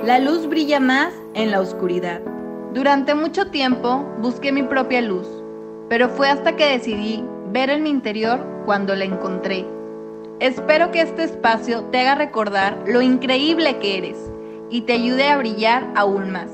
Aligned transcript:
La 0.00 0.18
luz 0.18 0.48
brilla 0.48 0.80
más 0.80 1.12
en 1.34 1.52
la 1.52 1.60
oscuridad. 1.60 2.20
Durante 2.72 3.14
mucho 3.14 3.52
tiempo 3.52 3.98
busqué 4.18 4.50
mi 4.50 4.64
propia 4.64 5.00
luz, 5.00 5.28
pero 5.88 6.08
fue 6.08 6.28
hasta 6.28 6.56
que 6.56 6.66
decidí 6.66 7.22
ver 7.52 7.70
en 7.70 7.84
mi 7.84 7.90
interior 7.90 8.44
cuando 8.64 8.96
la 8.96 9.04
encontré. 9.04 9.64
Espero 10.40 10.90
que 10.90 11.02
este 11.02 11.22
espacio 11.22 11.84
te 11.92 12.00
haga 12.00 12.16
recordar 12.16 12.82
lo 12.88 13.00
increíble 13.00 13.78
que 13.78 13.98
eres 13.98 14.18
y 14.70 14.80
te 14.80 14.94
ayude 14.94 15.28
a 15.28 15.36
brillar 15.36 15.88
aún 15.94 16.32
más. 16.32 16.50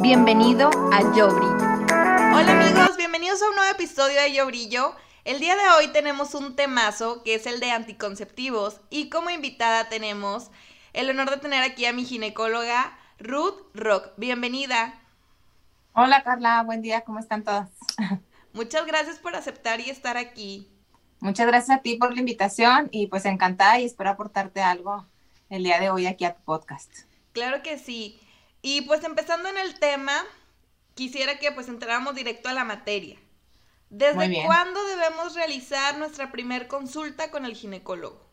Bienvenido 0.00 0.70
a 0.92 1.02
Yo 1.14 1.28
Brillo. 1.28 1.66
Hola 2.34 2.52
amigos, 2.52 2.96
bienvenidos 2.96 3.42
a 3.42 3.48
un 3.50 3.56
nuevo 3.56 3.72
episodio 3.72 4.22
de 4.22 4.32
Yo 4.32 4.46
Brillo. 4.46 4.94
El 5.26 5.40
día 5.40 5.56
de 5.56 5.68
hoy 5.70 5.88
tenemos 5.88 6.36
un 6.36 6.54
temazo 6.54 7.24
que 7.24 7.34
es 7.34 7.46
el 7.46 7.58
de 7.58 7.72
anticonceptivos 7.72 8.80
y 8.90 9.10
como 9.10 9.28
invitada 9.28 9.88
tenemos 9.88 10.52
el 10.92 11.10
honor 11.10 11.30
de 11.30 11.38
tener 11.38 11.64
aquí 11.64 11.84
a 11.84 11.92
mi 11.92 12.04
ginecóloga 12.04 12.96
Ruth 13.18 13.58
Rock. 13.74 14.10
Bienvenida. 14.18 15.02
Hola 15.94 16.22
Carla, 16.22 16.62
buen 16.62 16.80
día, 16.80 17.00
¿cómo 17.00 17.18
están 17.18 17.42
todas? 17.42 17.70
Muchas 18.52 18.86
gracias 18.86 19.18
por 19.18 19.34
aceptar 19.34 19.80
y 19.80 19.90
estar 19.90 20.16
aquí. 20.16 20.70
Muchas 21.18 21.48
gracias 21.48 21.76
a 21.76 21.82
ti 21.82 21.96
por 21.96 22.14
la 22.14 22.20
invitación 22.20 22.88
y 22.92 23.08
pues 23.08 23.24
encantada 23.24 23.80
y 23.80 23.84
espero 23.84 24.10
aportarte 24.10 24.62
algo 24.62 25.08
el 25.50 25.64
día 25.64 25.80
de 25.80 25.90
hoy 25.90 26.06
aquí 26.06 26.24
a 26.24 26.36
tu 26.36 26.44
podcast. 26.44 27.00
Claro 27.32 27.64
que 27.64 27.78
sí. 27.78 28.20
Y 28.62 28.82
pues 28.82 29.02
empezando 29.02 29.48
en 29.48 29.58
el 29.58 29.76
tema, 29.80 30.22
quisiera 30.94 31.40
que 31.40 31.50
pues 31.50 31.66
entráramos 31.66 32.14
directo 32.14 32.48
a 32.48 32.52
la 32.52 32.62
materia. 32.62 33.18
¿Desde 33.90 34.44
cuándo 34.44 34.80
debemos 34.84 35.34
realizar 35.34 35.96
nuestra 35.98 36.32
primer 36.32 36.66
consulta 36.66 37.30
con 37.30 37.44
el 37.44 37.54
ginecólogo? 37.54 38.26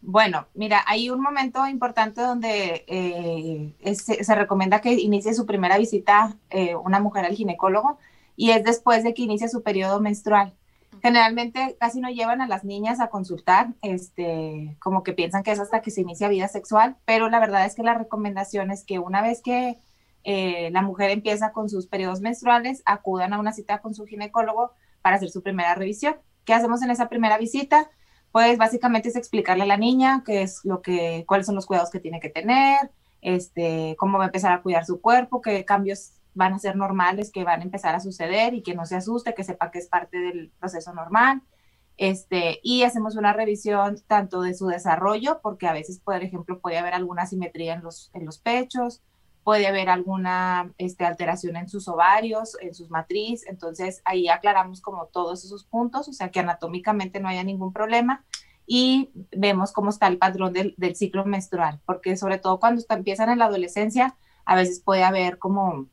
Bueno, 0.00 0.46
mira, 0.54 0.84
hay 0.86 1.10
un 1.10 1.20
momento 1.20 1.66
importante 1.66 2.20
donde 2.20 2.84
eh, 2.86 3.94
se 3.94 4.34
recomienda 4.34 4.80
que 4.80 4.92
inicie 4.92 5.34
su 5.34 5.44
primera 5.44 5.76
visita 5.76 6.36
eh, 6.50 6.76
una 6.76 7.00
mujer 7.00 7.24
al 7.24 7.34
ginecólogo 7.34 7.98
y 8.36 8.50
es 8.50 8.62
después 8.62 9.02
de 9.02 9.14
que 9.14 9.22
inicie 9.22 9.48
su 9.48 9.62
periodo 9.62 10.00
menstrual. 10.00 10.54
Generalmente 11.02 11.76
casi 11.78 12.00
no 12.00 12.10
llevan 12.10 12.40
a 12.40 12.48
las 12.48 12.64
niñas 12.64 13.00
a 13.00 13.08
consultar, 13.08 13.68
este, 13.82 14.76
como 14.80 15.02
que 15.02 15.12
piensan 15.12 15.42
que 15.42 15.52
es 15.52 15.60
hasta 15.60 15.80
que 15.80 15.90
se 15.90 16.00
inicia 16.00 16.28
vida 16.28 16.48
sexual, 16.48 16.96
pero 17.04 17.28
la 17.28 17.40
verdad 17.40 17.66
es 17.66 17.74
que 17.74 17.82
la 17.82 17.94
recomendación 17.94 18.70
es 18.70 18.84
que 18.84 18.98
una 18.98 19.22
vez 19.22 19.42
que 19.42 19.78
eh, 20.24 20.70
la 20.72 20.82
mujer 20.82 21.10
empieza 21.10 21.52
con 21.52 21.68
sus 21.68 21.86
periodos 21.86 22.20
menstruales, 22.20 22.82
acudan 22.84 23.32
a 23.32 23.38
una 23.38 23.52
cita 23.52 23.78
con 23.78 23.94
su 23.94 24.06
ginecólogo 24.06 24.72
para 25.08 25.16
hacer 25.16 25.30
su 25.30 25.42
primera 25.42 25.74
revisión. 25.74 26.16
¿Qué 26.44 26.52
hacemos 26.52 26.82
en 26.82 26.90
esa 26.90 27.08
primera 27.08 27.38
visita? 27.38 27.90
Pues 28.30 28.58
básicamente 28.58 29.08
es 29.08 29.16
explicarle 29.16 29.62
a 29.62 29.66
la 29.66 29.78
niña 29.78 30.22
qué 30.22 30.42
es 30.42 30.60
lo 30.64 30.82
que, 30.82 31.24
cuáles 31.26 31.46
son 31.46 31.54
los 31.54 31.64
cuidados 31.64 31.90
que 31.90 31.98
tiene 31.98 32.20
que 32.20 32.28
tener, 32.28 32.90
este, 33.22 33.96
cómo 33.98 34.18
va 34.18 34.24
a 34.24 34.26
empezar 34.26 34.52
a 34.52 34.60
cuidar 34.60 34.84
su 34.84 35.00
cuerpo, 35.00 35.40
qué 35.40 35.64
cambios 35.64 36.12
van 36.34 36.52
a 36.52 36.58
ser 36.58 36.76
normales, 36.76 37.32
que 37.32 37.42
van 37.42 37.62
a 37.62 37.64
empezar 37.64 37.94
a 37.94 38.00
suceder 38.00 38.52
y 38.52 38.62
que 38.62 38.74
no 38.74 38.84
se 38.84 38.96
asuste, 38.96 39.32
que 39.32 39.44
sepa 39.44 39.70
que 39.70 39.78
es 39.78 39.88
parte 39.88 40.18
del 40.18 40.52
proceso 40.60 40.92
normal. 40.92 41.40
Este, 41.96 42.60
y 42.62 42.82
hacemos 42.82 43.16
una 43.16 43.32
revisión 43.32 43.96
tanto 44.08 44.42
de 44.42 44.52
su 44.52 44.66
desarrollo, 44.66 45.40
porque 45.42 45.68
a 45.68 45.72
veces, 45.72 46.00
por 46.00 46.22
ejemplo, 46.22 46.60
puede 46.60 46.76
haber 46.76 46.92
alguna 46.92 47.24
simetría 47.24 47.72
en 47.72 47.82
los, 47.82 48.10
en 48.12 48.26
los 48.26 48.38
pechos, 48.38 49.00
puede 49.48 49.66
haber 49.66 49.88
alguna 49.88 50.74
este, 50.76 51.06
alteración 51.06 51.56
en 51.56 51.70
sus 51.70 51.88
ovarios, 51.88 52.58
en 52.60 52.74
sus 52.74 52.90
matriz, 52.90 53.46
entonces 53.48 54.02
ahí 54.04 54.28
aclaramos 54.28 54.82
como 54.82 55.06
todos 55.06 55.42
esos 55.42 55.64
puntos, 55.64 56.06
o 56.06 56.12
sea 56.12 56.30
que 56.30 56.40
anatómicamente 56.40 57.18
no 57.18 57.28
haya 57.28 57.42
ningún 57.42 57.72
problema 57.72 58.26
y 58.66 59.08
vemos 59.34 59.72
cómo 59.72 59.88
está 59.88 60.06
el 60.08 60.18
patrón 60.18 60.52
del, 60.52 60.76
ciclo 60.96 61.24
menstrual, 61.24 61.80
porque 61.86 62.18
sobre 62.18 62.36
todo 62.36 62.60
cuando 62.60 62.78
está, 62.78 62.92
empiezan 62.92 63.30
en 63.30 63.38
la 63.38 63.46
adolescencia, 63.46 64.18
a 64.44 64.54
veces 64.54 64.80
puede 64.80 65.02
haber 65.02 65.38
como 65.38 65.86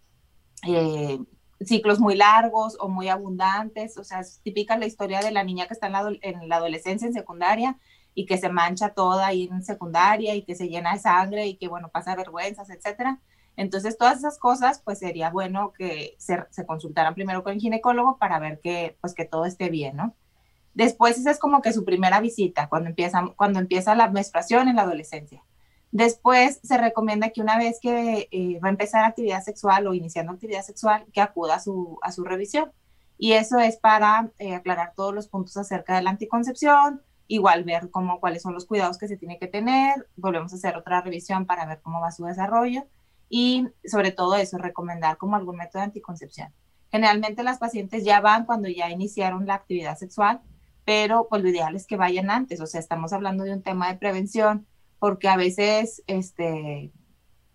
eh, 0.68 1.18
ciclos 1.62 2.02
muy 2.02 2.16
largos 2.16 2.76
o 2.82 2.90
muy 2.90 3.08
abundantes, 3.08 3.98
o 3.98 4.04
sea, 4.04 4.20
es 4.20 4.42
típica 4.44 4.78
la 4.78 4.86
historia 4.86 5.22
de 5.22 5.32
la 5.32 5.46
niña 5.46 5.66
que 5.68 5.76
está 5.76 5.88
en 5.88 5.94
la, 5.94 6.12
en 6.24 6.50
la 6.50 6.58
adolescencia, 6.58 7.08
en 7.08 7.14
secundaria, 7.14 7.78
y 8.14 8.26
que 8.26 8.38
se 8.38 8.50
mancha 8.50 8.90
toda 8.90 9.28
ahí 9.28 9.48
en 9.50 9.64
secundaria 9.64 10.36
y 10.36 10.44
que 10.44 10.56
se 10.56 10.68
llena 10.68 10.92
de 10.92 11.00
sangre 11.00 11.48
y 11.48 11.56
que, 11.56 11.70
bueno, 11.70 11.88
pasa 11.88 12.18
vergüenzas, 12.18 12.70
etcétera. 12.70 13.22
Entonces, 13.58 13.98
todas 13.98 14.18
esas 14.18 14.38
cosas, 14.38 14.82
pues 14.84 15.00
sería 15.00 15.30
bueno 15.30 15.72
que 15.78 16.16
se, 16.18 16.66
consultaran 16.66 17.14
primero 17.16 17.44
con 17.44 17.54
el 17.54 17.60
ginecólogo 17.60 18.18
para 18.18 18.40
ver 18.40 18.60
que, 18.60 18.98
pues, 19.02 19.14
que 19.14 19.26
todo 19.26 19.46
esté 19.46 19.70
bien, 19.70 19.96
¿no? 19.96 20.14
Después, 20.74 21.18
esa 21.18 21.32
es 21.32 21.40
como 21.40 21.62
que 21.62 21.72
su 21.72 21.86
primera 21.86 22.20
visita, 22.20 22.68
cuando 22.68 22.90
empieza, 22.90 23.34
cuando 23.38 23.60
empieza 23.60 23.96
la 23.96 24.10
menstruación 24.10 24.68
en 24.68 24.76
la 24.76 24.82
adolescencia. 24.82 25.44
Después, 25.92 26.60
se 26.64 26.78
recomienda 26.78 27.30
que 27.30 27.42
una 27.42 27.58
vez 27.58 27.80
que 27.82 28.28
eh, 28.30 28.60
va 28.62 28.68
a 28.68 28.72
empezar 28.72 29.06
actividad 29.06 29.42
sexual 29.42 29.88
o 29.88 29.94
iniciando 29.94 30.34
actividad 30.34 30.64
sexual, 30.64 31.06
que 31.14 31.22
acuda 31.22 31.56
a 31.56 31.60
su, 31.60 31.98
a 32.02 32.12
su 32.12 32.26
revisión. 32.26 32.72
Y 33.18 33.34
eso 33.34 33.60
es 33.60 33.78
para 33.78 34.32
eh, 34.40 34.56
aclarar 34.56 34.94
todos 34.96 35.14
los 35.14 35.30
puntos 35.30 35.56
acerca 35.56 35.96
de 35.96 36.02
la 36.02 36.10
anticoncepción, 36.10 37.02
igual 37.28 37.64
ver 37.64 37.90
cómo, 37.90 38.20
cuáles 38.20 38.42
son 38.42 38.54
los 38.54 38.66
cuidados 38.66 38.98
que 38.98 39.08
se 39.08 39.16
tiene 39.16 39.40
que 39.40 39.48
tener, 39.48 40.10
volvemos 40.18 40.52
a 40.52 40.58
hacer 40.58 40.76
otra 40.76 41.00
revisión 41.00 41.46
para 41.46 41.66
ver 41.66 41.80
cómo 41.82 42.02
va 42.02 42.12
su 42.12 42.26
desarrollo 42.26 42.86
y 43.30 43.68
sobre 43.86 44.12
todo 44.12 44.36
eso, 44.36 44.58
recomendar 44.58 45.18
como 45.18 45.36
algún 45.36 45.58
método 45.58 45.80
de 45.80 45.86
anticoncepción. 45.86 46.54
Generalmente 46.92 47.44
las 47.44 47.58
pacientes 47.58 48.04
ya 48.04 48.22
van 48.22 48.46
cuando 48.46 48.70
ya 48.70 48.90
iniciaron 48.90 49.46
la 49.46 49.56
actividad 49.56 49.98
sexual, 49.98 50.42
pero 50.86 51.28
pues 51.30 51.42
lo 51.42 51.50
ideal 51.50 51.76
es 51.76 51.88
que 51.88 51.98
vayan 51.98 52.30
antes, 52.30 52.62
o 52.62 52.68
sea, 52.68 52.80
estamos 52.80 53.12
hablando 53.12 53.44
de 53.44 53.54
un 53.54 53.64
tema 53.64 53.92
de 53.92 53.98
prevención, 53.98 54.68
porque 55.00 55.28
a 55.28 55.36
veces, 55.36 56.04
este, 56.08 56.92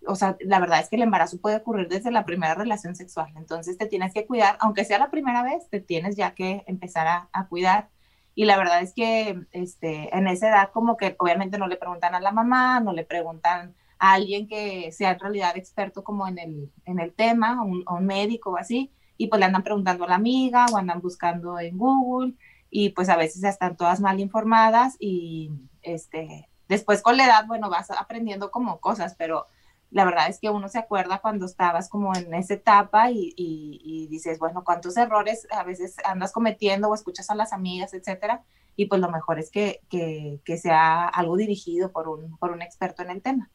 o 0.06 0.16
sea, 0.16 0.36
la 0.40 0.58
verdad 0.58 0.80
es 0.80 0.88
que 0.88 0.96
el 0.96 1.02
embarazo 1.02 1.40
puede 1.40 1.56
ocurrir 1.56 1.88
desde 1.88 2.10
la 2.10 2.24
primera 2.24 2.54
relación 2.54 2.96
sexual, 2.96 3.32
entonces 3.36 3.78
te 3.78 3.86
tienes 3.86 4.12
que 4.12 4.26
cuidar, 4.26 4.56
aunque 4.60 4.84
sea 4.84 4.98
la 4.98 5.10
primera 5.10 5.42
vez, 5.42 5.68
te 5.70 5.80
tienes 5.80 6.16
ya 6.16 6.34
que 6.34 6.64
empezar 6.66 7.06
a, 7.06 7.28
a 7.32 7.46
cuidar. 7.46 7.88
Y 8.34 8.44
la 8.44 8.56
verdad 8.56 8.82
es 8.82 8.94
que 8.94 9.40
este, 9.52 10.16
en 10.16 10.26
esa 10.28 10.48
edad 10.48 10.70
como 10.72 10.96
que 10.96 11.16
obviamente 11.18 11.58
no 11.58 11.66
le 11.66 11.76
preguntan 11.76 12.14
a 12.14 12.20
la 12.20 12.32
mamá, 12.32 12.80
no 12.80 12.92
le 12.92 13.04
preguntan 13.04 13.74
a 14.00 14.14
alguien 14.14 14.48
que 14.48 14.90
sea 14.92 15.12
en 15.12 15.20
realidad 15.20 15.56
experto 15.56 16.02
como 16.02 16.26
en 16.26 16.38
el, 16.38 16.72
en 16.86 16.98
el 16.98 17.12
tema, 17.12 17.62
un, 17.62 17.84
médico 18.06 18.52
o 18.52 18.56
así, 18.56 18.90
y 19.18 19.28
pues 19.28 19.38
le 19.38 19.44
andan 19.44 19.62
preguntando 19.62 20.04
a 20.04 20.08
la 20.08 20.14
amiga 20.14 20.66
o 20.72 20.78
andan 20.78 21.02
buscando 21.02 21.60
en 21.60 21.76
Google 21.76 22.34
y 22.70 22.90
pues 22.90 23.10
a 23.10 23.16
veces 23.16 23.44
están 23.44 23.76
todas 23.76 24.00
mal 24.00 24.18
informadas 24.18 24.96
y 24.98 25.50
este, 25.82 26.48
después 26.66 27.02
con 27.02 27.18
la 27.18 27.26
edad, 27.26 27.46
bueno, 27.46 27.68
vas 27.68 27.90
aprendiendo 27.90 28.50
como 28.50 28.80
cosas, 28.80 29.14
pero 29.18 29.44
la 29.90 30.06
verdad 30.06 30.28
es 30.28 30.40
que 30.40 30.48
uno 30.48 30.68
se 30.70 30.78
acuerda 30.78 31.18
cuando 31.18 31.44
estabas 31.44 31.90
como 31.90 32.14
en 32.16 32.32
esa 32.32 32.54
etapa 32.54 33.10
y, 33.10 33.34
y, 33.36 34.06
dices, 34.06 34.38
bueno, 34.38 34.64
cuántos 34.64 34.96
errores 34.96 35.46
a 35.50 35.62
veces 35.62 35.96
andas 36.04 36.32
cometiendo 36.32 36.88
o 36.88 36.94
escuchas 36.94 37.28
a 37.28 37.34
las 37.34 37.52
amigas, 37.52 37.92
etcétera, 37.92 38.44
y 38.76 38.86
pues 38.86 39.00
lo 39.00 39.10
mejor 39.10 39.38
es 39.38 39.50
que, 39.50 39.82
que, 39.90 40.40
que 40.44 40.56
sea 40.56 41.06
algo 41.06 41.36
dirigido 41.36 41.92
por 41.92 42.08
un, 42.08 42.38
por 42.38 42.52
un 42.52 42.62
experto 42.62 43.02
en 43.02 43.10
el 43.10 43.20
tema. 43.20 43.50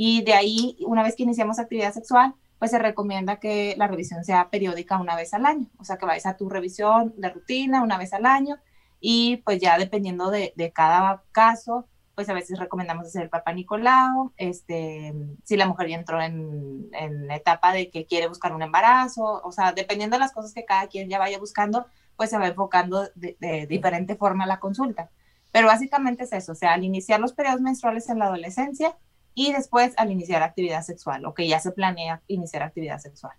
Y 0.00 0.22
de 0.22 0.32
ahí, 0.32 0.76
una 0.86 1.02
vez 1.02 1.16
que 1.16 1.24
iniciamos 1.24 1.58
actividad 1.58 1.92
sexual, 1.92 2.32
pues 2.60 2.70
se 2.70 2.78
recomienda 2.78 3.40
que 3.40 3.74
la 3.76 3.88
revisión 3.88 4.22
sea 4.22 4.48
periódica 4.48 4.96
una 4.96 5.16
vez 5.16 5.34
al 5.34 5.44
año, 5.44 5.66
o 5.76 5.82
sea, 5.82 5.96
que 5.96 6.06
vayas 6.06 6.24
a 6.26 6.36
tu 6.36 6.48
revisión 6.48 7.14
de 7.16 7.30
rutina 7.30 7.82
una 7.82 7.98
vez 7.98 8.12
al 8.12 8.24
año 8.24 8.58
y 9.00 9.38
pues 9.38 9.60
ya 9.60 9.76
dependiendo 9.76 10.30
de, 10.30 10.52
de 10.54 10.70
cada 10.70 11.24
caso, 11.32 11.88
pues 12.14 12.28
a 12.28 12.32
veces 12.32 12.60
recomendamos 12.60 13.06
hacer 13.06 13.22
el 13.22 13.28
papá 13.28 13.52
Nicolau, 13.52 14.32
este, 14.36 15.12
si 15.42 15.56
la 15.56 15.66
mujer 15.66 15.88
ya 15.88 15.96
entró 15.96 16.22
en, 16.22 16.88
en 16.92 17.28
etapa 17.32 17.72
de 17.72 17.90
que 17.90 18.06
quiere 18.06 18.28
buscar 18.28 18.54
un 18.54 18.62
embarazo, 18.62 19.40
o 19.42 19.50
sea, 19.50 19.72
dependiendo 19.72 20.14
de 20.14 20.20
las 20.20 20.32
cosas 20.32 20.54
que 20.54 20.64
cada 20.64 20.86
quien 20.86 21.08
ya 21.08 21.18
vaya 21.18 21.40
buscando, 21.40 21.86
pues 22.14 22.30
se 22.30 22.38
va 22.38 22.46
enfocando 22.46 23.08
de, 23.16 23.36
de 23.40 23.66
diferente 23.66 24.14
forma 24.14 24.46
la 24.46 24.60
consulta. 24.60 25.10
Pero 25.50 25.66
básicamente 25.66 26.22
es 26.22 26.32
eso, 26.32 26.52
o 26.52 26.54
sea, 26.54 26.74
al 26.74 26.84
iniciar 26.84 27.18
los 27.18 27.32
periodos 27.32 27.60
menstruales 27.60 28.08
en 28.08 28.20
la 28.20 28.26
adolescencia, 28.26 28.96
y 29.38 29.52
después 29.52 29.94
al 29.98 30.10
iniciar 30.10 30.42
actividad 30.42 30.82
sexual 30.82 31.24
o 31.24 31.32
que 31.32 31.46
ya 31.46 31.60
se 31.60 31.70
planea 31.70 32.20
iniciar 32.26 32.64
actividad 32.64 32.98
sexual. 32.98 33.34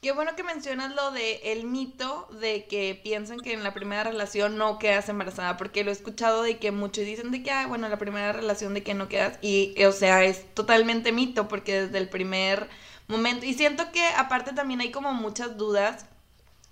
Qué 0.00 0.12
bueno 0.12 0.34
que 0.34 0.42
mencionas 0.42 0.94
lo 0.94 1.10
de 1.10 1.52
el 1.52 1.66
mito 1.66 2.26
de 2.40 2.66
que 2.66 2.98
piensan 3.04 3.40
que 3.40 3.52
en 3.52 3.62
la 3.62 3.74
primera 3.74 4.04
relación 4.04 4.56
no 4.56 4.78
quedas 4.78 5.10
embarazada, 5.10 5.58
porque 5.58 5.84
lo 5.84 5.90
he 5.90 5.92
escuchado 5.92 6.42
de 6.42 6.56
que 6.56 6.72
muchos 6.72 7.04
dicen 7.04 7.32
de 7.32 7.42
que, 7.42 7.50
ah, 7.50 7.66
bueno, 7.66 7.86
la 7.90 7.98
primera 7.98 8.32
relación 8.32 8.72
de 8.72 8.82
que 8.82 8.94
no 8.94 9.08
quedas, 9.08 9.38
y 9.42 9.74
o 9.84 9.92
sea, 9.92 10.24
es 10.24 10.54
totalmente 10.54 11.12
mito, 11.12 11.48
porque 11.48 11.82
desde 11.82 11.98
el 11.98 12.08
primer 12.08 12.70
momento, 13.06 13.44
y 13.44 13.52
siento 13.52 13.92
que 13.92 14.06
aparte 14.16 14.54
también 14.54 14.80
hay 14.80 14.90
como 14.90 15.12
muchas 15.12 15.58
dudas 15.58 16.06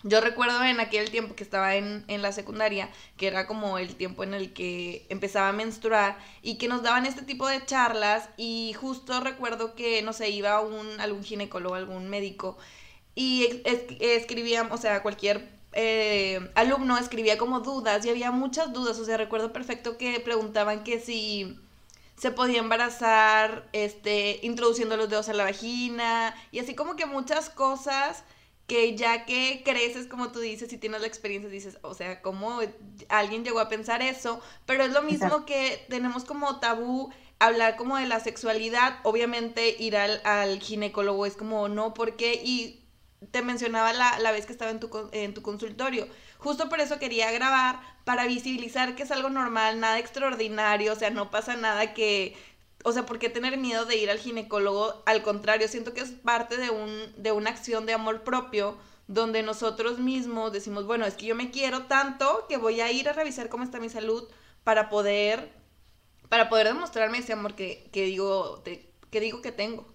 yo 0.05 0.21
recuerdo 0.21 0.63
en 0.63 0.79
aquel 0.81 1.11
tiempo 1.11 1.35
que 1.35 1.43
estaba 1.43 1.75
en, 1.75 2.05
en, 2.09 2.23
la 2.23 2.31
secundaria, 2.31 2.91
que 3.17 3.27
era 3.27 3.47
como 3.47 3.79
el 3.79 3.97
tiempo 3.97 4.23
en 4.23 4.35
el 4.35 4.53
que 4.53 5.07
empezaba 5.09 5.49
a 5.49 5.53
menstruar 5.53 6.19
y 6.43 6.59
que 6.59 6.69
nos 6.69 6.83
daban 6.83 7.07
este 7.07 7.23
tipo 7.23 7.49
de 7.49 7.65
charlas 7.65 8.29
y 8.37 8.75
justo 8.75 9.19
recuerdo 9.21 9.75
que, 9.75 10.03
no 10.03 10.13
sé, 10.13 10.29
iba 10.29 10.61
un, 10.61 11.01
algún 11.01 11.25
ginecólogo, 11.25 11.75
algún 11.75 12.09
médico 12.11 12.59
y 13.15 13.63
escribían, 13.65 14.71
o 14.73 14.77
sea, 14.77 15.03
cualquier 15.03 15.49
eh, 15.73 16.51
alumno 16.55 16.99
escribía 16.99 17.39
como 17.39 17.61
dudas 17.61 18.05
y 18.05 18.11
había 18.11 18.31
muchas 18.31 18.73
dudas, 18.73 18.99
o 18.99 19.05
sea, 19.05 19.17
recuerdo 19.17 19.53
perfecto 19.53 19.97
que 19.97 20.21
preguntaban 20.21 20.85
que 20.85 21.01
si 21.01 21.59
se 22.17 22.31
podía 22.31 22.59
embarazar 22.59 23.69
este, 23.73 24.39
introduciendo 24.43 24.97
los 24.97 25.09
dedos 25.09 25.29
a 25.29 25.33
la 25.33 25.45
vagina 25.45 26.35
y 26.53 26.59
así 26.59 26.75
como 26.75 26.95
que 26.95 27.07
muchas 27.07 27.51
cosas 27.51 28.25
que 28.67 28.97
ya 28.97 29.27
que 29.27 29.63
creces, 29.65 30.07
como 30.07 30.33
tú 30.33 30.41
dices, 30.41 30.73
y 30.73 30.79
tienes 30.79 31.01
la 31.01 31.07
experiencia, 31.07 31.51
dices, 31.51 31.79
o 31.83 31.95
sea, 31.95 32.23
¿cómo 32.23 32.61
alguien 33.09 33.45
llegó 33.45 33.61
a 33.61 33.69
pensar 33.69 34.03
eso? 34.03 34.41
Pero 34.67 34.85
es 34.85 34.93
lo 34.93 35.03
mismo 35.03 35.45
que 35.45 35.85
tenemos 35.89 36.25
como 36.25 36.61
tabú 36.61 37.13
hablar 37.39 37.77
como 37.77 37.97
de 37.99 38.07
la 38.07 38.21
sexualidad, 38.21 38.99
obviamente 39.03 39.77
ir 39.79 39.97
al, 39.97 40.21
al 40.25 40.61
ginecólogo 40.61 41.27
es 41.27 41.37
como, 41.37 41.69
no, 41.69 41.93
¿por 41.93 42.17
qué? 42.17 42.41
Y 42.43 42.81
te 43.31 43.43
mencionaba 43.43 43.93
la, 43.93 44.19
la 44.19 44.33
vez 44.33 44.47
que 44.47 44.53
estaba 44.53 44.71
en 44.71 44.81
tu, 44.81 44.91
en 45.13 45.35
tu 45.35 45.43
consultorio. 45.43 46.09
Justo 46.39 46.69
por 46.69 46.81
eso 46.81 46.99
quería 46.99 47.31
grabar, 47.33 47.81
para 48.05 48.27
visibilizar 48.27 48.97
que 48.97 49.03
es 49.03 49.11
algo 49.11 49.31
normal, 49.31 49.81
nada 49.81 49.99
extraordinario, 49.99 50.93
o 50.93 50.97
sea, 50.97 51.11
no 51.11 51.31
pasa 51.31 51.57
nada 51.57 51.95
que 51.95 52.37
o 52.85 52.93
sea, 52.93 53.07
¿por 53.07 53.19
qué 53.19 53.31
tener 53.31 53.59
miedo 53.59 53.87
de 53.87 53.97
ir 53.99 54.11
al 54.11 54.19
ginecólogo? 54.19 55.03
Al 55.07 55.23
contrario, 55.23 55.69
siento 55.69 55.95
que 55.95 56.03
es 56.03 56.13
parte 56.13 56.59
de, 56.59 56.71
un, 56.71 56.91
de 57.23 57.33
una 57.33 57.51
acción 57.51 57.87
de 57.87 57.95
amor 57.95 58.25
propio 58.25 58.79
donde 59.09 59.43
nosotros 59.43 59.99
mismos 59.99 60.53
decimos, 60.53 60.87
bueno, 60.87 61.07
es 61.07 61.15
que 61.15 61.27
yo 61.27 61.35
me 61.37 61.51
quiero 61.51 61.85
tanto 61.87 62.47
que 62.49 62.59
voy 62.59 62.81
a 62.83 62.93
ir 62.93 63.09
a 63.09 63.15
revisar 63.15 63.49
cómo 63.51 63.65
está 63.65 63.81
mi 63.81 63.91
salud 63.91 64.29
para 64.65 64.91
poder, 64.91 65.53
para 66.29 66.49
poder 66.51 66.69
demostrarme 66.69 67.19
ese 67.19 67.35
amor 67.35 67.55
que, 67.57 67.89
que 67.93 68.05
digo, 68.05 68.63
que 68.65 69.21
digo 69.21 69.43
que 69.43 69.53
tengo. 69.53 69.87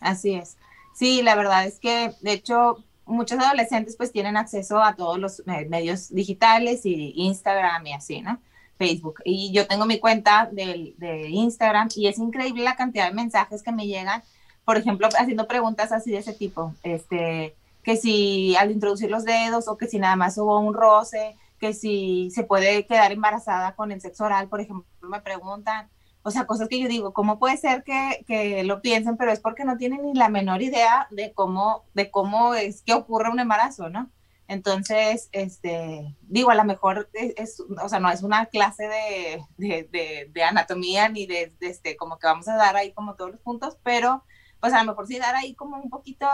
Así 0.00 0.34
es. 0.34 0.58
Sí, 0.92 1.22
la 1.22 1.34
verdad 1.36 1.66
es 1.66 1.80
que, 1.80 2.12
de 2.20 2.32
hecho, 2.32 2.84
muchos 3.06 3.38
adolescentes 3.38 3.96
pues 3.96 4.12
tienen 4.12 4.36
acceso 4.36 4.80
a 4.82 4.96
todos 4.96 5.18
los 5.18 5.42
medios 5.46 6.10
digitales 6.10 6.84
y 6.86 7.12
Instagram 7.16 7.86
y 7.86 7.92
así, 7.94 8.20
¿no? 8.22 8.40
Facebook. 8.78 9.20
Y 9.24 9.52
yo 9.52 9.66
tengo 9.66 9.86
mi 9.86 9.98
cuenta 9.98 10.48
de, 10.50 10.94
de, 10.98 11.28
Instagram 11.28 11.88
y 11.94 12.08
es 12.08 12.18
increíble 12.18 12.64
la 12.64 12.76
cantidad 12.76 13.08
de 13.08 13.14
mensajes 13.14 13.62
que 13.62 13.72
me 13.72 13.86
llegan, 13.86 14.22
por 14.64 14.76
ejemplo, 14.76 15.08
haciendo 15.18 15.46
preguntas 15.46 15.92
así 15.92 16.10
de 16.10 16.18
ese 16.18 16.32
tipo, 16.32 16.74
este, 16.82 17.54
que 17.82 17.96
si 17.96 18.56
al 18.56 18.70
introducir 18.70 19.10
los 19.10 19.24
dedos 19.24 19.68
o 19.68 19.76
que 19.76 19.86
si 19.86 19.98
nada 19.98 20.16
más 20.16 20.38
hubo 20.38 20.58
un 20.58 20.74
roce, 20.74 21.36
que 21.60 21.72
si 21.72 22.30
se 22.30 22.44
puede 22.44 22.86
quedar 22.86 23.12
embarazada 23.12 23.74
con 23.74 23.92
el 23.92 24.00
sexo 24.00 24.24
oral, 24.24 24.48
por 24.48 24.60
ejemplo, 24.60 24.86
me 25.02 25.20
preguntan, 25.20 25.88
o 26.22 26.30
sea, 26.30 26.46
cosas 26.46 26.68
que 26.68 26.80
yo 26.80 26.88
digo, 26.88 27.12
¿cómo 27.12 27.38
puede 27.38 27.58
ser 27.58 27.84
que, 27.84 28.24
que, 28.26 28.64
lo 28.64 28.80
piensen? 28.80 29.16
Pero 29.16 29.30
es 29.30 29.40
porque 29.40 29.64
no 29.64 29.76
tienen 29.76 30.02
ni 30.02 30.14
la 30.14 30.30
menor 30.30 30.62
idea 30.62 31.06
de 31.10 31.32
cómo, 31.32 31.84
de 31.92 32.10
cómo 32.10 32.54
es 32.54 32.82
que 32.82 32.94
ocurre 32.94 33.30
un 33.30 33.40
embarazo, 33.40 33.90
¿no? 33.90 34.10
Entonces, 34.46 35.30
este, 35.32 36.16
digo, 36.22 36.50
a 36.50 36.54
lo 36.54 36.64
mejor 36.64 37.08
es, 37.14 37.60
o 37.60 37.88
sea, 37.88 37.98
no 37.98 38.10
es 38.10 38.22
una 38.22 38.46
clase 38.46 38.86
de, 38.88 39.44
de, 39.56 40.28
de, 40.30 40.42
anatomía 40.44 41.08
ni 41.08 41.26
de, 41.26 41.52
este, 41.60 41.96
como 41.96 42.18
que 42.18 42.26
vamos 42.26 42.46
a 42.48 42.56
dar 42.56 42.76
ahí 42.76 42.92
como 42.92 43.14
todos 43.14 43.32
los 43.32 43.40
puntos, 43.40 43.78
pero 43.82 44.22
pues 44.60 44.72
a 44.72 44.82
lo 44.82 44.90
mejor 44.90 45.06
sí 45.06 45.18
dar 45.18 45.34
ahí 45.34 45.54
como 45.54 45.76
un 45.76 45.90
poquito, 45.90 46.26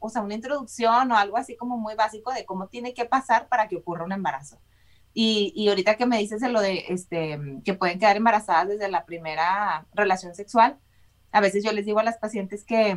o 0.00 0.08
sea, 0.08 0.22
una 0.22 0.34
introducción 0.34 1.10
o 1.12 1.16
algo 1.16 1.36
así 1.36 1.56
como 1.56 1.78
muy 1.78 1.94
básico 1.94 2.32
de 2.32 2.44
cómo 2.46 2.68
tiene 2.68 2.94
que 2.94 3.04
pasar 3.04 3.48
para 3.48 3.68
que 3.68 3.76
ocurra 3.76 4.04
un 4.04 4.12
embarazo. 4.12 4.58
Y, 5.14 5.52
y 5.56 5.68
ahorita 5.68 5.96
que 5.96 6.06
me 6.06 6.18
dices 6.18 6.40
de 6.40 6.48
lo 6.50 6.60
de, 6.60 6.84
este, 6.88 7.38
que 7.64 7.74
pueden 7.74 7.98
quedar 7.98 8.16
embarazadas 8.16 8.68
desde 8.68 8.88
la 8.88 9.04
primera 9.04 9.86
relación 9.94 10.34
sexual, 10.34 10.78
a 11.32 11.40
veces 11.40 11.64
yo 11.64 11.72
les 11.72 11.86
digo 11.86 11.98
a 11.98 12.04
las 12.04 12.18
pacientes 12.18 12.64
que, 12.64 12.96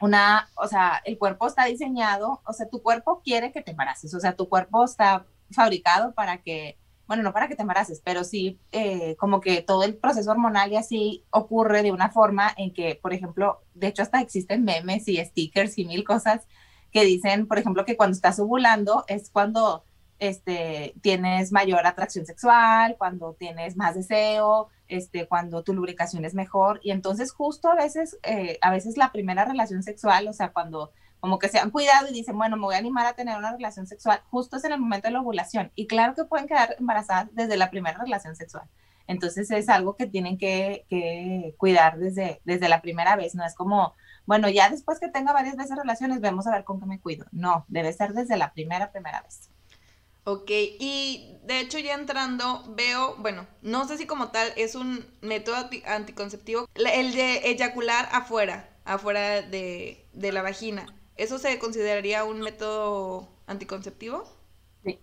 una, 0.00 0.48
o 0.56 0.66
sea, 0.66 1.00
el 1.04 1.18
cuerpo 1.18 1.46
está 1.46 1.64
diseñado, 1.66 2.40
o 2.46 2.52
sea, 2.52 2.68
tu 2.68 2.82
cuerpo 2.82 3.22
quiere 3.22 3.52
que 3.52 3.62
te 3.62 3.72
embaraces, 3.72 4.14
o 4.14 4.20
sea, 4.20 4.34
tu 4.34 4.48
cuerpo 4.48 4.84
está 4.84 5.26
fabricado 5.50 6.14
para 6.14 6.38
que, 6.38 6.78
bueno, 7.06 7.22
no 7.22 7.32
para 7.32 7.48
que 7.48 7.56
te 7.56 7.62
embaraces, 7.62 8.00
pero 8.04 8.24
sí 8.24 8.58
eh, 8.72 9.16
como 9.16 9.40
que 9.40 9.62
todo 9.62 9.84
el 9.84 9.96
proceso 9.96 10.30
hormonal 10.30 10.72
y 10.72 10.76
así 10.76 11.24
ocurre 11.30 11.82
de 11.82 11.92
una 11.92 12.10
forma 12.10 12.52
en 12.56 12.72
que, 12.72 12.98
por 13.00 13.12
ejemplo, 13.12 13.62
de 13.74 13.88
hecho 13.88 14.02
hasta 14.02 14.20
existen 14.20 14.64
memes 14.64 15.08
y 15.08 15.22
stickers 15.24 15.78
y 15.78 15.84
mil 15.84 16.04
cosas 16.04 16.46
que 16.90 17.04
dicen, 17.04 17.46
por 17.46 17.58
ejemplo, 17.58 17.84
que 17.84 17.96
cuando 17.96 18.14
estás 18.14 18.38
ovulando 18.38 19.04
es 19.08 19.30
cuando 19.30 19.84
este, 20.22 20.94
tienes 21.02 21.50
mayor 21.50 21.84
atracción 21.84 22.24
sexual, 22.26 22.94
cuando 22.96 23.34
tienes 23.34 23.76
más 23.76 23.96
deseo, 23.96 24.68
este, 24.86 25.26
cuando 25.26 25.64
tu 25.64 25.74
lubricación 25.74 26.24
es 26.24 26.32
mejor. 26.32 26.78
Y 26.84 26.92
entonces 26.92 27.32
justo 27.32 27.68
a 27.68 27.74
veces, 27.74 28.18
eh, 28.22 28.56
a 28.62 28.70
veces 28.70 28.96
la 28.96 29.10
primera 29.10 29.44
relación 29.44 29.82
sexual, 29.82 30.28
o 30.28 30.32
sea, 30.32 30.52
cuando 30.52 30.92
como 31.18 31.40
que 31.40 31.48
se 31.48 31.58
han 31.58 31.70
cuidado 31.70 32.08
y 32.08 32.12
dicen, 32.12 32.38
bueno, 32.38 32.56
me 32.56 32.62
voy 32.62 32.76
a 32.76 32.78
animar 32.78 33.04
a 33.06 33.14
tener 33.14 33.36
una 33.36 33.50
relación 33.50 33.88
sexual, 33.88 34.22
justo 34.30 34.58
es 34.58 34.64
en 34.64 34.72
el 34.72 34.80
momento 34.80 35.08
de 35.08 35.12
la 35.12 35.20
ovulación. 35.22 35.72
Y 35.74 35.88
claro 35.88 36.14
que 36.14 36.24
pueden 36.24 36.46
quedar 36.46 36.76
embarazadas 36.78 37.28
desde 37.32 37.56
la 37.56 37.70
primera 37.70 37.98
relación 37.98 38.36
sexual. 38.36 38.68
Entonces 39.08 39.50
es 39.50 39.68
algo 39.68 39.96
que 39.96 40.06
tienen 40.06 40.38
que, 40.38 40.84
cuidar 41.58 41.98
desde, 41.98 42.40
desde 42.44 42.68
la 42.68 42.80
primera 42.80 43.16
vez, 43.16 43.34
no 43.34 43.44
es 43.44 43.56
como, 43.56 43.94
bueno, 44.24 44.48
ya 44.48 44.70
después 44.70 45.00
que 45.00 45.08
tenga 45.08 45.32
varias 45.32 45.56
veces 45.56 45.76
relaciones, 45.76 46.20
vemos 46.20 46.46
a 46.46 46.52
ver 46.52 46.62
con 46.62 46.78
qué 46.78 46.86
me 46.86 47.00
cuido. 47.00 47.26
No, 47.32 47.64
debe 47.66 47.92
ser 47.92 48.12
desde 48.12 48.36
la 48.36 48.52
primera, 48.52 48.92
primera 48.92 49.20
vez. 49.22 49.50
Ok, 50.24 50.50
y 50.50 51.36
de 51.42 51.60
hecho 51.60 51.78
ya 51.78 51.94
entrando 51.94 52.62
veo, 52.76 53.16
bueno, 53.18 53.46
no 53.60 53.88
sé 53.88 53.98
si 53.98 54.06
como 54.06 54.30
tal 54.30 54.52
es 54.56 54.76
un 54.76 55.04
método 55.20 55.56
anticonceptivo, 55.84 56.68
el 56.74 57.12
de 57.12 57.50
eyacular 57.50 58.08
afuera, 58.12 58.70
afuera 58.84 59.42
de, 59.42 60.06
de, 60.12 60.32
la 60.32 60.42
vagina. 60.42 60.86
¿Eso 61.16 61.38
se 61.38 61.58
consideraría 61.58 62.22
un 62.24 62.40
método 62.40 63.28
anticonceptivo? 63.46 64.24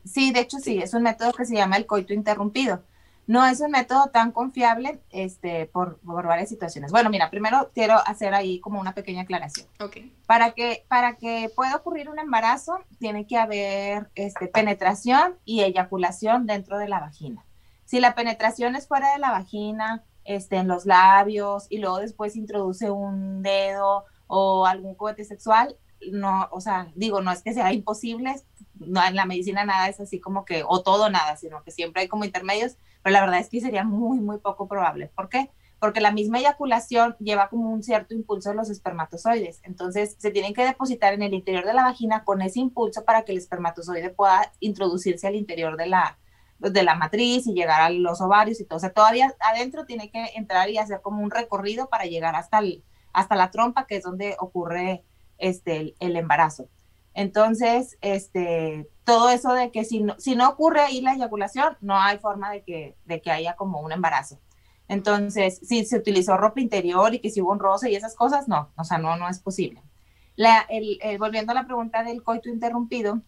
Sí, 0.06 0.32
de 0.32 0.40
hecho 0.40 0.58
sí, 0.58 0.80
es 0.80 0.94
un 0.94 1.04
método 1.04 1.34
que 1.34 1.46
se 1.46 1.56
llama 1.56 1.78
el 1.78 1.86
coito 1.86 2.14
interrumpido. 2.14 2.84
No 3.30 3.46
es 3.46 3.62
un 3.62 3.70
método 3.70 4.08
tan 4.08 4.32
confiable 4.32 5.00
este, 5.12 5.68
por, 5.68 6.00
por, 6.00 6.26
varias 6.26 6.50
situaciones. 6.50 6.90
Bueno, 6.92 7.12
mira, 7.12 7.30
primero 7.30 7.70
quiero 7.76 7.94
hacer 8.08 8.34
ahí 8.34 8.60
como 8.60 8.80
una 8.80 8.96
pequeña 8.96 9.22
aclaración. 9.22 9.68
Okay. 9.80 10.12
Para 10.26 10.54
que, 10.54 10.84
para 10.88 11.16
que 11.18 11.52
pueda 11.56 11.76
ocurrir 11.76 12.10
un 12.10 12.18
embarazo, 12.18 12.80
tiene 12.98 13.28
que 13.28 13.38
haber 13.38 14.10
este, 14.16 14.48
penetración 14.48 15.36
y 15.46 15.62
eyaculación 15.62 16.48
dentro 16.48 16.80
de 16.80 16.90
la 16.90 17.02
vagina. 17.02 17.46
Si 17.86 18.00
la 18.00 18.16
penetración 18.16 18.76
es 18.76 18.88
fuera 18.88 19.14
de 19.14 19.20
la 19.20 19.30
vagina, 19.30 20.04
este, 20.24 20.56
en 20.56 20.68
los 20.68 20.88
labios, 20.88 21.68
y 21.70 21.78
luego 21.78 22.00
después 22.00 22.36
introduce 22.36 22.90
un 22.90 23.44
dedo 23.44 24.06
o 24.26 24.66
algún 24.66 24.96
juguete 24.96 25.24
sexual, 25.24 25.78
no, 26.12 26.50
o 26.52 26.62
sea, 26.62 26.92
digo, 26.96 27.22
no 27.22 27.32
es 27.32 27.44
que 27.44 27.54
sea 27.54 27.74
imposible, 27.74 28.34
no, 28.80 29.06
en 29.06 29.16
la 29.16 29.28
medicina 29.28 29.66
nada 29.66 29.88
es 29.88 30.00
así 30.00 30.20
como 30.20 30.46
que, 30.46 30.64
o 30.68 30.82
todo 30.82 31.12
nada, 31.12 31.38
sino 31.38 31.62
que 31.62 31.70
siempre 31.70 32.02
hay 32.02 32.08
como 32.08 32.26
intermedios, 32.26 32.78
pero 33.04 33.14
la 33.14 33.22
verdad 33.22 33.40
es 33.40 33.50
que 33.50 33.62
sería 33.62 33.84
muy, 33.84 34.20
muy 34.20 34.38
poco 34.40 34.68
probable. 34.68 35.12
¿Por 35.16 35.30
qué? 35.30 35.50
Porque 35.80 36.02
la 36.02 36.12
misma 36.12 36.40
eyaculación 36.40 37.16
lleva 37.20 37.50
como 37.50 37.72
un 37.72 37.84
cierto 37.84 38.14
impulso 38.14 38.50
de 38.50 38.56
los 38.56 38.70
espermatozoides. 38.70 39.62
Entonces, 39.64 40.16
se 40.20 40.32
tienen 40.32 40.54
que 40.54 40.66
depositar 40.66 41.14
en 41.14 41.24
el 41.24 41.34
interior 41.34 41.66
de 41.66 41.74
la 41.74 41.84
vagina 41.84 42.24
con 42.26 42.42
ese 42.42 42.60
impulso 42.60 43.06
para 43.06 43.24
que 43.24 43.32
el 43.32 43.38
espermatozoide 43.38 44.10
pueda 44.10 44.52
introducirse 44.60 45.28
al 45.28 45.36
interior 45.36 45.78
de 45.78 45.88
la, 45.88 46.18
de 46.60 46.84
la 46.84 46.96
matriz 46.96 47.48
y 47.48 47.54
llegar 47.54 47.82
a 47.82 47.90
los 47.90 48.20
ovarios 48.20 48.60
y 48.60 48.66
todo. 48.66 48.78
O 48.78 48.80
sea, 48.82 48.92
todavía 48.92 49.34
adentro 49.40 49.86
tiene 49.86 50.12
que 50.12 50.32
entrar 50.36 50.70
y 50.70 50.78
hacer 50.78 51.02
como 51.02 51.24
un 51.24 51.32
recorrido 51.32 51.88
para 51.88 52.06
llegar 52.06 52.36
hasta, 52.36 52.60
el, 52.60 52.84
hasta 53.14 53.36
la 53.36 53.50
trompa, 53.52 53.88
que 53.88 53.98
es 53.98 54.04
donde 54.04 54.36
ocurre 54.40 55.06
este, 55.38 55.96
el 56.00 56.18
embarazo. 56.18 56.68
Entonces, 57.20 57.98
este, 58.00 58.90
todo 59.04 59.30
eso 59.30 59.52
de 59.52 59.72
que 59.72 59.84
si 59.84 60.00
no, 60.00 60.16
si 60.20 60.38
no 60.38 60.48
ocurre 60.48 60.80
ahí 60.80 61.02
la 61.02 61.16
eyaculación, 61.16 61.76
no 61.82 62.00
hay 62.00 62.18
forma 62.18 62.50
de 62.50 62.64
que, 62.64 62.96
de 63.04 63.22
que 63.22 63.30
haya 63.30 63.58
como 63.58 63.82
un 63.82 63.92
embarazo. 63.92 64.40
Entonces, 64.88 65.60
si 65.62 65.84
se 65.84 65.98
utilizó 65.98 66.38
ropa 66.38 66.62
interior 66.62 67.14
y 67.14 67.20
que 67.20 67.30
si 67.30 67.42
hubo 67.42 67.52
un 67.52 67.60
roce 67.60 67.92
y 67.92 67.96
esas 67.96 68.16
cosas, 68.16 68.48
no, 68.48 68.72
o 68.78 68.86
sea, 68.86 69.00
no, 69.00 69.18
no 69.18 69.28
es 69.28 69.40
posible. 69.40 69.84
La, 70.38 70.66
el, 70.70 70.98
volviendo 71.18 71.52
a 71.52 71.56
la 71.56 71.66
pregunta 71.66 72.04
del 72.04 72.24
coito 72.24 72.48
interrumpido, 72.48 73.22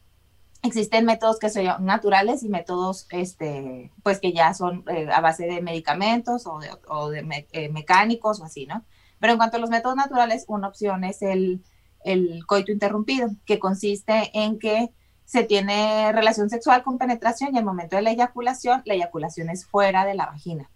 existen 0.63 1.03
métodos 1.03 1.37
que 1.37 1.49
son 1.49 1.65
naturales 1.83 2.43
y 2.43 2.47
métodos, 2.47 3.07
este, 3.09 3.91
pues 4.03 4.21
que 4.21 4.31
ya 4.31 4.53
son 4.53 4.85
eh, 4.87 5.09
a 5.11 5.19
base 5.19 5.47
de 5.47 5.61
medicamentos 5.61 6.47
o 6.47 6.59
de, 6.59 6.69
o 6.87 7.09
de 7.09 7.45
eh, 7.51 7.67
mecánicos 7.67 8.39
o 8.39 8.45
así, 8.45 8.67
¿no? 8.67 8.85
Pero 9.19 9.33
en 9.33 9.37
cuanto 9.37 9.57
a 9.57 9.59
los 9.59 9.69
métodos 9.69 9.97
naturales, 9.97 10.45
una 10.47 10.69
opción 10.69 11.03
es 11.03 11.21
el 11.23 11.61
el 12.03 12.45
coito 12.45 12.71
interrumpido, 12.71 13.29
que 13.45 13.59
consiste 13.59 14.31
en 14.33 14.59
que 14.59 14.91
se 15.25 15.43
tiene 15.43 16.11
relación 16.11 16.49
sexual 16.49 16.83
con 16.83 16.97
penetración 16.97 17.55
y 17.55 17.57
al 17.57 17.63
momento 17.63 17.95
de 17.95 18.01
la 18.01 18.11
eyaculación, 18.11 18.81
la 18.85 18.95
eyaculación 18.95 19.49
es 19.49 19.65
fuera 19.65 20.05
de 20.05 20.13
la 20.13 20.25
vagina. 20.25 20.69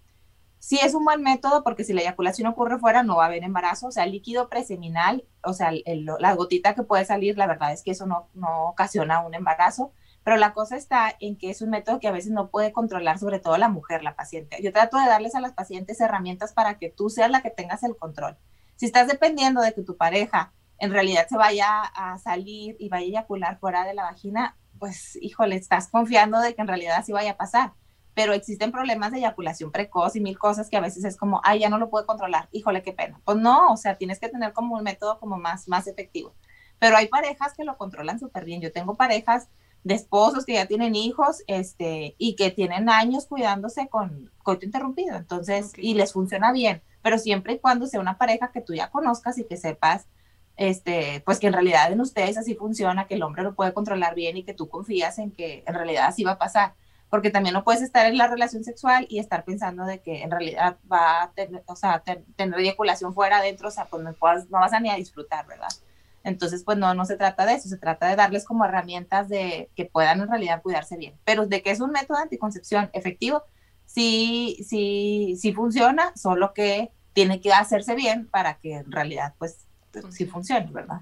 Sí 0.60 0.80
es 0.82 0.96
un 0.96 1.04
buen 1.04 1.22
método 1.22 1.64
porque 1.64 1.84
si 1.84 1.94
la 1.94 2.02
eyaculación 2.02 2.48
ocurre 2.48 2.80
fuera 2.80 3.04
no 3.04 3.18
va 3.18 3.26
a 3.26 3.28
haber 3.28 3.44
embarazo, 3.44 3.88
o 3.88 3.92
sea, 3.92 4.06
el 4.06 4.14
líquido 4.14 4.50
preseminal, 4.50 5.26
o 5.44 5.54
sea, 5.54 5.72
la 5.74 6.34
gotita 6.36 6.74
que 6.74 6.84
puede 6.84 7.06
salir, 7.06 7.38
la 7.38 7.48
verdad 7.48 7.74
es 7.74 7.84
que 7.84 7.92
eso 7.92 8.06
no, 8.06 8.30
no 8.34 8.70
ocasiona 8.70 9.20
un 9.26 9.36
embarazo, 9.36 9.92
pero 10.24 10.38
la 10.38 10.54
cosa 10.54 10.76
está 10.76 11.14
en 11.20 11.38
que 11.38 11.52
es 11.52 11.62
un 11.62 11.70
método 11.70 12.00
que 12.00 12.08
a 12.08 12.12
veces 12.12 12.32
no 12.32 12.50
puede 12.50 12.72
controlar, 12.72 13.20
sobre 13.20 13.40
todo 13.40 13.58
la 13.58 13.70
mujer, 13.70 14.04
la 14.04 14.16
paciente. 14.16 14.58
Yo 14.64 14.74
trato 14.74 14.98
de 14.98 15.06
darles 15.06 15.36
a 15.36 15.40
las 15.40 15.54
pacientes 15.54 16.02
herramientas 16.02 16.52
para 16.52 16.80
que 16.80 16.90
tú 16.90 17.12
seas 17.12 17.30
la 17.30 17.44
que 17.44 17.52
tengas 17.52 17.84
el 17.84 17.96
control. 17.96 18.36
Si 18.76 18.88
estás 18.88 19.08
dependiendo 19.08 19.62
de 19.62 19.74
que 19.74 19.84
tu 19.84 19.98
pareja 19.98 20.52
en 20.80 20.92
realidad 20.92 21.28
se 21.30 21.38
vaya 21.38 21.82
a 21.82 22.18
salir 22.20 22.76
y 22.80 22.90
vaya 22.90 23.06
a 23.06 23.10
eyacular 23.10 23.60
fuera 23.60 23.86
de 23.86 23.94
la 23.94 24.04
vagina, 24.04 24.58
pues 24.80 25.18
híjole, 25.22 25.56
estás 25.56 25.88
confiando 25.88 26.40
de 26.40 26.54
que 26.56 26.62
en 26.62 26.68
realidad 26.68 26.98
así 26.98 27.12
vaya 27.12 27.32
a 27.32 27.38
pasar. 27.38 27.74
pero 28.16 28.34
existen 28.34 28.72
problemas 28.72 29.12
de 29.12 29.20
eyaculación 29.20 29.72
precoz 29.72 30.16
y 30.16 30.22
mil 30.22 30.40
cosas 30.40 30.70
que 30.70 30.78
a 30.78 30.82
veces 30.82 31.04
es 31.04 31.18
como, 31.18 31.42
ay, 31.44 31.60
ya 31.60 31.70
no 31.70 31.78
lo 31.78 31.90
puedo 31.90 32.06
controlar, 32.06 32.48
híjole, 32.52 32.82
qué 32.82 32.94
pena. 32.94 33.20
Pues 33.26 33.38
no, 33.38 33.72
o 33.74 33.78
sea, 33.78 33.98
tienes 33.98 34.20
que 34.20 34.30
tener 34.30 34.54
como 34.54 34.76
un 34.76 34.84
método 34.84 35.20
como 35.20 35.38
más, 35.38 35.68
más 35.68 35.86
efectivo. 35.86 36.34
Pero 36.80 36.96
hay 36.98 37.08
parejas 37.08 37.54
que 37.56 37.66
lo 37.66 37.78
controlan 37.78 38.20
súper 38.20 38.46
bien. 38.46 38.62
Yo 38.62 38.72
tengo 38.72 38.96
parejas 38.96 39.50
de 39.84 39.94
esposos 39.96 40.46
que 40.46 40.54
ya 40.54 40.66
tienen 40.66 40.96
hijos 40.96 41.44
este, 41.48 42.16
y 42.18 42.36
que 42.36 42.52
tienen 42.52 42.90
años 42.90 43.28
cuidándose 43.28 43.88
con 43.88 44.32
coito 44.44 44.66
interrumpido, 44.66 45.16
entonces, 45.16 45.74
y 45.78 45.94
les 45.94 46.14
funciona 46.14 46.52
bien, 46.52 46.82
pero 47.04 47.20
siempre 47.20 47.54
y 47.54 47.60
cuando 47.60 47.86
sea 47.86 48.00
una 48.00 48.18
pareja 48.18 48.52
que 48.52 48.62
tú 48.62 48.74
ya 48.74 48.90
conozcas 48.90 49.38
y 49.38 49.44
que 49.44 49.58
sepas, 49.58 50.08
este, 50.58 51.22
pues 51.26 51.40
que 51.40 51.48
en 51.48 51.54
realidad 51.54 51.92
en 51.92 52.02
ustedes 52.02 52.38
así 52.38 52.56
funciona, 52.56 53.08
que 53.08 53.16
el 53.16 53.24
hombre 53.24 53.44
lo 53.44 53.56
puede 53.56 53.74
controlar 53.74 54.16
bien 54.16 54.38
y 54.38 54.44
que 54.44 54.54
tú 54.54 54.70
confías 54.70 55.20
en 55.20 55.32
que 55.32 55.64
en 55.68 55.74
realidad 55.74 56.08
así 56.08 56.24
va 56.24 56.32
a 56.32 56.38
pasar 56.38 56.74
porque 57.10 57.30
también 57.30 57.54
no 57.54 57.64
puedes 57.64 57.82
estar 57.82 58.06
en 58.08 58.18
la 58.18 58.28
relación 58.28 58.64
sexual 58.64 59.06
y 59.10 59.20
estar 59.20 59.46
pensando 59.46 59.86
de 59.86 60.00
que 60.02 60.24
en 60.24 60.32
realidad 60.32 60.78
va 60.92 61.24
a 61.24 61.32
tener, 61.32 61.64
o 61.68 61.76
sea, 61.76 62.04
tener 62.36 62.60
eyaculación 62.60 63.14
fuera, 63.14 63.38
adentro, 63.38 63.70
o 63.70 63.72
sea, 63.72 63.86
pues 63.86 64.04
no, 64.04 64.12
no, 64.12 64.60
vas 64.60 64.74
a 64.74 64.80
ni 64.80 64.90
a 64.90 64.96
disfrutar, 64.96 65.46
¿verdad? 65.48 65.70
Entonces, 66.24 66.64
pues 66.64 66.78
no, 66.78 66.94
no 66.94 67.06
se 67.06 67.18
trata 67.18 67.46
de 67.46 67.54
eso, 67.54 67.70
se 67.70 67.78
trata 67.78 68.08
de 68.08 68.16
darles 68.16 68.44
como 68.44 68.66
herramientas 68.66 69.30
de 69.30 69.70
que 69.76 69.86
puedan 69.86 70.22
en 70.22 70.28
realidad 70.28 70.62
cuidarse 70.64 70.98
bien. 70.98 71.14
Pero 71.24 71.46
de 71.46 71.62
que 71.62 71.72
es 71.72 71.80
un 71.80 71.92
método 71.92 72.18
de 72.18 72.24
anticoncepción 72.24 72.90
efectivo, 72.94 73.44
sí, 73.86 74.58
sí, 74.68 75.38
sí 75.40 75.54
funciona, 75.54 76.12
solo 76.16 76.54
que 76.54 76.92
tiene 77.14 77.40
que 77.40 77.54
hacerse 77.54 77.96
bien 77.96 78.28
para 78.28 78.58
que 78.58 78.78
en 78.78 78.92
realidad, 78.92 79.36
pues, 79.38 79.65
sí 80.10 80.26
funcione, 80.26 80.70
¿verdad? 80.72 81.02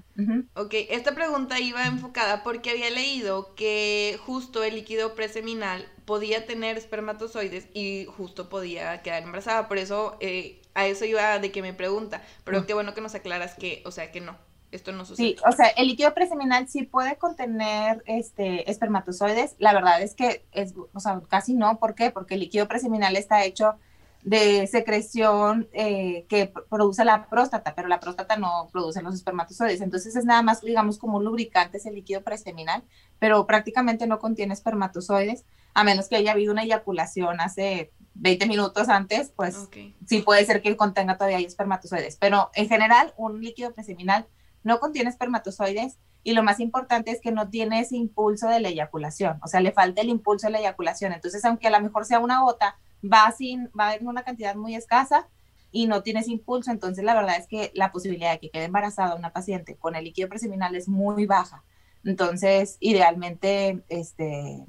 Ok, 0.54 0.74
esta 0.90 1.14
pregunta 1.14 1.60
iba 1.60 1.86
enfocada 1.86 2.42
porque 2.42 2.70
había 2.70 2.90
leído 2.90 3.54
que 3.54 4.18
justo 4.24 4.62
el 4.62 4.74
líquido 4.74 5.14
preseminal 5.14 5.86
podía 6.04 6.46
tener 6.46 6.76
espermatozoides 6.76 7.68
y 7.74 8.06
justo 8.06 8.48
podía 8.48 9.02
quedar 9.02 9.22
embarazada. 9.22 9.68
Por 9.68 9.78
eso 9.78 10.16
eh, 10.20 10.60
a 10.74 10.86
eso 10.86 11.04
iba 11.04 11.38
de 11.38 11.50
que 11.50 11.62
me 11.62 11.72
pregunta. 11.72 12.22
Pero 12.44 12.66
qué 12.66 12.74
bueno 12.74 12.94
que 12.94 13.00
nos 13.00 13.14
aclaras 13.14 13.54
que, 13.54 13.82
o 13.84 13.90
sea, 13.90 14.10
que 14.10 14.20
no. 14.20 14.36
Esto 14.70 14.90
no 14.90 15.04
sucede. 15.04 15.28
Sí, 15.28 15.36
o 15.46 15.52
sea, 15.52 15.68
el 15.68 15.86
líquido 15.86 16.12
preseminal 16.14 16.66
sí 16.68 16.82
puede 16.82 17.16
contener 17.16 18.02
este, 18.06 18.68
espermatozoides. 18.68 19.54
La 19.58 19.72
verdad 19.72 20.02
es 20.02 20.16
que 20.16 20.44
es, 20.50 20.74
o 20.92 20.98
sea, 20.98 21.22
casi 21.28 21.54
no. 21.54 21.78
¿Por 21.78 21.94
qué? 21.94 22.10
Porque 22.10 22.34
el 22.34 22.40
líquido 22.40 22.66
preseminal 22.66 23.14
está 23.14 23.44
hecho 23.44 23.76
de 24.24 24.66
secreción 24.66 25.68
eh, 25.74 26.24
que 26.30 26.50
produce 26.70 27.04
la 27.04 27.28
próstata, 27.28 27.74
pero 27.74 27.88
la 27.88 28.00
próstata 28.00 28.36
no 28.36 28.68
produce 28.72 29.02
los 29.02 29.14
espermatozoides. 29.14 29.82
Entonces 29.82 30.16
es 30.16 30.24
nada 30.24 30.40
más, 30.40 30.62
digamos, 30.62 30.98
como 30.98 31.18
un 31.18 31.24
lubricante, 31.24 31.76
ese 31.76 31.92
líquido 31.92 32.22
preseminal, 32.22 32.82
pero 33.18 33.46
prácticamente 33.46 34.06
no 34.06 34.18
contiene 34.18 34.54
espermatozoides, 34.54 35.44
a 35.74 35.84
menos 35.84 36.08
que 36.08 36.16
haya 36.16 36.32
habido 36.32 36.52
una 36.52 36.62
eyaculación 36.62 37.38
hace 37.40 37.92
20 38.14 38.46
minutos 38.46 38.88
antes, 38.88 39.30
pues 39.36 39.68
sí 40.06 40.22
puede 40.22 40.44
ser 40.46 40.62
que 40.62 40.74
contenga 40.74 41.18
todavía 41.18 41.38
espermatozoides. 41.38 42.16
Pero 42.16 42.50
en 42.54 42.68
general, 42.68 43.12
un 43.18 43.42
líquido 43.42 43.74
preseminal 43.74 44.26
no 44.62 44.80
contiene 44.80 45.10
espermatozoides 45.10 45.98
y 46.22 46.32
lo 46.32 46.42
más 46.42 46.60
importante 46.60 47.10
es 47.10 47.20
que 47.20 47.30
no 47.30 47.50
tiene 47.50 47.80
ese 47.80 47.96
impulso 47.96 48.48
de 48.48 48.60
la 48.60 48.70
eyaculación, 48.70 49.38
o 49.42 49.48
sea, 49.48 49.60
le 49.60 49.72
falta 49.72 50.00
el 50.00 50.08
impulso 50.08 50.46
de 50.46 50.52
la 50.52 50.60
eyaculación. 50.60 51.12
Entonces, 51.12 51.44
aunque 51.44 51.66
a 51.66 51.70
lo 51.70 51.80
mejor 51.82 52.06
sea 52.06 52.20
una 52.20 52.40
gota, 52.40 52.78
va, 53.04 53.30
sin, 53.32 53.70
va 53.78 53.94
en 53.94 54.06
una 54.06 54.24
cantidad 54.24 54.54
muy 54.54 54.74
escasa 54.74 55.28
y 55.70 55.86
no 55.86 56.02
tienes 56.02 56.28
impulso, 56.28 56.70
entonces 56.70 57.04
la 57.04 57.14
verdad 57.14 57.36
es 57.36 57.48
que 57.48 57.72
la 57.74 57.90
posibilidad 57.90 58.32
de 58.32 58.38
que 58.38 58.50
quede 58.50 58.64
embarazada 58.64 59.16
una 59.16 59.32
paciente 59.32 59.76
con 59.76 59.96
el 59.96 60.04
líquido 60.04 60.28
preseminal 60.28 60.74
es 60.76 60.88
muy 60.88 61.26
baja. 61.26 61.64
Entonces, 62.04 62.76
idealmente, 62.80 63.82
este, 63.88 64.64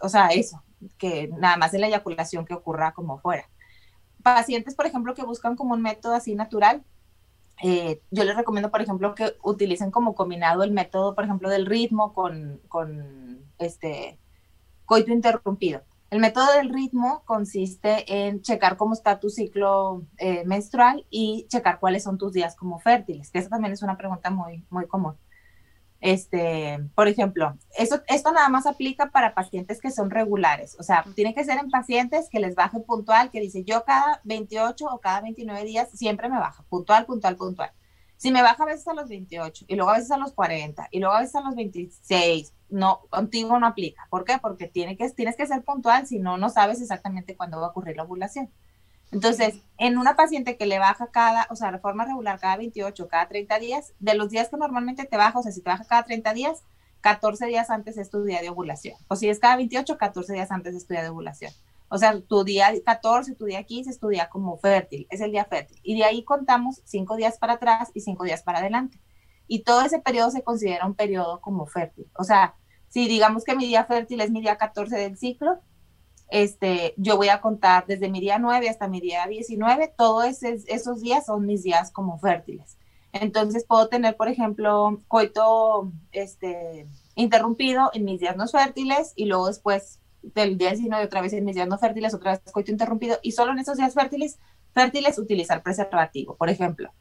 o 0.00 0.08
sea, 0.08 0.28
eso, 0.28 0.62
que 0.98 1.28
nada 1.28 1.56
más 1.56 1.72
de 1.72 1.78
la 1.78 1.86
eyaculación 1.86 2.44
que 2.44 2.54
ocurra 2.54 2.92
como 2.92 3.18
fuera. 3.18 3.48
Pacientes, 4.22 4.74
por 4.74 4.86
ejemplo, 4.86 5.14
que 5.14 5.22
buscan 5.22 5.56
como 5.56 5.74
un 5.74 5.82
método 5.82 6.14
así 6.14 6.34
natural, 6.34 6.82
eh, 7.62 8.00
yo 8.10 8.24
les 8.24 8.36
recomiendo, 8.36 8.70
por 8.70 8.80
ejemplo, 8.80 9.14
que 9.14 9.34
utilicen 9.42 9.90
como 9.90 10.14
combinado 10.14 10.62
el 10.62 10.72
método, 10.72 11.14
por 11.14 11.24
ejemplo, 11.24 11.48
del 11.50 11.66
ritmo 11.66 12.14
con, 12.14 12.60
con 12.68 13.44
este 13.58 14.18
coito 14.86 15.12
interrumpido. 15.12 15.82
El 16.10 16.18
método 16.18 16.52
del 16.54 16.70
ritmo 16.70 17.22
consiste 17.24 18.26
en 18.26 18.42
checar 18.42 18.76
cómo 18.76 18.94
está 18.94 19.20
tu 19.20 19.30
ciclo 19.30 20.02
eh, 20.18 20.44
menstrual 20.44 21.06
y 21.08 21.46
checar 21.48 21.78
cuáles 21.78 22.02
son 22.02 22.18
tus 22.18 22.32
días 22.32 22.56
como 22.56 22.80
fértiles, 22.80 23.30
que 23.30 23.38
esa 23.38 23.48
también 23.48 23.72
es 23.72 23.82
una 23.82 23.96
pregunta 23.96 24.28
muy, 24.30 24.64
muy 24.70 24.88
común. 24.88 25.14
Este, 26.00 26.80
por 26.96 27.06
ejemplo, 27.06 27.56
eso, 27.78 28.00
esto 28.08 28.32
nada 28.32 28.48
más 28.48 28.66
aplica 28.66 29.10
para 29.10 29.34
pacientes 29.34 29.80
que 29.80 29.90
son 29.92 30.10
regulares, 30.10 30.76
o 30.80 30.82
sea, 30.82 31.04
tiene 31.14 31.34
que 31.34 31.44
ser 31.44 31.58
en 31.58 31.70
pacientes 31.70 32.28
que 32.30 32.40
les 32.40 32.54
baje 32.56 32.80
puntual, 32.80 33.30
que 33.30 33.40
dice 33.40 33.64
yo 33.64 33.84
cada 33.84 34.20
28 34.24 34.86
o 34.86 34.98
cada 34.98 35.20
29 35.20 35.64
días 35.64 35.90
siempre 35.92 36.28
me 36.28 36.38
baja, 36.38 36.64
puntual, 36.70 37.06
puntual, 37.06 37.36
puntual. 37.36 37.70
Si 38.20 38.30
me 38.30 38.42
baja 38.42 38.64
a 38.64 38.66
veces 38.66 38.86
a 38.86 38.92
los 38.92 39.08
28 39.08 39.64
y 39.66 39.76
luego 39.76 39.92
a 39.92 39.94
veces 39.94 40.10
a 40.10 40.18
los 40.18 40.34
40 40.34 40.88
y 40.90 41.00
luego 41.00 41.14
a 41.14 41.20
veces 41.20 41.36
a 41.36 41.40
los 41.40 41.54
26, 41.54 42.52
no, 42.68 43.00
contigo 43.08 43.58
no 43.58 43.66
aplica. 43.66 44.06
¿Por 44.10 44.26
qué? 44.26 44.36
Porque 44.36 44.68
tiene 44.68 44.98
que, 44.98 45.08
tienes 45.08 45.36
que 45.36 45.46
ser 45.46 45.64
puntual, 45.64 46.06
si 46.06 46.18
no, 46.18 46.36
no 46.36 46.50
sabes 46.50 46.82
exactamente 46.82 47.34
cuándo 47.34 47.58
va 47.58 47.68
a 47.68 47.70
ocurrir 47.70 47.96
la 47.96 48.02
ovulación. 48.02 48.50
Entonces, 49.10 49.62
en 49.78 49.96
una 49.96 50.16
paciente 50.16 50.58
que 50.58 50.66
le 50.66 50.78
baja 50.78 51.06
cada, 51.10 51.46
o 51.48 51.56
sea, 51.56 51.72
de 51.72 51.78
forma 51.78 52.04
regular 52.04 52.38
cada 52.38 52.58
28, 52.58 53.08
cada 53.08 53.26
30 53.26 53.58
días, 53.58 53.94
de 54.00 54.12
los 54.12 54.28
días 54.28 54.50
que 54.50 54.58
normalmente 54.58 55.06
te 55.06 55.16
baja, 55.16 55.38
o 55.38 55.42
sea, 55.42 55.50
si 55.50 55.62
te 55.62 55.70
baja 55.70 55.86
cada 55.86 56.02
30 56.02 56.34
días, 56.34 56.62
14 57.00 57.46
días 57.46 57.70
antes 57.70 57.96
es 57.96 58.10
tu 58.10 58.22
día 58.22 58.42
de 58.42 58.50
ovulación. 58.50 58.98
O 59.08 59.16
si 59.16 59.30
es 59.30 59.38
cada 59.38 59.56
28, 59.56 59.96
14 59.96 60.34
días 60.34 60.50
antes 60.50 60.74
es 60.74 60.86
tu 60.86 60.92
día 60.92 61.02
de 61.02 61.08
ovulación. 61.08 61.54
O 61.92 61.98
sea, 61.98 62.20
tu 62.20 62.44
día 62.44 62.72
14, 62.84 63.34
tu 63.34 63.46
día 63.46 63.64
15 63.64 63.90
es 63.90 63.98
tu 63.98 64.08
día 64.08 64.28
como 64.28 64.56
fértil, 64.58 65.08
es 65.10 65.20
el 65.20 65.32
día 65.32 65.44
fértil. 65.44 65.80
Y 65.82 65.98
de 65.98 66.04
ahí 66.04 66.22
contamos 66.22 66.80
cinco 66.84 67.16
días 67.16 67.36
para 67.36 67.54
atrás 67.54 67.90
y 67.94 68.00
cinco 68.00 68.22
días 68.22 68.44
para 68.44 68.60
adelante. 68.60 69.00
Y 69.48 69.64
todo 69.64 69.82
ese 69.82 69.98
periodo 69.98 70.30
se 70.30 70.44
considera 70.44 70.86
un 70.86 70.94
periodo 70.94 71.40
como 71.40 71.66
fértil. 71.66 72.08
O 72.16 72.22
sea, 72.22 72.54
si 72.88 73.08
digamos 73.08 73.42
que 73.42 73.56
mi 73.56 73.66
día 73.66 73.84
fértil 73.86 74.20
es 74.20 74.30
mi 74.30 74.40
día 74.40 74.56
14 74.56 74.96
del 74.96 75.18
ciclo, 75.18 75.58
este, 76.30 76.94
yo 76.96 77.16
voy 77.16 77.28
a 77.28 77.40
contar 77.40 77.86
desde 77.88 78.08
mi 78.08 78.20
día 78.20 78.38
9 78.38 78.68
hasta 78.68 78.86
mi 78.86 79.00
día 79.00 79.26
19, 79.26 79.92
todos 79.98 80.44
esos 80.44 81.00
días 81.00 81.26
son 81.26 81.44
mis 81.44 81.64
días 81.64 81.90
como 81.90 82.20
fértiles. 82.20 82.78
Entonces 83.12 83.64
puedo 83.66 83.88
tener, 83.88 84.16
por 84.16 84.28
ejemplo, 84.28 85.00
coito 85.08 85.90
este, 86.12 86.86
interrumpido 87.16 87.90
en 87.94 88.04
mis 88.04 88.20
días 88.20 88.36
no 88.36 88.46
fértiles 88.46 89.12
y 89.16 89.24
luego 89.24 89.48
después 89.48 89.98
del 90.22 90.58
día 90.58 90.70
19 90.70 91.04
otra 91.04 91.20
vez 91.20 91.32
en 91.32 91.44
mis 91.44 91.54
días 91.54 91.68
no 91.68 91.78
fértiles, 91.78 92.14
otra 92.14 92.32
vez 92.32 92.40
coito 92.52 92.70
interrumpido, 92.70 93.18
y 93.22 93.32
solo 93.32 93.52
en 93.52 93.58
esos 93.58 93.76
días 93.76 93.94
fértiles, 93.94 94.38
fértiles 94.72 95.18
utilizar 95.18 95.62
preservativo, 95.62 96.36
por 96.36 96.50
ejemplo, 96.50 96.92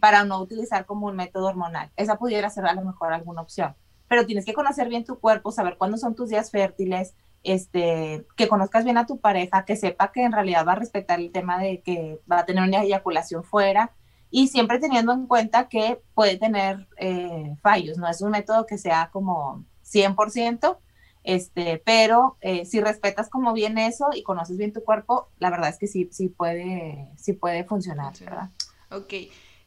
para 0.00 0.24
no 0.24 0.40
utilizar 0.40 0.86
como 0.86 1.06
un 1.06 1.16
método 1.16 1.46
hormonal. 1.46 1.90
Esa 1.96 2.16
pudiera 2.16 2.50
ser 2.50 2.66
a 2.66 2.74
lo 2.74 2.84
mejor 2.84 3.12
alguna 3.12 3.42
opción. 3.42 3.74
Pero 4.08 4.24
tienes 4.24 4.44
que 4.44 4.54
conocer 4.54 4.88
bien 4.88 5.04
tu 5.04 5.18
cuerpo, 5.18 5.52
saber 5.52 5.76
cuándo 5.76 5.98
son 5.98 6.14
tus 6.14 6.30
días 6.30 6.50
fértiles, 6.50 7.14
este, 7.44 8.26
que 8.36 8.48
conozcas 8.48 8.84
bien 8.84 8.98
a 8.98 9.06
tu 9.06 9.18
pareja, 9.18 9.64
que 9.64 9.76
sepa 9.76 10.12
que 10.12 10.22
en 10.22 10.32
realidad 10.32 10.66
va 10.66 10.72
a 10.72 10.76
respetar 10.76 11.20
el 11.20 11.30
tema 11.30 11.58
de 11.58 11.82
que 11.82 12.20
va 12.30 12.40
a 12.40 12.46
tener 12.46 12.62
una 12.64 12.82
eyaculación 12.82 13.44
fuera 13.44 13.92
y 14.30 14.48
siempre 14.48 14.78
teniendo 14.78 15.12
en 15.12 15.26
cuenta 15.26 15.68
que 15.68 16.02
puede 16.14 16.36
tener 16.36 16.88
eh, 16.98 17.54
fallos, 17.62 17.96
no 17.98 18.08
es 18.08 18.20
un 18.20 18.30
método 18.30 18.66
que 18.66 18.78
sea 18.78 19.10
como 19.12 19.64
100%, 19.84 20.78
este, 21.24 21.82
pero 21.84 22.36
eh, 22.40 22.64
si 22.64 22.80
respetas 22.80 23.28
como 23.28 23.52
bien 23.52 23.78
eso 23.78 24.08
y 24.14 24.22
conoces 24.22 24.56
bien 24.56 24.72
tu 24.72 24.82
cuerpo, 24.82 25.28
la 25.38 25.50
verdad 25.50 25.70
es 25.70 25.78
que 25.78 25.86
sí, 25.86 26.08
sí 26.12 26.28
puede, 26.28 27.10
sí 27.16 27.32
puede 27.32 27.64
funcionar, 27.64 28.14
¿verdad? 28.20 28.50
Ok. 28.90 29.14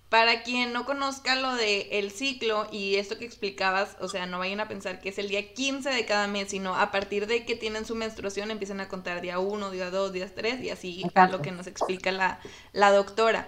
Para 0.09 0.43
quien 0.43 0.73
no 0.73 0.85
conozca 0.85 1.35
lo 1.35 1.55
del 1.55 1.87
el 1.89 2.11
ciclo 2.11 2.67
y 2.69 2.95
esto 2.95 3.17
que 3.17 3.23
explicabas, 3.23 3.95
o 4.01 4.09
sea, 4.09 4.25
no 4.25 4.39
vayan 4.39 4.59
a 4.59 4.67
pensar 4.67 4.99
que 4.99 5.07
es 5.07 5.17
el 5.19 5.29
día 5.29 5.53
15 5.53 5.89
de 5.89 6.05
cada 6.05 6.27
mes, 6.27 6.49
sino 6.49 6.75
a 6.75 6.91
partir 6.91 7.27
de 7.27 7.45
que 7.45 7.55
tienen 7.55 7.85
su 7.85 7.95
menstruación 7.95 8.51
empiezan 8.51 8.81
a 8.81 8.89
contar 8.89 9.21
día 9.21 9.39
1, 9.39 9.71
día 9.71 9.89
2, 9.89 10.11
día 10.11 10.29
3 10.33 10.61
y 10.61 10.69
así 10.69 11.03
lo 11.29 11.41
que 11.41 11.51
nos 11.51 11.67
explica 11.67 12.11
la, 12.11 12.41
la 12.73 12.91
doctora. 12.91 13.47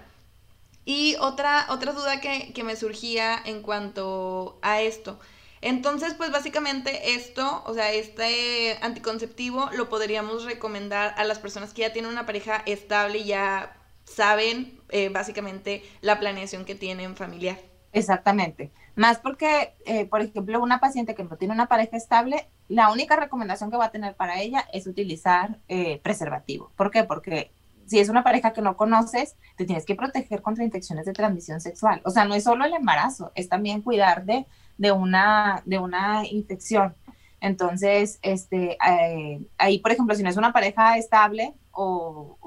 Y 0.85 1.15
otra, 1.19 1.65
otra 1.69 1.93
duda 1.93 2.21
que, 2.21 2.53
que 2.53 2.63
me 2.63 2.75
surgía 2.75 3.37
en 3.43 3.61
cuanto 3.61 4.59
a 4.61 4.81
esto. 4.81 5.19
Entonces, 5.63 6.13
pues 6.13 6.29
básicamente 6.29 7.15
esto, 7.15 7.63
o 7.65 7.73
sea, 7.73 7.91
este 7.93 8.77
anticonceptivo 8.81 9.69
lo 9.71 9.87
podríamos 9.87 10.43
recomendar 10.43 11.15
a 11.17 11.23
las 11.23 11.39
personas 11.39 11.73
que 11.73 11.83
ya 11.83 11.93
tienen 11.93 12.11
una 12.11 12.25
pareja 12.25 12.61
estable 12.65 13.19
y 13.19 13.25
ya 13.27 13.77
saben 14.03 14.77
eh, 14.89 15.07
básicamente 15.07 15.81
la 16.01 16.19
planeación 16.19 16.65
que 16.65 16.75
tienen 16.75 17.15
familiar. 17.15 17.57
Exactamente. 17.93 18.73
Más 18.95 19.19
porque, 19.19 19.73
eh, 19.85 20.05
por 20.05 20.21
ejemplo, 20.21 20.61
una 20.61 20.81
paciente 20.81 21.15
que 21.15 21.23
no 21.23 21.37
tiene 21.37 21.53
una 21.53 21.67
pareja 21.67 21.95
estable, 21.95 22.45
la 22.67 22.91
única 22.91 23.15
recomendación 23.15 23.71
que 23.71 23.77
va 23.77 23.85
a 23.85 23.91
tener 23.91 24.15
para 24.15 24.41
ella 24.41 24.67
es 24.73 24.85
utilizar 24.85 25.59
eh, 25.69 26.01
preservativo. 26.03 26.71
¿Por 26.75 26.91
qué? 26.91 27.05
Porque 27.05 27.51
si 27.85 27.99
es 27.99 28.09
una 28.09 28.23
pareja 28.23 28.51
que 28.51 28.61
no 28.61 28.75
conoces, 28.75 29.37
te 29.55 29.65
tienes 29.65 29.85
que 29.85 29.95
proteger 29.95 30.41
contra 30.41 30.63
infecciones 30.63 31.05
de 31.05 31.13
transmisión 31.13 31.61
sexual. 31.61 32.01
O 32.03 32.09
sea, 32.09 32.25
no 32.25 32.35
es 32.35 32.43
solo 32.43 32.65
el 32.65 32.73
embarazo, 32.73 33.31
es 33.35 33.47
también 33.47 33.81
cuidar 33.81 34.25
de 34.25 34.45
de 34.83 34.91
una, 34.91 35.63
de 35.65 35.79
una 35.79 36.25
infección. 36.27 36.93
Entonces, 37.39 38.19
este, 38.21 38.77
eh, 38.85 39.39
ahí, 39.57 39.79
por 39.79 39.93
ejemplo, 39.93 40.13
si 40.13 40.23
no 40.23 40.29
es 40.29 40.35
una 40.35 40.51
pareja 40.51 40.97
estable 40.97 41.53
o, 41.71 42.37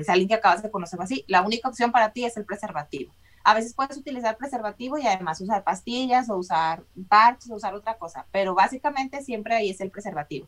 es 0.00 0.08
alguien 0.08 0.28
que 0.28 0.34
acabas 0.34 0.62
de 0.62 0.70
conocer 0.70 1.00
así, 1.00 1.24
la 1.26 1.42
única 1.42 1.68
opción 1.68 1.90
para 1.90 2.12
ti 2.12 2.24
es 2.24 2.36
el 2.36 2.44
preservativo. 2.44 3.12
A 3.44 3.54
veces 3.54 3.74
puedes 3.74 3.96
utilizar 3.96 4.36
preservativo 4.36 4.98
y 4.98 5.06
además 5.06 5.40
usar 5.40 5.64
pastillas 5.64 6.28
o 6.28 6.36
usar 6.36 6.82
parches 7.08 7.50
o 7.50 7.54
usar 7.54 7.74
otra 7.74 7.98
cosa, 7.98 8.26
pero 8.32 8.54
básicamente 8.54 9.22
siempre 9.22 9.54
ahí 9.54 9.70
es 9.70 9.80
el 9.80 9.90
preservativo. 9.90 10.46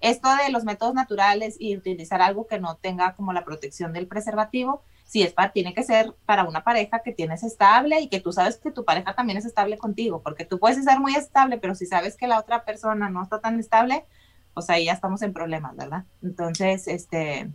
Esto 0.00 0.28
de 0.36 0.50
los 0.50 0.64
métodos 0.64 0.94
naturales 0.94 1.56
y 1.58 1.76
utilizar 1.76 2.22
algo 2.22 2.46
que 2.46 2.60
no 2.60 2.76
tenga 2.76 3.14
como 3.14 3.32
la 3.32 3.44
protección 3.44 3.92
del 3.92 4.06
preservativo, 4.06 4.82
si 5.08 5.22
es 5.22 5.32
para, 5.32 5.52
tiene 5.52 5.72
que 5.72 5.82
ser 5.84 6.14
para 6.26 6.44
una 6.44 6.62
pareja 6.62 6.98
que 6.98 7.14
tienes 7.14 7.42
estable 7.42 7.98
y 7.98 8.08
que 8.10 8.20
tú 8.20 8.30
sabes 8.30 8.58
que 8.58 8.70
tu 8.70 8.84
pareja 8.84 9.14
también 9.14 9.38
es 9.38 9.46
estable 9.46 9.78
contigo, 9.78 10.20
porque 10.22 10.44
tú 10.44 10.58
puedes 10.58 10.84
ser 10.84 11.00
muy 11.00 11.14
estable, 11.14 11.56
pero 11.56 11.74
si 11.74 11.86
sabes 11.86 12.14
que 12.14 12.26
la 12.26 12.38
otra 12.38 12.66
persona 12.66 13.08
no 13.08 13.22
está 13.22 13.40
tan 13.40 13.58
estable, 13.58 14.04
pues 14.52 14.68
ahí 14.68 14.84
ya 14.84 14.92
estamos 14.92 15.22
en 15.22 15.32
problemas, 15.32 15.74
¿verdad? 15.76 16.04
Entonces, 16.22 16.86
este, 16.88 17.50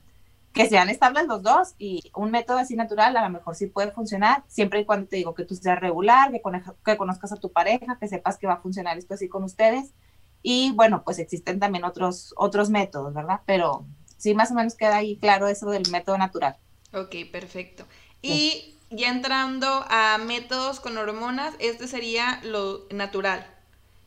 que 0.51 0.67
sean 0.67 0.89
estables 0.89 1.27
los 1.27 1.43
dos 1.43 1.75
y 1.77 2.11
un 2.15 2.31
método 2.31 2.57
así 2.57 2.75
natural 2.75 3.15
a 3.17 3.21
lo 3.21 3.29
mejor 3.29 3.53
sí 3.53 3.67
puede 3.67 3.91
funcionar, 3.91 4.43
siempre 4.47 4.79
y 4.79 4.85
cuando 4.85 5.07
te 5.07 5.17
digo 5.17 5.35
que 5.35 5.45
tú 5.45 5.53
seas 5.53 5.79
regular, 5.79 6.31
que, 6.31 6.41
que 6.83 6.97
conozcas 6.97 7.33
a 7.33 7.37
tu 7.37 7.51
pareja, 7.51 7.99
que 7.99 8.07
sepas 8.07 8.39
que 8.39 8.47
va 8.47 8.53
a 8.53 8.61
funcionar 8.61 8.97
esto 8.97 9.13
así 9.13 9.29
con 9.29 9.43
ustedes. 9.43 9.93
Y 10.41 10.71
bueno, 10.73 11.03
pues 11.03 11.19
existen 11.19 11.59
también 11.59 11.83
otros, 11.83 12.33
otros 12.35 12.71
métodos, 12.71 13.13
¿verdad? 13.13 13.41
Pero 13.45 13.85
sí, 14.17 14.33
más 14.33 14.49
o 14.49 14.55
menos 14.55 14.73
queda 14.73 14.95
ahí 14.97 15.17
claro 15.17 15.47
eso 15.47 15.69
del 15.69 15.83
método 15.91 16.17
natural. 16.17 16.57
Ok, 16.93 17.15
perfecto. 17.31 17.85
Y 18.21 18.75
ya 18.89 19.09
entrando 19.09 19.85
a 19.89 20.17
métodos 20.19 20.79
con 20.79 20.97
hormonas, 20.97 21.55
este 21.59 21.87
sería 21.87 22.39
lo 22.43 22.85
natural. 22.91 23.45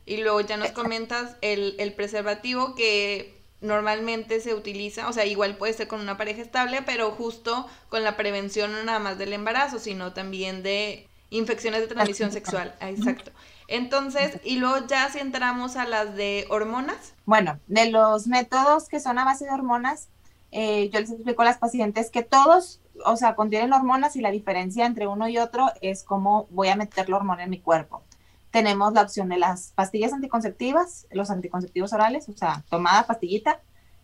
Y 0.05 0.17
luego 0.17 0.41
ya 0.41 0.57
nos 0.57 0.71
comentas 0.71 1.35
el, 1.41 1.75
el 1.79 1.93
preservativo 1.93 2.75
que 2.75 3.37
normalmente 3.59 4.39
se 4.39 4.53
utiliza, 4.53 5.07
o 5.09 5.13
sea, 5.13 5.25
igual 5.25 5.57
puede 5.57 5.73
ser 5.73 5.87
con 5.87 5.99
una 5.99 6.17
pareja 6.17 6.41
estable, 6.41 6.81
pero 6.83 7.11
justo 7.11 7.67
con 7.89 8.03
la 8.03 8.15
prevención 8.15 8.71
no 8.71 8.83
nada 8.83 8.99
más 8.99 9.17
del 9.17 9.33
embarazo, 9.33 9.79
sino 9.79 10.13
también 10.13 10.63
de 10.63 11.07
infecciones 11.29 11.81
de 11.81 11.87
transmisión 11.87 12.31
sexual. 12.31 12.73
Exacto. 12.79 13.31
Entonces, 13.67 14.39
y 14.45 14.57
luego 14.57 14.87
ya 14.87 15.09
si 15.09 15.19
entramos 15.19 15.75
a 15.75 15.85
las 15.85 16.15
de 16.15 16.45
hormonas. 16.49 17.13
Bueno, 17.25 17.59
de 17.67 17.91
los 17.91 18.27
métodos 18.27 18.87
que 18.87 18.99
son 18.99 19.19
a 19.19 19.25
base 19.25 19.45
de 19.45 19.51
hormonas, 19.51 20.07
eh, 20.51 20.89
yo 20.89 20.99
les 20.99 21.11
explico 21.11 21.41
a 21.41 21.45
las 21.45 21.57
pacientes 21.57 22.09
que 22.09 22.23
todos, 22.23 22.81
o 23.05 23.17
sea, 23.17 23.35
contienen 23.35 23.73
hormonas 23.73 24.15
y 24.15 24.21
la 24.21 24.31
diferencia 24.31 24.85
entre 24.85 25.07
uno 25.07 25.27
y 25.27 25.37
otro 25.37 25.67
es 25.81 26.03
cómo 26.03 26.47
voy 26.49 26.69
a 26.69 26.75
meter 26.75 27.09
la 27.09 27.17
hormona 27.17 27.43
en 27.43 27.49
mi 27.49 27.59
cuerpo. 27.59 28.03
Tenemos 28.51 28.93
la 28.93 29.01
opción 29.01 29.29
de 29.29 29.37
las 29.37 29.73
pastillas 29.75 30.13
anticonceptivas, 30.13 31.07
los 31.11 31.29
anticonceptivos 31.29 31.93
orales, 31.93 32.29
o 32.29 32.33
sea, 32.33 32.63
tomada 32.69 33.05
pastillita, 33.05 33.61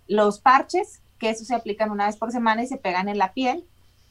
los 0.08 0.40
parches, 0.40 1.02
que 1.18 1.30
eso 1.30 1.46
se 1.46 1.56
aplican 1.56 1.92
una 1.92 2.08
vez 2.08 2.18
por 2.18 2.32
semana 2.32 2.64
y 2.64 2.68
se 2.68 2.78
pegan 2.78 3.08
en 3.08 3.18
la 3.18 3.34
piel, 3.34 3.66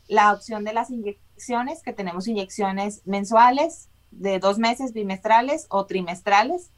la 0.08 0.32
opción 0.32 0.64
de 0.64 0.72
las 0.72 0.90
inyecciones, 0.90 1.82
que 1.82 1.92
tenemos 1.92 2.26
inyecciones 2.26 3.02
mensuales, 3.04 3.88
de 4.10 4.38
dos 4.38 4.58
meses, 4.58 4.92
bimestrales 4.92 5.66
o 5.70 5.86
trimestrales, 5.86 6.70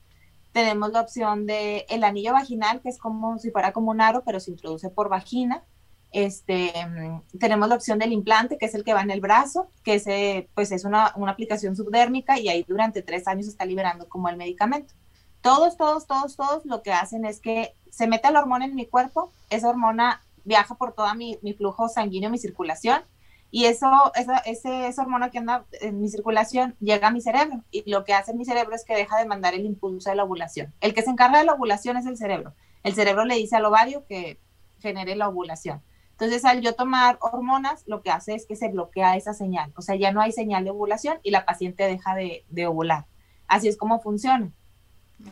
tenemos 0.55 0.93
la 0.93 1.01
opción 1.01 1.47
de 1.47 1.85
el 1.89 2.05
anillo 2.05 2.33
vaginal, 2.33 2.81
que 2.81 2.89
es 2.89 2.97
como 2.97 3.39
si 3.39 3.51
fuera 3.51 3.73
como 3.73 3.91
un 3.91 4.01
aro, 4.01 4.23
pero 4.25 4.39
se 4.39 4.53
introduce 4.53 4.89
por 4.89 5.09
vagina. 5.09 5.65
Este, 6.13 6.73
mm, 6.87 7.39
tenemos 7.41 7.69
la 7.69 7.75
opción 7.75 7.99
del 7.99 8.13
implante, 8.13 8.57
que 8.57 8.67
es 8.67 8.75
el 8.77 8.85
que 8.85 8.95
va 8.95 9.03
en 9.03 9.11
el 9.11 9.21
brazo, 9.21 9.69
que 9.83 9.95
ese, 9.95 10.49
pues 10.55 10.71
es 10.71 10.85
una, 10.85 11.13
una 11.17 11.33
aplicación 11.33 11.75
subdérmica 11.75 12.39
y 12.39 12.49
ahí 12.49 12.65
durante 12.69 13.03
tres 13.03 13.27
años 13.27 13.49
está 13.49 13.65
liberando 13.65 14.09
como 14.09 14.29
el 14.29 14.37
medicamento. 14.37 14.95
Todos, 15.41 15.77
todos, 15.77 16.07
todos, 16.07 16.37
todos 16.37 16.65
lo 16.65 16.83
que 16.83 16.93
hacen 16.93 17.25
es 17.25 17.41
que 17.41 17.75
se 17.91 18.07
mete 18.07 18.31
la 18.31 18.39
hormona 18.39 18.65
en 18.65 18.77
mi 18.77 18.87
cuerpo, 18.87 19.33
esa 19.51 19.69
hormona 19.69 20.23
viaja 20.45 20.77
por 20.77 20.93
toda 20.93 21.15
mi, 21.15 21.37
mi 21.43 21.55
flujo 21.55 21.89
sanguíneo, 21.89 22.31
mi 22.31 22.39
circulación, 22.39 23.03
y 23.51 23.67
eso, 23.67 23.89
esa, 24.15 24.39
esa 24.39 25.03
hormona 25.03 25.31
que 25.31 25.39
anda 25.39 25.65
en 25.81 26.01
mi 26.01 26.09
circulación 26.09 26.75
llega 26.81 27.09
a 27.09 27.13
mi 27.13 27.21
cerebro 27.21 27.63
y 27.71 27.89
lo 27.89 28.05
que 28.05 28.13
hace 28.13 28.35
mi 28.35 28.45
cerebro 28.45 28.75
es 28.75 28.85
que 28.85 28.97
deja 28.97 29.19
de 29.19 29.27
mandar 29.27 29.55
el 29.55 29.65
impulso 29.65 30.11
de 30.11 30.17
la 30.17 30.25
ovulación. 30.25 30.75
El 30.81 30.93
que 30.93 31.03
se 31.03 31.11
encarga 31.11 31.39
de 31.39 31.45
la 31.45 31.55
ovulación 31.55 31.97
es 31.97 32.07
el 32.07 32.17
cerebro. 32.17 32.53
El 32.83 32.95
cerebro 32.95 33.25
le 33.25 33.37
dice 33.37 33.57
al 33.57 33.65
ovario 33.65 34.05
que 34.07 34.41
genere 34.81 35.15
la 35.17 35.29
ovulación. 35.29 35.83
Entonces, 36.13 36.45
al 36.45 36.61
yo 36.61 36.75
tomar 36.75 37.19
hormonas, 37.21 37.83
lo 37.87 38.03
que 38.03 38.11
hace 38.11 38.35
es 38.35 38.47
que 38.47 38.55
se 38.55 38.69
bloquea 38.69 39.17
esa 39.17 39.35
señal. 39.35 39.73
O 39.77 39.83
sea, 39.83 39.97
ya 39.97 40.13
no 40.13 40.21
hay 40.21 40.31
señal 40.33 40.65
de 40.65 40.71
ovulación 40.71 41.19
y 41.23 41.31
la 41.31 41.45
paciente 41.45 41.85
deja 41.85 42.15
de, 42.15 42.45
de 42.51 42.67
ovular. 42.67 43.07
Así 43.49 43.69
es 43.69 43.77
como 43.77 44.01
funciona. 44.01 44.51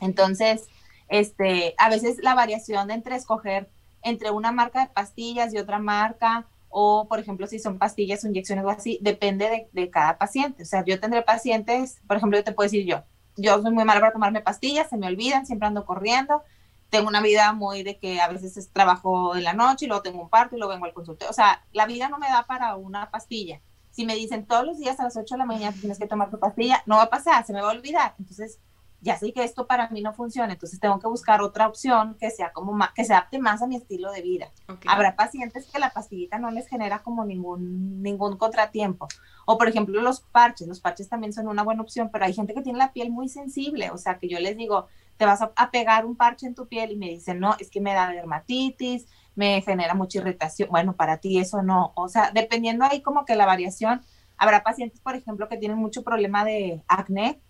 Entonces, 0.01 0.67
este, 1.09 1.75
a 1.79 1.89
veces 1.89 2.19
la 2.23 2.35
variación 2.35 2.91
entre 2.91 3.17
escoger 3.17 3.69
entre 4.03 4.31
una 4.31 4.51
marca 4.51 4.81
de 4.81 4.93
pastillas 4.93 5.55
y 5.55 5.59
otra 5.59 5.79
marca 5.79 6.47
o, 6.73 7.07
por 7.07 7.21
ejemplo, 7.21 7.47
si 7.47 7.59
son 7.59 7.79
pastillas 7.79 8.25
inyecciones 8.25 8.65
o 8.65 8.71
así, 8.71 8.99
depende 9.03 9.69
de, 9.73 9.91
cada 9.91 10.19
paciente. 10.19 10.63
O 10.63 10.67
sea, 10.67 10.85
yo 10.85 10.99
tendré 10.99 11.23
pacientes, 11.23 12.01
por 12.07 12.17
ejemplo, 12.17 12.39
yo 12.39 12.45
te 12.45 12.53
puedo 12.53 12.67
decir 12.67 12.87
yo, 12.87 13.05
yo 13.37 13.61
soy 13.61 13.71
muy 13.71 13.85
mala 13.85 14.01
para 14.01 14.13
tomarme 14.13 14.41
pastillas, 14.41 14.89
se 14.89 14.97
me 14.97 15.07
olvidan, 15.07 15.47
siempre 15.47 15.69
ando 15.69 15.85
corriendo, 15.85 16.43
tengo 16.91 17.09
una 17.09 17.21
vida 17.21 17.53
muy 17.53 17.83
de 17.83 17.99
que 17.99 18.21
a 18.21 18.29
veces 18.29 18.71
trabajo 18.73 19.37
en 19.37 19.45
la 19.45 19.53
noche 19.53 19.85
y 19.85 19.89
luego 19.89 20.03
tengo 20.03 20.23
un 20.23 20.31
parto 20.31 20.57
y 20.57 20.59
luego 20.59 20.73
vengo 20.73 20.87
al 20.87 20.95
consultorio. 20.95 21.31
O 21.31 21.35
sea, 21.35 21.65
la 21.73 21.87
vida 21.87 22.09
no 22.09 22.19
me 22.19 22.29
da 22.29 22.47
para 22.47 22.77
una 22.77 23.11
pastilla. 23.11 23.61
Si 23.91 24.07
me 24.07 24.15
dicen 24.15 24.47
todos 24.47 24.65
los 24.67 24.79
días 24.79 24.99
a 24.99 25.05
las 25.05 25.17
8 25.17 25.35
de 25.35 25.39
la 25.39 25.47
mañana 25.47 25.77
tienes 25.79 25.99
que 25.99 26.07
tomar 26.07 26.31
tu 26.31 26.39
pastilla, 26.39 26.83
no 26.87 26.97
va 26.97 27.05
a 27.05 27.11
pasar, 27.11 27.47
se 27.47 27.53
me 27.53 27.61
va 27.61 27.69
a 27.69 27.75
olvidar. 27.75 28.15
Entonces, 28.19 28.59
ya 29.03 29.19
sé 29.19 29.33
que 29.33 29.43
esto 29.43 29.67
para 29.67 29.89
mí 29.89 30.01
no 30.01 30.15
funciona, 30.15 30.53
entonces 30.53 30.79
tengo 30.79 31.01
que 31.01 31.09
buscar 31.09 31.43
otra 31.43 31.67
opción 31.67 32.17
que 32.21 32.31
sea 32.31 32.53
como 32.53 32.73
más, 32.73 32.93
que 32.93 33.05
se 33.05 33.13
adapte 33.13 33.41
más 33.41 33.61
a 33.61 33.67
mi 33.67 33.75
estilo 33.75 34.13
de 34.13 34.23
vida. 34.23 34.51
Habrá 34.87 35.17
pacientes 35.17 35.69
que 35.71 35.81
la 35.81 35.91
pastillita 35.91 36.39
no 36.39 36.53
les 36.53 36.69
genera 36.69 37.01
como 37.01 37.25
ningún, 37.25 38.01
ningún 38.01 38.37
contratiempo. 38.37 39.09
O 39.45 39.59
por 39.59 39.69
ejemplo 39.69 40.01
los 40.01 40.21
parches, 40.21 40.69
los 40.69 40.81
parches 40.81 41.09
también 41.09 41.33
son 41.33 41.49
una 41.49 41.65
buena 41.65 41.83
opción, 41.83 42.11
pero 42.13 42.25
hay 42.25 42.33
gente 42.33 42.55
que 42.55 42.63
tiene 42.63 42.79
la 42.79 42.93
piel 42.93 43.11
muy 43.11 43.29
sensible, 43.29 43.91
o 43.91 43.99
sea 43.99 44.19
que 44.19 44.29
yo 44.29 44.39
les 44.39 44.57
digo, 44.57 44.87
te 45.17 45.27
vas 45.27 45.43
a, 45.43 45.71
pegar 45.71 46.07
un 46.07 46.15
parche 46.15 46.47
en 46.47 46.55
tu 46.55 46.69
piel 46.69 46.93
y 46.93 46.97
me 46.97 47.09
dicen, 47.09 47.41
no, 47.41 47.57
es 47.59 47.71
que 47.71 47.81
me 47.81 47.95
da 47.95 48.11
dermatitis, 48.11 49.07
me 49.35 49.61
genera 49.63 49.95
mucha 49.95 50.19
irritación. 50.19 50.69
Bueno, 50.71 50.95
para 50.95 51.19
ti 51.19 51.39
eso 51.39 51.63
no, 51.63 51.93
o 51.97 52.09
sea, 52.09 52.31
dependiendo 52.33 52.85
ahí 52.85 53.03
como 53.03 53.25
que 53.25 53.35
la 53.35 53.47
variación, 53.47 54.03
habrá 54.37 54.63
pacientes, 54.63 55.01
por 55.01 55.17
ejemplo, 55.17 55.49
que 55.49 55.57
tienen 55.57 55.79
mucho 55.79 56.05
problema 56.05 56.45
de 56.45 56.83
acné, 56.87 57.41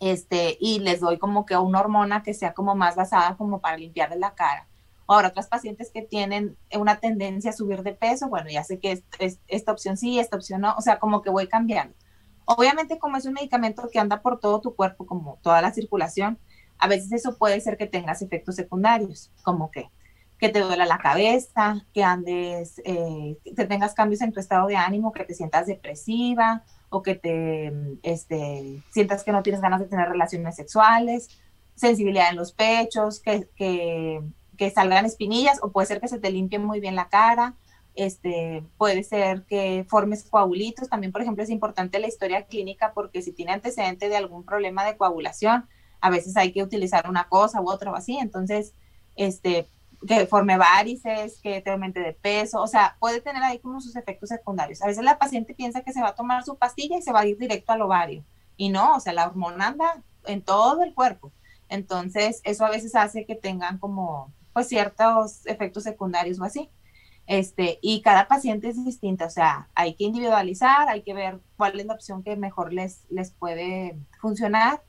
este, 0.00 0.56
y 0.60 0.80
les 0.80 1.00
doy 1.00 1.18
como 1.18 1.46
que 1.46 1.56
una 1.56 1.80
hormona 1.80 2.22
que 2.22 2.34
sea 2.34 2.54
como 2.54 2.74
más 2.74 2.96
basada 2.96 3.36
como 3.36 3.60
para 3.60 3.76
limpiarles 3.76 4.18
la 4.18 4.34
cara. 4.34 4.66
Ahora, 5.06 5.28
otras 5.28 5.48
pacientes 5.48 5.90
que 5.92 6.02
tienen 6.02 6.56
una 6.74 6.98
tendencia 6.98 7.50
a 7.50 7.54
subir 7.54 7.82
de 7.82 7.92
peso, 7.92 8.28
bueno, 8.28 8.48
ya 8.50 8.64
sé 8.64 8.78
que 8.78 9.02
es, 9.18 9.38
esta 9.48 9.72
opción 9.72 9.96
sí, 9.96 10.18
esta 10.18 10.36
opción 10.36 10.62
no, 10.62 10.74
o 10.76 10.80
sea, 10.80 10.98
como 10.98 11.20
que 11.22 11.30
voy 11.30 11.46
cambiando. 11.46 11.94
Obviamente, 12.46 12.98
como 12.98 13.16
es 13.16 13.26
un 13.26 13.34
medicamento 13.34 13.88
que 13.92 13.98
anda 13.98 14.22
por 14.22 14.40
todo 14.40 14.60
tu 14.60 14.74
cuerpo, 14.74 15.06
como 15.06 15.38
toda 15.42 15.60
la 15.60 15.72
circulación, 15.72 16.38
a 16.78 16.88
veces 16.88 17.12
eso 17.12 17.36
puede 17.36 17.60
ser 17.60 17.76
que 17.76 17.86
tengas 17.86 18.22
efectos 18.22 18.56
secundarios, 18.56 19.30
como 19.42 19.70
que, 19.70 19.90
que 20.38 20.48
te 20.48 20.60
duela 20.60 20.86
la 20.86 20.98
cabeza, 20.98 21.86
que 21.92 22.02
andes, 22.02 22.80
eh, 22.84 23.38
que 23.44 23.66
tengas 23.66 23.94
cambios 23.94 24.22
en 24.22 24.32
tu 24.32 24.40
estado 24.40 24.66
de 24.68 24.76
ánimo, 24.76 25.12
que 25.12 25.24
te 25.24 25.34
sientas 25.34 25.66
depresiva, 25.66 26.64
o 26.94 27.02
que 27.02 27.16
te 27.16 27.72
este, 28.04 28.82
sientas 28.90 29.24
que 29.24 29.32
no 29.32 29.42
tienes 29.42 29.60
ganas 29.60 29.80
de 29.80 29.86
tener 29.86 30.08
relaciones 30.08 30.54
sexuales, 30.54 31.28
sensibilidad 31.74 32.30
en 32.30 32.36
los 32.36 32.52
pechos, 32.52 33.20
que, 33.20 33.48
que, 33.56 34.70
salgan 34.70 35.04
espinillas 35.04 35.58
o 35.60 35.72
puede 35.72 35.88
ser 35.88 36.00
que 36.00 36.06
se 36.06 36.20
te 36.20 36.30
limpie 36.30 36.60
muy 36.60 36.78
bien 36.78 36.94
la 36.94 37.08
cara, 37.08 37.54
este, 37.96 38.64
puede 38.78 39.02
ser 39.02 39.42
que 39.42 39.84
formes 39.88 40.24
coagulitos. 40.24 40.88
También, 40.88 41.12
por 41.12 41.20
ejemplo, 41.20 41.42
es 41.42 41.50
importante 41.50 41.98
la 41.98 42.06
historia 42.06 42.46
clínica 42.46 42.92
porque 42.94 43.20
si 43.20 43.32
tiene 43.32 43.52
antecedente 43.52 44.08
de 44.08 44.16
algún 44.16 44.44
problema 44.44 44.84
de 44.84 44.96
coagulación, 44.96 45.66
a 46.00 46.10
veces 46.10 46.36
hay 46.36 46.52
que 46.52 46.62
utilizar 46.62 47.10
una 47.10 47.28
cosa 47.28 47.60
u 47.60 47.68
otra 47.68 47.90
o 47.90 47.96
así. 47.96 48.16
Entonces, 48.18 48.72
este, 49.16 49.66
que 50.06 50.26
forme 50.26 50.58
varices, 50.58 51.40
que 51.40 51.60
te 51.60 51.70
aumente 51.70 52.00
de 52.00 52.12
peso, 52.12 52.60
o 52.62 52.66
sea, 52.66 52.96
puede 53.00 53.20
tener 53.20 53.42
ahí 53.42 53.58
como 53.58 53.80
sus 53.80 53.96
efectos 53.96 54.28
secundarios. 54.28 54.82
A 54.82 54.86
veces 54.86 55.04
la 55.04 55.18
paciente 55.18 55.54
piensa 55.54 55.82
que 55.82 55.92
se 55.92 56.02
va 56.02 56.08
a 56.08 56.14
tomar 56.14 56.44
su 56.44 56.56
pastilla 56.56 56.98
y 56.98 57.02
se 57.02 57.12
va 57.12 57.20
a 57.20 57.26
ir 57.26 57.38
directo 57.38 57.72
al 57.72 57.82
ovario, 57.82 58.24
y 58.56 58.68
no, 58.68 58.96
o 58.96 59.00
sea, 59.00 59.12
la 59.12 59.26
hormona 59.26 59.68
anda 59.68 60.02
en 60.26 60.42
todo 60.42 60.82
el 60.82 60.94
cuerpo. 60.94 61.32
Entonces, 61.68 62.40
eso 62.44 62.64
a 62.64 62.70
veces 62.70 62.94
hace 62.94 63.26
que 63.26 63.34
tengan 63.34 63.78
como, 63.78 64.32
pues, 64.52 64.68
ciertos 64.68 65.46
efectos 65.46 65.82
secundarios 65.82 66.38
o 66.40 66.44
así. 66.44 66.70
Este, 67.26 67.78
y 67.80 68.02
cada 68.02 68.28
paciente 68.28 68.68
es 68.68 68.84
distinta, 68.84 69.26
o 69.26 69.30
sea, 69.30 69.68
hay 69.74 69.94
que 69.94 70.04
individualizar, 70.04 70.88
hay 70.88 71.02
que 71.02 71.14
ver 71.14 71.40
cuál 71.56 71.80
es 71.80 71.86
la 71.86 71.94
opción 71.94 72.22
que 72.22 72.36
mejor 72.36 72.72
les, 72.72 73.06
les 73.08 73.30
puede 73.30 73.96
funcionar 74.20 74.82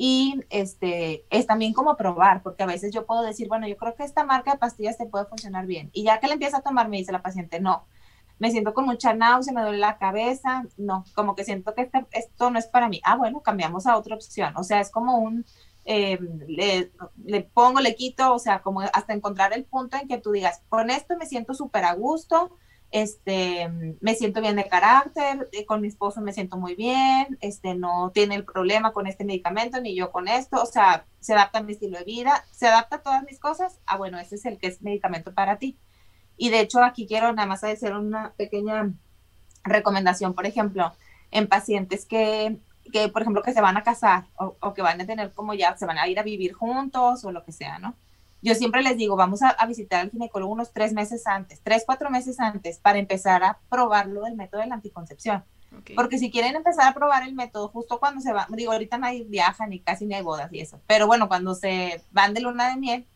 y 0.00 0.40
este, 0.50 1.26
es 1.28 1.46
también 1.46 1.72
como 1.72 1.96
probar, 1.96 2.42
porque 2.44 2.62
a 2.62 2.66
veces 2.66 2.94
yo 2.94 3.04
puedo 3.04 3.22
decir, 3.22 3.48
bueno, 3.48 3.66
yo 3.66 3.76
creo 3.76 3.96
que 3.96 4.04
esta 4.04 4.24
marca 4.24 4.52
de 4.52 4.58
pastillas 4.58 4.96
te 4.96 5.06
puede 5.06 5.26
funcionar 5.26 5.66
bien. 5.66 5.90
Y 5.92 6.04
ya 6.04 6.20
que 6.20 6.28
le 6.28 6.34
empieza 6.34 6.58
a 6.58 6.62
tomar, 6.62 6.88
me 6.88 6.98
dice 6.98 7.10
la 7.10 7.20
paciente, 7.20 7.58
no, 7.58 7.84
me 8.38 8.52
siento 8.52 8.74
con 8.74 8.86
mucha 8.86 9.12
náusea, 9.12 9.52
me 9.52 9.62
duele 9.62 9.78
la 9.78 9.98
cabeza, 9.98 10.64
no, 10.76 11.04
como 11.16 11.34
que 11.34 11.42
siento 11.42 11.74
que 11.74 11.82
este, 11.82 12.06
esto 12.12 12.48
no 12.50 12.60
es 12.60 12.68
para 12.68 12.88
mí. 12.88 13.00
Ah, 13.04 13.16
bueno, 13.16 13.40
cambiamos 13.42 13.88
a 13.88 13.96
otra 13.96 14.14
opción. 14.14 14.54
O 14.56 14.62
sea, 14.62 14.78
es 14.80 14.90
como 14.90 15.18
un, 15.18 15.44
em, 15.84 16.38
le, 16.46 16.92
le, 17.24 17.42
pongo, 17.42 17.80
le 17.80 17.96
quito, 17.96 18.32
o 18.32 18.38
sea, 18.38 18.62
como 18.62 18.82
hasta 18.82 19.14
encontrar 19.14 19.52
el 19.52 19.64
punto 19.64 19.96
en 19.96 20.06
que 20.06 20.18
tú 20.18 20.30
digas, 20.30 20.62
con 20.68 20.90
esto 20.90 21.16
me 21.16 21.26
siento 21.26 21.54
súper 21.54 21.84
a 21.84 21.94
gusto, 21.94 22.56
este, 22.90 23.68
me 24.00 24.14
siento 24.14 24.40
bien 24.40 24.56
de 24.56 24.68
carácter, 24.68 25.48
eh, 25.52 25.66
con 25.66 25.80
mi 25.80 25.88
esposo 25.88 26.20
me 26.20 26.32
siento 26.32 26.56
muy 26.56 26.74
bien, 26.74 27.36
este, 27.40 27.74
no 27.74 28.10
tiene 28.14 28.34
el 28.34 28.44
problema 28.44 28.92
con 28.92 29.06
este 29.06 29.24
medicamento, 29.24 29.80
ni 29.80 29.94
yo 29.94 30.10
con 30.10 30.26
esto, 30.26 30.62
o 30.62 30.66
sea, 30.66 31.04
se 31.20 31.34
adapta 31.34 31.58
a 31.58 31.62
mi 31.62 31.72
estilo 31.72 31.98
de 31.98 32.04
vida, 32.04 32.44
se 32.50 32.66
adapta 32.66 32.96
a 32.96 33.02
todas 33.02 33.22
mis 33.24 33.38
cosas, 33.38 33.78
ah, 33.86 33.98
bueno, 33.98 34.18
ese 34.18 34.36
es 34.36 34.44
el 34.46 34.58
que 34.58 34.68
es 34.68 34.82
medicamento 34.82 35.34
para 35.34 35.58
ti. 35.58 35.78
Y 36.36 36.50
de 36.50 36.60
hecho 36.60 36.82
aquí 36.82 37.06
quiero 37.06 37.32
nada 37.32 37.48
más 37.48 37.64
hacer 37.64 37.94
una 37.94 38.32
pequeña 38.36 38.92
recomendación, 39.64 40.34
por 40.34 40.46
ejemplo, 40.46 40.92
en 41.30 41.48
pacientes 41.48 42.06
que, 42.06 42.58
que 42.92 43.08
por 43.08 43.22
ejemplo, 43.22 43.42
que 43.42 43.52
se 43.52 43.60
van 43.60 43.76
a 43.76 43.82
casar 43.82 44.26
o, 44.36 44.56
o 44.60 44.72
que 44.72 44.82
van 44.82 45.00
a 45.00 45.06
tener 45.06 45.32
como 45.34 45.52
ya, 45.54 45.76
se 45.76 45.86
van 45.86 45.98
a 45.98 46.08
ir 46.08 46.18
a 46.18 46.22
vivir 46.22 46.54
juntos 46.54 47.24
o 47.24 47.32
lo 47.32 47.44
que 47.44 47.52
sea, 47.52 47.78
¿no? 47.78 47.96
Yo 48.40 48.54
siempre 48.54 48.82
les 48.82 48.96
digo, 48.96 49.16
vamos 49.16 49.40
a, 49.42 49.54
visitar 49.66 50.00
al 50.00 50.10
ginecólogo 50.10 50.52
unos 50.52 50.72
tres 50.72 50.92
meses 50.92 51.26
antes, 51.26 51.60
tres, 51.62 51.82
cuatro 51.84 52.10
meses 52.10 52.38
antes, 52.38 52.78
para 52.78 52.98
empezar 52.98 53.42
a 53.42 53.58
probarlo 53.68 54.22
del 54.22 54.36
método 54.36 54.60
de 54.60 54.68
la 54.68 54.76
anticoncepción. 54.76 55.44
Porque 55.94 56.18
si 56.18 56.30
quieren 56.30 56.56
empezar 56.56 56.88
a 56.88 56.94
probar 56.94 57.24
el 57.24 57.34
método 57.34 57.68
justo 57.68 57.98
cuando 57.98 58.22
se 58.22 58.32
va, 58.32 58.46
digo, 58.50 58.72
ahorita 58.72 58.96
nadie 58.96 59.24
viaja 59.24 59.66
ni 59.66 59.80
casi 59.80 60.06
ni 60.06 60.14
hay 60.14 60.22
bodas 60.22 60.50
y 60.50 60.60
eso, 60.60 60.80
pero 60.86 61.06
bueno, 61.06 61.28
cuando 61.28 61.54
se 61.54 62.02
van 62.10 62.32
de 62.32 62.40
luna 62.40 62.70
de 62.70 62.76
miel, 62.76 63.06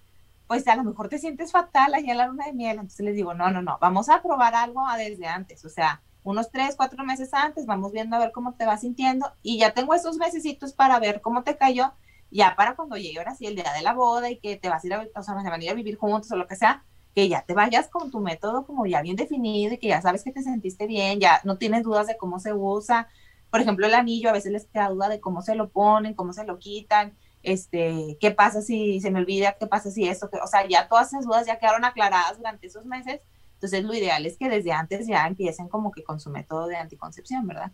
pues 0.47 0.69
a 0.69 0.77
lo 0.77 0.85
mejor 0.85 1.09
te 1.09 1.19
sientes 1.19 1.51
fatal 1.51 1.95
allá 1.95 2.13
en 2.13 2.19
la 2.19 2.27
luna 2.27 2.45
de 2.45 2.53
miel. 2.53 2.73
Entonces 2.73 3.07
les 3.07 3.15
digo, 3.15 3.33
no, 3.33 3.51
no, 3.51 3.63
no, 3.63 3.79
vamos 3.81 4.11
a 4.11 4.21
probar 4.21 4.55
algo 4.55 4.85
desde 4.99 5.27
antes, 5.27 5.65
o 5.65 5.71
sea, 5.71 6.03
unos 6.25 6.51
tres, 6.51 6.77
cuatro 6.77 7.05
meses 7.05 7.33
antes, 7.33 7.65
vamos 7.65 7.93
viendo 7.93 8.17
a 8.17 8.19
ver 8.19 8.33
cómo 8.33 8.53
te 8.55 8.67
vas 8.67 8.83
sintiendo 8.83 9.33
y 9.43 9.59
ya 9.59 9.73
tengo 9.73 9.95
esos 9.95 10.19
mesecitos 10.19 10.73
para 10.73 11.01
ver 11.01 11.21
cómo 11.21 11.43
te 11.43 11.57
cayó 11.57 11.93
ya 12.33 12.57
para 12.57 12.75
cuando 12.75 12.97
llegue 12.97 13.19
ahora 13.19 13.35
sí 13.35 13.47
el 13.47 13.55
día 13.55 13.73
de 13.73 13.83
la 13.83 13.93
boda 13.93 14.31
y 14.31 14.39
que 14.39 14.57
te 14.57 14.69
vas 14.69 14.83
a 14.83 14.87
ir 14.87 14.95
a, 14.95 15.07
o 15.15 15.23
sea, 15.23 15.35
van 15.35 15.47
a 15.47 15.63
ir 15.63 15.71
a 15.71 15.75
vivir 15.75 15.97
juntos 15.97 16.31
o 16.33 16.37
lo 16.37 16.47
que 16.47 16.57
sea, 16.57 16.85
que 17.15 17.29
ya 17.29 17.43
te 17.43 17.55
vayas 17.55 17.89
con 17.89 18.11
tu 18.11 18.21
método 18.21 18.67
como 18.67 18.87
ya 18.87 19.03
bien 19.03 19.17
definido 19.17 19.75
y 19.75 19.79
que 19.79 19.89
ya 19.89 20.01
sabes 20.01 20.25
que 20.25 20.33
te 20.33 20.43
sentiste 20.43 20.87
bien, 20.87 21.21
ya 21.21 21.41
no 21.45 21.59
tienes 21.59 21.83
dudas 21.83 22.07
de 22.07 22.17
cómo 22.17 22.41
se 22.41 22.55
usa. 22.55 23.09
Por 23.51 23.61
ejemplo, 23.61 23.87
el 23.87 23.95
anillo 23.95 24.31
a 24.31 24.33
veces 24.33 24.51
les 24.51 24.67
queda 24.67 24.89
duda 24.89 25.09
de 25.11 25.21
cómo 25.21 25.43
se 25.43 25.55
lo 25.55 25.69
ponen, 25.69 26.15
cómo 26.15 26.33
se 26.33 26.45
lo 26.45 26.59
quitan, 26.59 27.15
este, 27.43 28.17
qué 28.19 28.31
pasa 28.31 28.63
si 28.63 29.01
se 29.01 29.11
me 29.11 29.19
olvida, 29.19 29.57
qué 29.61 29.67
pasa 29.67 29.91
si 29.91 30.09
esto, 30.09 30.31
o 30.43 30.47
sea, 30.47 30.67
ya 30.67 30.89
todas 30.89 31.09
esas 31.09 31.27
dudas 31.27 31.47
ya 31.47 31.59
quedaron 31.59 31.85
aclaradas 31.85 32.39
durante 32.39 32.67
esos 32.67 32.87
meses. 32.87 33.21
Entonces, 33.55 33.85
lo 33.85 33.95
ideal 33.95 34.25
es 34.25 34.39
que 34.39 34.49
desde 34.49 34.73
antes 34.73 35.07
ya 35.07 35.27
empiecen 35.27 35.69
como 35.69 35.93
que 35.93 36.03
con 36.03 36.19
su 36.19 36.31
método 36.31 36.67
de 36.67 36.77
anticoncepción, 36.77 37.47
¿verdad? 37.47 37.71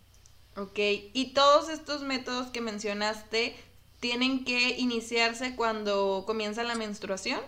Ok, 0.57 0.77
y 1.13 1.33
todos 1.33 1.69
estos 1.69 2.03
métodos 2.03 2.47
que 2.47 2.61
mencionaste 2.61 3.55
tienen 3.99 4.45
que 4.45 4.77
iniciarse 4.77 5.55
cuando 5.55 6.23
comienza 6.25 6.63
la 6.63 6.75
menstruación? 6.75 7.39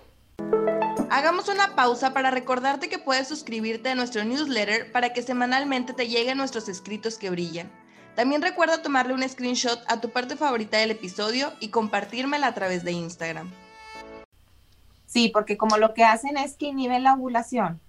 Hagamos 1.10 1.50
una 1.50 1.76
pausa 1.76 2.14
para 2.14 2.32
recordarte 2.32 2.90
que 2.90 3.00
puedes 3.00 3.28
suscribirte 3.28 3.90
a 3.90 3.96
nuestro 3.96 4.24
newsletter 4.24 4.92
para 4.92 5.14
que 5.14 5.22
semanalmente 5.22 5.94
te 5.94 6.08
lleguen 6.08 6.38
nuestros 6.38 6.70
escritos 6.70 7.18
que 7.18 7.30
brillan. 7.30 7.72
También 8.16 8.42
recuerda 8.42 8.82
tomarle 8.82 9.14
un 9.14 9.28
screenshot 9.28 9.80
a 9.88 10.02
tu 10.02 10.10
parte 10.10 10.36
favorita 10.36 10.78
del 10.78 10.92
episodio 10.92 11.54
y 11.60 11.70
compartírmela 11.70 12.48
a 12.48 12.54
través 12.54 12.84
de 12.84 12.92
Instagram. 12.92 13.50
Sí, 15.06 15.30
porque 15.30 15.58
como 15.58 15.78
lo 15.78 15.94
que 15.94 16.04
hacen 16.04 16.38
es 16.38 16.56
que 16.56 16.68
inhiben 16.68 17.04
la 17.04 17.14
ovulación. 17.14 17.80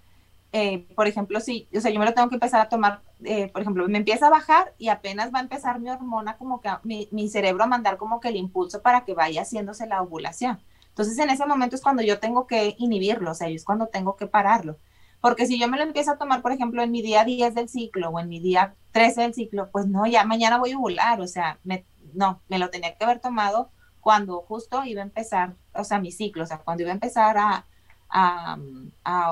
Eh, 0.52 0.86
por 0.94 1.06
ejemplo, 1.06 1.40
si, 1.40 1.68
o 1.74 1.80
sea, 1.80 1.90
yo 1.90 1.98
me 1.98 2.04
lo 2.04 2.14
tengo 2.14 2.28
que 2.28 2.36
empezar 2.36 2.60
a 2.60 2.68
tomar, 2.68 3.00
eh, 3.24 3.48
por 3.52 3.62
ejemplo, 3.62 3.86
me 3.88 3.98
empieza 3.98 4.26
a 4.26 4.30
bajar 4.30 4.74
y 4.78 4.88
apenas 4.88 5.32
va 5.32 5.38
a 5.38 5.42
empezar 5.42 5.80
mi 5.80 5.90
hormona, 5.90 6.36
como 6.36 6.60
que 6.60 6.70
mi, 6.84 7.28
cerebro 7.28 7.64
a 7.64 7.66
mandar 7.66 7.96
como 7.96 8.20
que 8.20 8.28
el 8.28 8.36
impulso 8.36 8.82
para 8.82 9.04
que 9.04 9.14
vaya 9.14 9.42
haciéndose 9.42 9.86
la 9.86 10.02
ovulación. 10.02 10.60
Entonces, 10.88 11.18
en 11.18 11.30
ese 11.30 11.46
momento 11.46 11.76
es 11.76 11.82
cuando 11.82 12.02
yo 12.02 12.18
tengo 12.18 12.46
que 12.46 12.74
inhibirlo, 12.78 13.30
o 13.30 13.34
sea, 13.34 13.48
es 13.48 13.64
cuando 13.64 13.86
tengo 13.86 14.16
que 14.16 14.26
pararlo. 14.26 14.76
Porque 15.20 15.46
si 15.46 15.58
yo 15.58 15.68
me 15.68 15.76
lo 15.76 15.84
empiezo 15.84 16.12
a 16.12 16.18
tomar, 16.18 16.42
por 16.42 16.52
ejemplo, 16.52 16.82
en 16.82 16.90
mi 16.90 17.00
día 17.00 17.24
10 17.24 17.54
del 17.54 17.68
ciclo 17.68 18.10
o 18.10 18.20
en 18.20 18.28
mi 18.28 18.40
día 18.40 18.74
13 18.90 19.22
del 19.22 19.34
ciclo, 19.34 19.70
pues 19.70 19.86
no, 19.86 20.06
ya 20.06 20.24
mañana 20.24 20.58
voy 20.58 20.72
a 20.72 20.78
ovular, 20.78 21.20
o 21.20 21.28
sea, 21.28 21.58
me, 21.64 21.86
no, 22.12 22.42
me 22.48 22.58
lo 22.58 22.70
tenía 22.70 22.96
que 22.96 23.04
haber 23.04 23.20
tomado 23.20 23.70
cuando 24.00 24.40
justo 24.40 24.84
iba 24.84 25.00
a 25.00 25.04
empezar, 25.04 25.54
o 25.74 25.84
sea, 25.84 26.00
mi 26.00 26.10
ciclo, 26.10 26.42
o 26.42 26.46
sea, 26.46 26.58
cuando 26.58 26.82
iba 26.82 26.90
a 26.90 26.94
empezar 26.94 27.38
a, 27.38 27.66
a, 28.12 28.58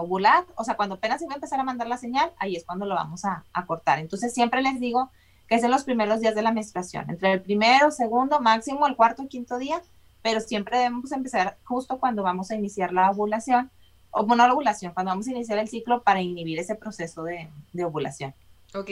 ovular, 0.00 0.46
o 0.56 0.64
sea, 0.64 0.76
cuando 0.76 0.96
apenas 0.96 1.22
iba 1.22 1.32
a 1.32 1.36
empezar 1.36 1.60
a 1.60 1.64
mandar 1.64 1.86
la 1.86 1.98
señal, 1.98 2.32
ahí 2.38 2.56
es 2.56 2.64
cuando 2.64 2.86
lo 2.86 2.94
vamos 2.94 3.24
a, 3.24 3.44
cortar. 3.66 3.98
Entonces 3.98 4.32
siempre 4.32 4.62
les 4.62 4.80
digo 4.80 5.10
que 5.48 5.56
es 5.56 5.64
en 5.64 5.70
los 5.70 5.84
primeros 5.84 6.20
días 6.20 6.34
de 6.34 6.42
la 6.42 6.52
menstruación, 6.52 7.10
entre 7.10 7.32
el 7.32 7.42
primero, 7.42 7.90
segundo, 7.90 8.40
máximo 8.40 8.86
el 8.86 8.96
cuarto 8.96 9.26
quinto 9.28 9.58
día, 9.58 9.82
pero 10.22 10.40
siempre 10.40 10.78
debemos 10.78 11.12
empezar 11.12 11.58
justo 11.64 11.98
cuando 11.98 12.22
vamos 12.22 12.50
a 12.50 12.56
iniciar 12.56 12.92
la 12.92 13.10
ovulación, 13.10 13.70
o 14.12 14.24
bueno, 14.24 14.46
la 14.46 14.54
ovulación, 14.54 14.92
cuando 14.94 15.10
vamos 15.10 15.26
a 15.28 15.32
iniciar 15.32 15.58
el 15.58 15.68
ciclo 15.68 16.02
para 16.02 16.20
inhibir 16.20 16.58
ese 16.58 16.74
proceso 16.74 17.24
de 17.24 17.84
ovulación. 17.84 18.34
Ok, 18.72 18.90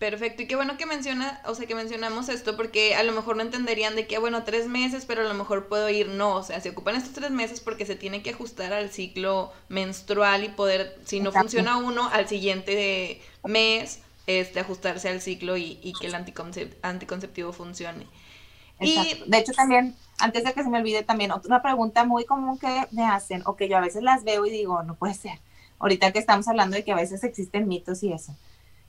perfecto. 0.00 0.42
Y 0.42 0.46
qué 0.48 0.56
bueno 0.56 0.76
que 0.76 0.86
menciona, 0.86 1.40
o 1.46 1.54
sea, 1.54 1.66
que 1.66 1.76
mencionamos 1.76 2.28
esto 2.28 2.56
porque 2.56 2.96
a 2.96 3.04
lo 3.04 3.12
mejor 3.12 3.36
no 3.36 3.42
entenderían 3.42 3.94
de 3.94 4.08
que, 4.08 4.18
bueno, 4.18 4.42
tres 4.42 4.66
meses, 4.66 5.04
pero 5.06 5.20
a 5.20 5.24
lo 5.24 5.34
mejor 5.34 5.68
puedo 5.68 5.88
ir, 5.88 6.08
no, 6.08 6.34
o 6.34 6.42
sea, 6.42 6.60
se 6.60 6.70
ocupan 6.70 6.96
estos 6.96 7.12
tres 7.12 7.30
meses 7.30 7.60
porque 7.60 7.86
se 7.86 7.94
tiene 7.94 8.22
que 8.22 8.30
ajustar 8.30 8.72
al 8.72 8.90
ciclo 8.90 9.52
menstrual 9.68 10.42
y 10.42 10.48
poder, 10.48 10.98
si 11.04 11.20
no 11.20 11.30
funciona 11.30 11.76
uno, 11.76 12.08
al 12.12 12.26
siguiente 12.26 13.22
mes, 13.44 14.00
este, 14.26 14.58
ajustarse 14.58 15.08
al 15.08 15.20
ciclo 15.20 15.56
y, 15.56 15.92
que 16.00 16.08
el 16.08 16.16
anticonceptivo 16.82 17.52
funcione. 17.52 18.08
Y, 18.80 19.22
de 19.26 19.38
hecho, 19.38 19.52
también, 19.52 19.94
antes 20.18 20.42
de 20.42 20.52
que 20.54 20.64
se 20.64 20.70
me 20.70 20.78
olvide, 20.78 21.04
también 21.04 21.30
otra 21.30 21.62
pregunta 21.62 22.04
muy 22.04 22.24
común 22.24 22.58
que 22.58 22.88
me 22.90 23.04
hacen, 23.04 23.42
o 23.46 23.54
que 23.54 23.68
yo 23.68 23.76
a 23.76 23.80
veces 23.80 24.02
las 24.02 24.24
veo 24.24 24.44
y 24.44 24.50
digo, 24.50 24.82
no 24.82 24.96
puede 24.96 25.14
ser. 25.14 25.38
Ahorita 25.78 26.10
que 26.10 26.18
estamos 26.18 26.48
hablando 26.48 26.74
de 26.74 26.82
que 26.82 26.90
a 26.90 26.96
veces 26.96 27.22
existen 27.22 27.68
mitos 27.68 28.02
y 28.02 28.12
eso 28.12 28.34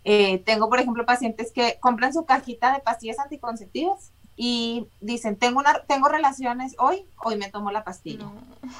eh, 0.03 0.39
tengo, 0.39 0.69
por 0.69 0.79
ejemplo, 0.79 1.05
pacientes 1.05 1.51
que 1.51 1.77
compran 1.79 2.13
su 2.13 2.25
cajita 2.25 2.73
de 2.73 2.79
pastillas 2.79 3.19
anticonceptivas 3.19 4.11
y 4.35 4.87
dicen, 5.01 5.35
tengo, 5.35 5.59
una, 5.59 5.83
tengo 5.83 6.07
relaciones 6.07 6.75
hoy, 6.79 7.05
hoy 7.23 7.35
me 7.35 7.51
tomo 7.51 7.69
la 7.71 7.83
pastilla. 7.83 8.25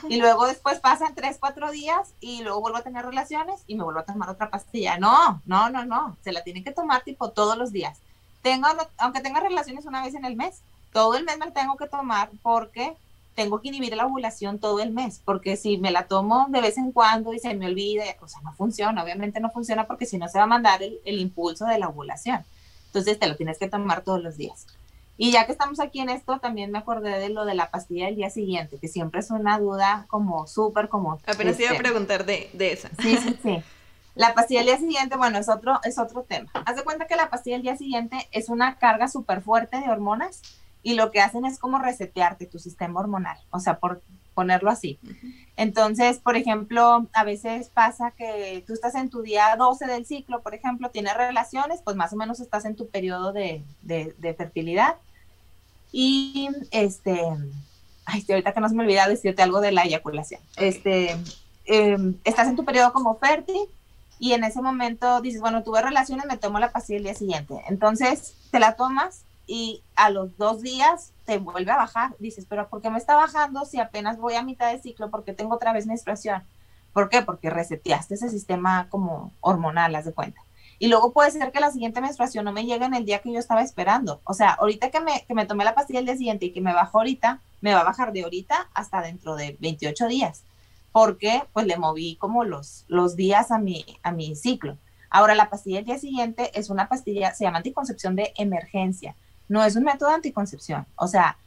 Y 0.09 0.17
luego 0.17 0.47
después 0.47 0.79
pasan 0.79 1.13
tres, 1.13 1.37
cuatro 1.39 1.71
días 1.71 2.13
y 2.19 2.41
luego 2.41 2.61
vuelvo 2.61 2.79
a 2.79 2.83
tener 2.83 3.05
relaciones 3.05 3.63
y 3.67 3.75
me 3.75 3.83
vuelvo 3.83 3.99
a 3.99 4.05
tomar 4.05 4.29
otra 4.29 4.49
pastilla. 4.49 4.97
No, 4.97 5.41
no, 5.45 5.69
no, 5.69 5.85
no, 5.85 6.17
se 6.23 6.31
la 6.31 6.43
tienen 6.43 6.63
que 6.63 6.71
tomar 6.71 7.03
tipo 7.03 7.29
todos 7.29 7.57
los 7.57 7.71
días. 7.71 7.99
Tengo, 8.41 8.67
aunque 8.97 9.21
tenga 9.21 9.39
relaciones 9.39 9.85
una 9.85 10.03
vez 10.03 10.15
en 10.15 10.25
el 10.25 10.35
mes, 10.35 10.61
todo 10.91 11.15
el 11.15 11.25
mes 11.25 11.37
me 11.37 11.45
la 11.45 11.53
tengo 11.53 11.77
que 11.77 11.87
tomar 11.87 12.31
porque 12.41 12.95
tengo 13.41 13.59
que 13.59 13.69
inhibir 13.69 13.95
la 13.95 14.05
ovulación 14.05 14.59
todo 14.59 14.79
el 14.81 14.91
mes, 14.91 15.19
porque 15.25 15.57
si 15.57 15.77
me 15.79 15.89
la 15.89 16.07
tomo 16.07 16.45
de 16.49 16.61
vez 16.61 16.77
en 16.77 16.91
cuando 16.91 17.33
y 17.33 17.39
se 17.39 17.55
me 17.55 17.65
olvide, 17.65 18.15
o 18.21 18.27
sea, 18.27 18.39
no 18.41 18.53
funciona, 18.53 19.03
obviamente 19.03 19.39
no 19.39 19.49
funciona 19.49 19.87
porque 19.87 20.05
si 20.05 20.19
no 20.19 20.27
se 20.27 20.37
va 20.37 20.43
a 20.43 20.47
mandar 20.47 20.81
el, 20.83 21.19
impulso 21.19 21.65
de 21.65 21.79
la 21.79 21.89
ovulación. 21.89 22.43
Entonces 22.87 23.17
te 23.17 23.27
lo 23.27 23.35
tienes 23.35 23.57
que 23.57 23.67
tomar 23.67 24.03
todos 24.03 24.21
los 24.21 24.37
días. 24.37 24.67
Y 25.17 25.31
ya 25.31 25.45
que 25.45 25.53
estamos 25.53 25.79
aquí 25.79 26.01
en 26.01 26.09
esto, 26.09 26.39
también 26.39 26.71
me 26.71 26.77
acordé 26.77 27.17
de 27.17 27.29
lo 27.29 27.45
de 27.45 27.55
la 27.55 27.71
pastilla 27.71 28.05
del 28.05 28.15
día 28.15 28.29
siguiente, 28.29 28.77
que 28.77 28.87
siempre 28.87 29.21
es 29.21 29.31
una 29.31 29.57
duda 29.57 30.05
como 30.07 30.45
súper 30.45 30.87
como... 30.87 31.19
Apenas 31.25 31.59
iba 31.59 31.69
a 31.69 31.73
este, 31.73 31.83
preguntar 31.83 32.25
de, 32.25 32.49
de 32.53 32.73
esa. 32.73 32.89
Sí, 33.01 33.17
sí, 33.17 33.37
sí. 33.41 33.63
La 34.13 34.33
pastilla 34.35 34.59
del 34.59 34.67
día 34.67 34.77
siguiente, 34.77 35.17
bueno, 35.17 35.39
es 35.39 35.49
otro, 35.49 35.79
es 35.83 35.97
otro 35.97 36.23
tema. 36.23 36.51
Haz 36.65 36.75
de 36.75 36.83
cuenta 36.83 37.07
que 37.07 37.15
la 37.15 37.29
pastilla 37.29 37.55
del 37.55 37.63
día 37.63 37.77
siguiente 37.77 38.27
es 38.31 38.49
una 38.49 38.75
carga 38.75 39.07
súper 39.07 39.41
fuerte 39.41 39.79
de 39.79 39.89
hormonas 39.89 40.41
y 40.83 40.95
lo 40.95 41.11
que 41.11 41.21
hacen 41.21 41.45
es 41.45 41.59
como 41.59 41.79
resetearte 41.79 42.45
tu 42.45 42.59
sistema 42.59 42.99
hormonal, 42.99 43.37
o 43.51 43.59
sea, 43.59 43.79
por 43.79 44.01
ponerlo 44.33 44.71
así. 44.71 44.97
Entonces, 45.57 46.19
por 46.19 46.35
ejemplo, 46.35 47.07
a 47.13 47.23
veces 47.23 47.69
pasa 47.69 48.11
que 48.11 48.63
tú 48.65 48.73
estás 48.73 48.95
en 48.95 49.09
tu 49.09 49.21
día 49.21 49.55
12 49.57 49.85
del 49.85 50.05
ciclo, 50.05 50.41
por 50.41 50.55
ejemplo, 50.55 50.89
tienes 50.89 51.15
relaciones, 51.15 51.81
pues 51.83 51.95
más 51.95 52.13
o 52.13 52.15
menos 52.15 52.39
estás 52.39 52.65
en 52.65 52.75
tu 52.75 52.87
periodo 52.87 53.33
de, 53.33 53.63
fertilidad. 54.37 54.95
Y 55.91 56.49
este, 56.71 57.21
ay, 58.05 58.25
ahorita 58.27 58.53
que 58.53 58.61
no 58.61 58.69
se 58.69 58.75
me 58.75 58.83
olvida 58.83 59.07
decirte 59.07 59.41
algo 59.41 59.59
de 59.59 59.73
la 59.73 59.83
eyaculación. 59.83 60.41
Este, 60.55 61.17
em, 61.65 62.15
estás 62.23 62.47
en 62.47 62.55
tu 62.55 62.63
periodo 62.63 62.93
como 62.93 63.17
fértil 63.17 63.61
y 64.17 64.31
en 64.33 64.43
ese 64.45 64.61
momento 64.61 65.19
dices, 65.19 65.41
bueno, 65.41 65.63
tuve 65.63 65.81
relaciones, 65.81 66.25
me 66.25 66.37
tomo 66.37 66.59
la 66.59 66.71
pastilla 66.71 66.97
el 66.97 67.03
día 67.03 67.15
siguiente. 67.15 67.61
Entonces, 67.67 68.35
te 68.49 68.59
la 68.59 68.75
tomas 68.75 69.25
y 69.47 69.83
a 69.95 70.09
los 70.09 70.37
dos 70.37 70.61
días 70.61 71.13
te 71.25 71.37
vuelve 71.37 71.71
a 71.71 71.77
bajar. 71.77 72.15
Dices, 72.19 72.45
pero 72.47 72.67
¿por 72.69 72.81
qué 72.81 72.89
me 72.89 72.97
está 72.97 73.15
bajando 73.15 73.65
si 73.65 73.79
apenas 73.79 74.17
voy 74.17 74.35
a 74.35 74.43
mitad 74.43 74.71
de 74.71 74.81
ciclo? 74.81 75.09
porque 75.09 75.33
tengo 75.33 75.55
otra 75.55 75.73
vez 75.73 75.87
menstruación? 75.87 76.43
¿Por 76.93 77.09
qué? 77.09 77.21
Porque 77.21 77.49
reseteaste 77.49 78.15
ese 78.15 78.29
sistema 78.29 78.87
como 78.89 79.31
hormonal, 79.41 79.95
haz 79.95 80.05
de 80.05 80.13
cuenta. 80.13 80.41
Y 80.79 80.87
luego 80.87 81.13
puede 81.13 81.31
ser 81.31 81.51
que 81.51 81.59
la 81.59 81.71
siguiente 81.71 82.01
menstruación 82.01 82.43
no 82.43 82.51
me 82.51 82.65
llegue 82.65 82.85
en 82.85 82.95
el 82.95 83.05
día 83.05 83.19
que 83.19 83.31
yo 83.31 83.39
estaba 83.39 83.61
esperando. 83.61 84.19
O 84.23 84.33
sea, 84.33 84.51
ahorita 84.53 84.89
que 84.89 84.99
me, 84.99 85.25
que 85.27 85.35
me 85.35 85.45
tomé 85.45 85.63
la 85.63 85.75
pastilla 85.75 85.99
el 85.99 86.05
día 86.05 86.17
siguiente 86.17 86.47
y 86.47 86.53
que 86.53 86.61
me 86.61 86.73
bajó 86.73 86.97
ahorita, 86.97 87.39
me 87.61 87.73
va 87.73 87.81
a 87.81 87.85
bajar 87.85 88.11
de 88.11 88.23
ahorita 88.23 88.67
hasta 88.73 89.01
dentro 89.01 89.35
de 89.35 89.57
28 89.59 90.07
días. 90.07 90.43
Porque 90.91 91.43
pues 91.53 91.67
le 91.67 91.77
moví 91.77 92.15
como 92.15 92.43
los, 92.43 92.85
los 92.87 93.15
días 93.15 93.51
a 93.51 93.59
mi, 93.59 93.85
a 94.01 94.11
mi 94.11 94.35
ciclo. 94.35 94.75
Ahora, 95.11 95.35
la 95.35 95.49
pastilla 95.49 95.77
del 95.77 95.85
día 95.85 95.99
siguiente 95.99 96.57
es 96.57 96.69
una 96.69 96.89
pastilla, 96.89 97.33
se 97.33 97.43
llama 97.43 97.57
anticoncepción 97.57 98.15
de 98.15 98.33
emergencia 98.35 99.15
no 99.51 99.61
es 99.65 99.75
un 99.75 99.83
método 99.83 100.07
de 100.07 100.15
anticoncepción. 100.15 100.85
O 100.95 101.07
sea, 101.09 101.37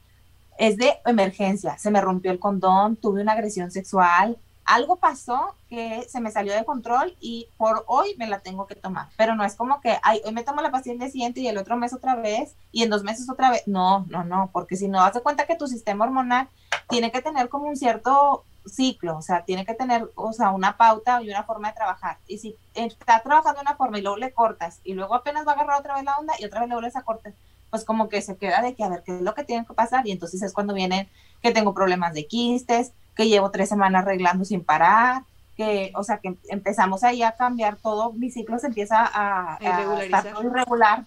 es 0.59 0.77
de 0.77 0.93
emergencia. 1.07 1.79
Se 1.79 1.91
me 1.91 2.03
rompió 2.03 2.31
el 2.31 2.39
condón, 2.39 2.97
tuve 2.97 3.23
una 3.23 3.33
agresión 3.33 3.71
sexual, 3.71 4.37
algo 4.67 4.97
pasó 4.97 5.55
que 5.71 6.07
se 6.07 6.21
me 6.21 6.31
salió 6.31 6.53
de 6.53 6.67
control 6.67 7.17
y 7.19 7.49
por 7.57 7.83
hoy 7.87 8.15
me 8.19 8.27
la 8.27 8.41
tengo 8.41 8.67
que 8.67 8.75
tomar. 8.75 9.09
Pero 9.17 9.35
no 9.35 9.43
es 9.43 9.55
como 9.57 9.81
que, 9.81 9.97
ay, 10.03 10.21
hoy 10.27 10.33
me 10.33 10.45
tomo 10.45 10.61
la 10.61 10.71
pastilla 10.71 10.93
el 10.93 10.99
día 10.99 11.11
siguiente 11.11 11.41
y 11.41 11.49
el 11.49 11.57
otro 11.57 11.79
mes 11.79 11.95
otra 11.95 12.15
vez 12.15 12.55
y 12.73 12.83
en 12.83 12.91
dos 12.91 13.05
meses 13.05 13.31
otra 13.31 13.51
vez. 13.51 13.63
No, 13.67 14.05
no, 14.11 14.23
no, 14.23 14.51
porque 14.53 14.77
si 14.77 14.87
no, 14.87 15.01
das 15.01 15.19
cuenta 15.23 15.47
que 15.47 15.57
tu 15.57 15.67
sistema 15.67 16.05
hormonal 16.05 16.49
tiene 16.91 17.11
que 17.11 17.23
tener 17.23 17.49
como 17.49 17.69
un 17.69 17.77
cierto 17.77 18.45
ciclo, 18.67 19.17
o 19.17 19.23
sea, 19.23 19.45
tiene 19.45 19.65
que 19.65 19.75
tener, 19.75 20.11
o 20.15 20.33
sea, 20.35 20.51
una 20.51 20.77
pauta 20.77 21.23
y 21.23 21.31
una 21.31 21.45
forma 21.45 21.69
de 21.69 21.75
trabajar. 21.75 22.19
Y 22.27 22.39
si 22.39 22.57
está 22.75 23.23
trabajando 23.23 23.61
de 23.61 23.63
una 23.63 23.77
forma 23.77 23.99
y 23.99 24.03
luego 24.03 24.19
le 24.19 24.33
cortas 24.33 24.81
y 24.85 24.93
luego 24.93 25.15
apenas 25.15 25.47
va 25.47 25.53
a 25.53 25.55
agarrar 25.55 25.81
otra 25.81 25.95
vez 25.95 26.05
la 26.05 26.17
onda 26.17 26.35
y 26.39 26.45
otra 26.45 26.61
vez 26.61 26.69
le 26.69 26.75
vuelves 26.75 26.97
a 26.97 27.03
cortar, 27.03 27.33
pues 27.75 27.85
como 27.85 28.09
que 28.09 28.23
se 28.23 28.37
queda 28.37 28.63
de 28.63 28.77
que 28.77 28.85
a 28.85 28.89
ver 28.89 29.03
qué 29.05 29.17
es 29.17 29.21
lo 29.21 29.35
que 29.35 29.43
tiene 29.43 29.67
que 29.67 29.75
pasar 29.75 30.07
y 30.07 30.13
entonces 30.13 30.41
es 30.43 30.53
cuando 30.53 30.75
vienen 30.75 31.09
que 31.43 31.51
tengo 31.51 31.75
problemas 31.75 32.15
de 32.15 32.29
quistes, 32.29 32.93
que 33.17 33.27
llevo 33.27 33.51
tres 33.51 33.69
semanas 33.69 34.05
arreglando 34.05 34.45
sin 34.45 34.63
parar, 34.63 35.25
que, 35.57 35.91
o 35.97 36.05
sea, 36.05 36.19
que 36.19 36.37
empezamos 36.51 37.03
ahí 37.03 37.25
a 37.25 37.33
cambiar 37.33 37.75
todo, 37.75 38.13
mi 38.13 38.31
ciclo 38.31 38.61
se 38.61 38.69
empieza 38.69 39.05
a, 39.05 39.57
a 39.57 40.03
estar 40.05 40.33
todo 40.33 40.45
irregular 40.45 41.05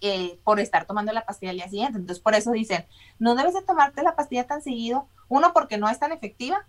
eh, 0.00 0.38
por 0.44 0.60
estar 0.60 0.84
tomando 0.84 1.12
la 1.12 1.26
pastilla 1.26 1.50
al 1.50 1.56
día 1.56 1.68
siguiente. 1.68 1.98
Entonces, 1.98 2.22
por 2.22 2.36
eso 2.36 2.52
dicen, 2.52 2.86
no 3.18 3.34
debes 3.34 3.54
de 3.54 3.62
tomarte 3.62 4.04
la 4.04 4.14
pastilla 4.14 4.46
tan 4.46 4.62
seguido, 4.62 5.08
uno, 5.26 5.52
porque 5.52 5.78
no 5.78 5.88
es 5.88 5.98
tan 5.98 6.12
efectiva, 6.12 6.64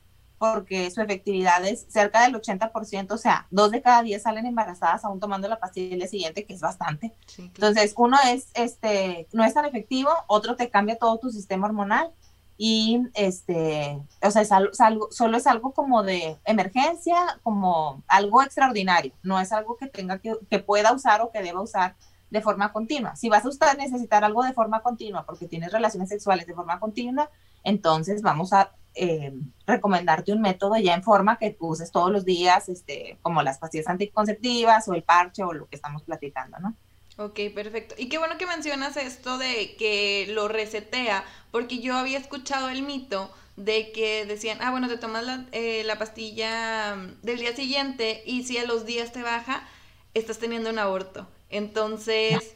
porque 0.53 0.91
su 0.91 1.01
efectividad 1.01 1.65
es 1.65 1.85
cerca 1.89 2.23
del 2.23 2.35
80%, 2.35 3.11
o 3.11 3.17
sea, 3.17 3.47
dos 3.51 3.71
de 3.71 3.81
cada 3.81 4.03
diez 4.03 4.23
salen 4.23 4.45
embarazadas 4.45 5.03
aún 5.05 5.19
tomando 5.19 5.47
la 5.47 5.59
pastilla 5.59 5.95
día 5.95 6.07
siguiente, 6.07 6.45
que 6.45 6.53
es 6.53 6.61
bastante. 6.61 7.13
Entonces, 7.37 7.93
uno 7.97 8.17
es, 8.27 8.47
este, 8.53 9.27
no 9.33 9.43
es 9.43 9.53
tan 9.53 9.65
efectivo, 9.65 10.09
otro 10.27 10.55
te 10.55 10.69
cambia 10.69 10.97
todo 10.97 11.17
tu 11.17 11.29
sistema 11.29 11.67
hormonal 11.67 12.11
y 12.57 13.01
este, 13.13 14.01
o 14.21 14.31
sea, 14.31 14.41
es 14.41 14.51
algo, 14.51 15.11
solo 15.11 15.37
es 15.37 15.47
algo 15.47 15.73
como 15.73 16.03
de 16.03 16.37
emergencia, 16.45 17.17
como 17.43 18.03
algo 18.07 18.41
extraordinario, 18.41 19.13
no 19.23 19.39
es 19.39 19.51
algo 19.51 19.75
que 19.75 19.87
tenga 19.87 20.19
que, 20.19 20.35
que 20.49 20.59
pueda 20.59 20.93
usar 20.93 21.21
o 21.21 21.31
que 21.31 21.41
deba 21.41 21.61
usar 21.61 21.95
de 22.29 22.41
forma 22.41 22.71
continua. 22.71 23.15
Si 23.15 23.29
vas 23.29 23.45
a 23.45 23.49
usar, 23.49 23.77
necesitar 23.77 24.23
algo 24.23 24.43
de 24.43 24.53
forma 24.53 24.81
continua 24.81 25.25
porque 25.25 25.47
tienes 25.47 25.71
relaciones 25.71 26.09
sexuales 26.09 26.47
de 26.47 26.53
forma 26.53 26.79
continua, 26.79 27.29
entonces 27.65 28.21
vamos 28.21 28.53
a 28.53 28.71
eh, 28.93 29.33
recomendarte 29.67 30.31
un 30.31 30.41
método 30.41 30.77
ya 30.77 30.93
en 30.93 31.03
forma 31.03 31.37
que 31.37 31.57
uses 31.59 31.91
todos 31.91 32.11
los 32.11 32.23
días, 32.23 32.69
este, 32.69 33.17
como 33.21 33.43
las 33.43 33.57
pastillas 33.57 33.87
anticonceptivas 33.87 34.87
o 34.87 34.93
el 34.93 35.03
parche 35.03 35.43
o 35.43 35.51
lo 35.51 35.67
que 35.67 35.75
estamos 35.75 36.03
platicando, 36.03 36.57
¿no? 36.59 36.73
Ok, 37.17 37.39
perfecto. 37.53 37.95
Y 37.97 38.07
qué 38.07 38.17
bueno 38.17 38.37
que 38.37 38.45
mencionas 38.45 38.95
esto 38.97 39.37
de 39.37 39.75
que 39.77 40.27
lo 40.29 40.47
resetea, 40.47 41.25
porque 41.51 41.79
yo 41.79 41.97
había 41.97 42.17
escuchado 42.17 42.69
el 42.69 42.83
mito 42.83 43.29
de 43.57 43.91
que 43.91 44.25
decían, 44.25 44.59
ah, 44.61 44.71
bueno, 44.71 44.87
te 44.87 44.97
tomas 44.97 45.23
la, 45.23 45.45
eh, 45.51 45.83
la 45.85 45.97
pastilla 45.97 46.95
del 47.21 47.39
día 47.39 47.55
siguiente 47.55 48.21
y 48.25 48.43
si 48.43 48.57
a 48.57 48.65
los 48.65 48.85
días 48.85 49.11
te 49.11 49.23
baja, 49.23 49.67
estás 50.13 50.39
teniendo 50.39 50.69
un 50.69 50.79
aborto. 50.79 51.27
Entonces, 51.49 52.54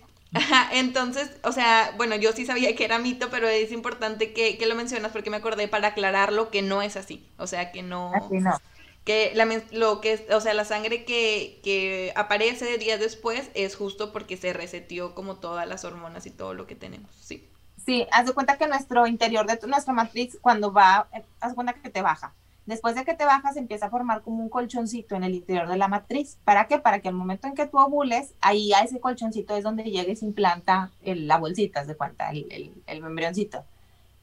entonces, 0.73 1.31
o 1.43 1.51
sea, 1.51 1.93
bueno, 1.97 2.15
yo 2.15 2.31
sí 2.33 2.45
sabía 2.45 2.75
que 2.75 2.85
era 2.85 2.99
mito, 2.99 3.29
pero 3.29 3.47
es 3.47 3.71
importante 3.71 4.33
que, 4.33 4.57
que, 4.57 4.65
lo 4.67 4.75
mencionas 4.75 5.11
porque 5.11 5.29
me 5.29 5.37
acordé 5.37 5.67
para 5.67 5.89
aclararlo 5.89 6.51
que 6.51 6.61
no 6.61 6.81
es 6.81 6.97
así. 6.97 7.27
O 7.37 7.47
sea, 7.47 7.71
que 7.71 7.81
no. 7.81 8.11
Así 8.13 8.37
no 8.37 8.59
que 9.09 9.31
la, 9.33 9.47
lo 9.71 10.01
que, 10.01 10.27
o 10.31 10.39
sea, 10.39 10.53
la 10.53 10.65
sangre 10.65 11.03
que, 11.03 11.59
que 11.63 12.13
aparece 12.15 12.77
días 12.77 12.99
después 12.99 13.49
es 13.55 13.75
justo 13.75 14.11
porque 14.11 14.37
se 14.37 14.53
resetió 14.53 15.15
como 15.15 15.37
todas 15.37 15.67
las 15.67 15.83
hormonas 15.83 16.27
y 16.27 16.29
todo 16.29 16.53
lo 16.53 16.67
que 16.67 16.75
tenemos, 16.75 17.09
sí. 17.15 17.49
Sí, 17.83 18.05
haz 18.11 18.27
de 18.27 18.33
cuenta 18.33 18.59
que 18.59 18.67
nuestro 18.67 19.07
interior 19.07 19.47
de 19.47 19.57
tu, 19.57 19.65
nuestra 19.65 19.93
matriz, 19.93 20.37
cuando 20.41 20.71
va, 20.71 21.07
eh, 21.11 21.23
haz 21.39 21.51
de 21.51 21.55
cuenta 21.55 21.73
que 21.73 21.89
te 21.89 22.03
baja. 22.03 22.35
Después 22.69 22.93
de 22.93 23.03
que 23.03 23.15
te 23.15 23.25
bajas, 23.25 23.57
empieza 23.57 23.87
a 23.87 23.89
formar 23.89 24.21
como 24.21 24.43
un 24.43 24.47
colchoncito 24.47 25.15
en 25.15 25.23
el 25.23 25.33
interior 25.33 25.67
de 25.67 25.75
la 25.75 25.87
matriz. 25.87 26.37
¿Para 26.43 26.67
qué? 26.67 26.77
Para 26.77 26.99
que 26.99 27.07
al 27.07 27.15
momento 27.15 27.47
en 27.47 27.55
que 27.55 27.65
tú 27.65 27.79
ovules, 27.79 28.35
ahí 28.41 28.73
a 28.73 28.81
ese 28.81 28.99
colchoncito 28.99 29.55
es 29.55 29.63
donde 29.63 29.85
llegue 29.85 30.11
y 30.11 30.15
se 30.15 30.27
implanta 30.27 30.91
el, 31.01 31.27
la 31.27 31.39
bolsita, 31.39 31.83
de 31.83 31.95
cuenta, 31.95 32.29
el, 32.29 32.45
el, 32.51 32.83
el. 32.85 33.63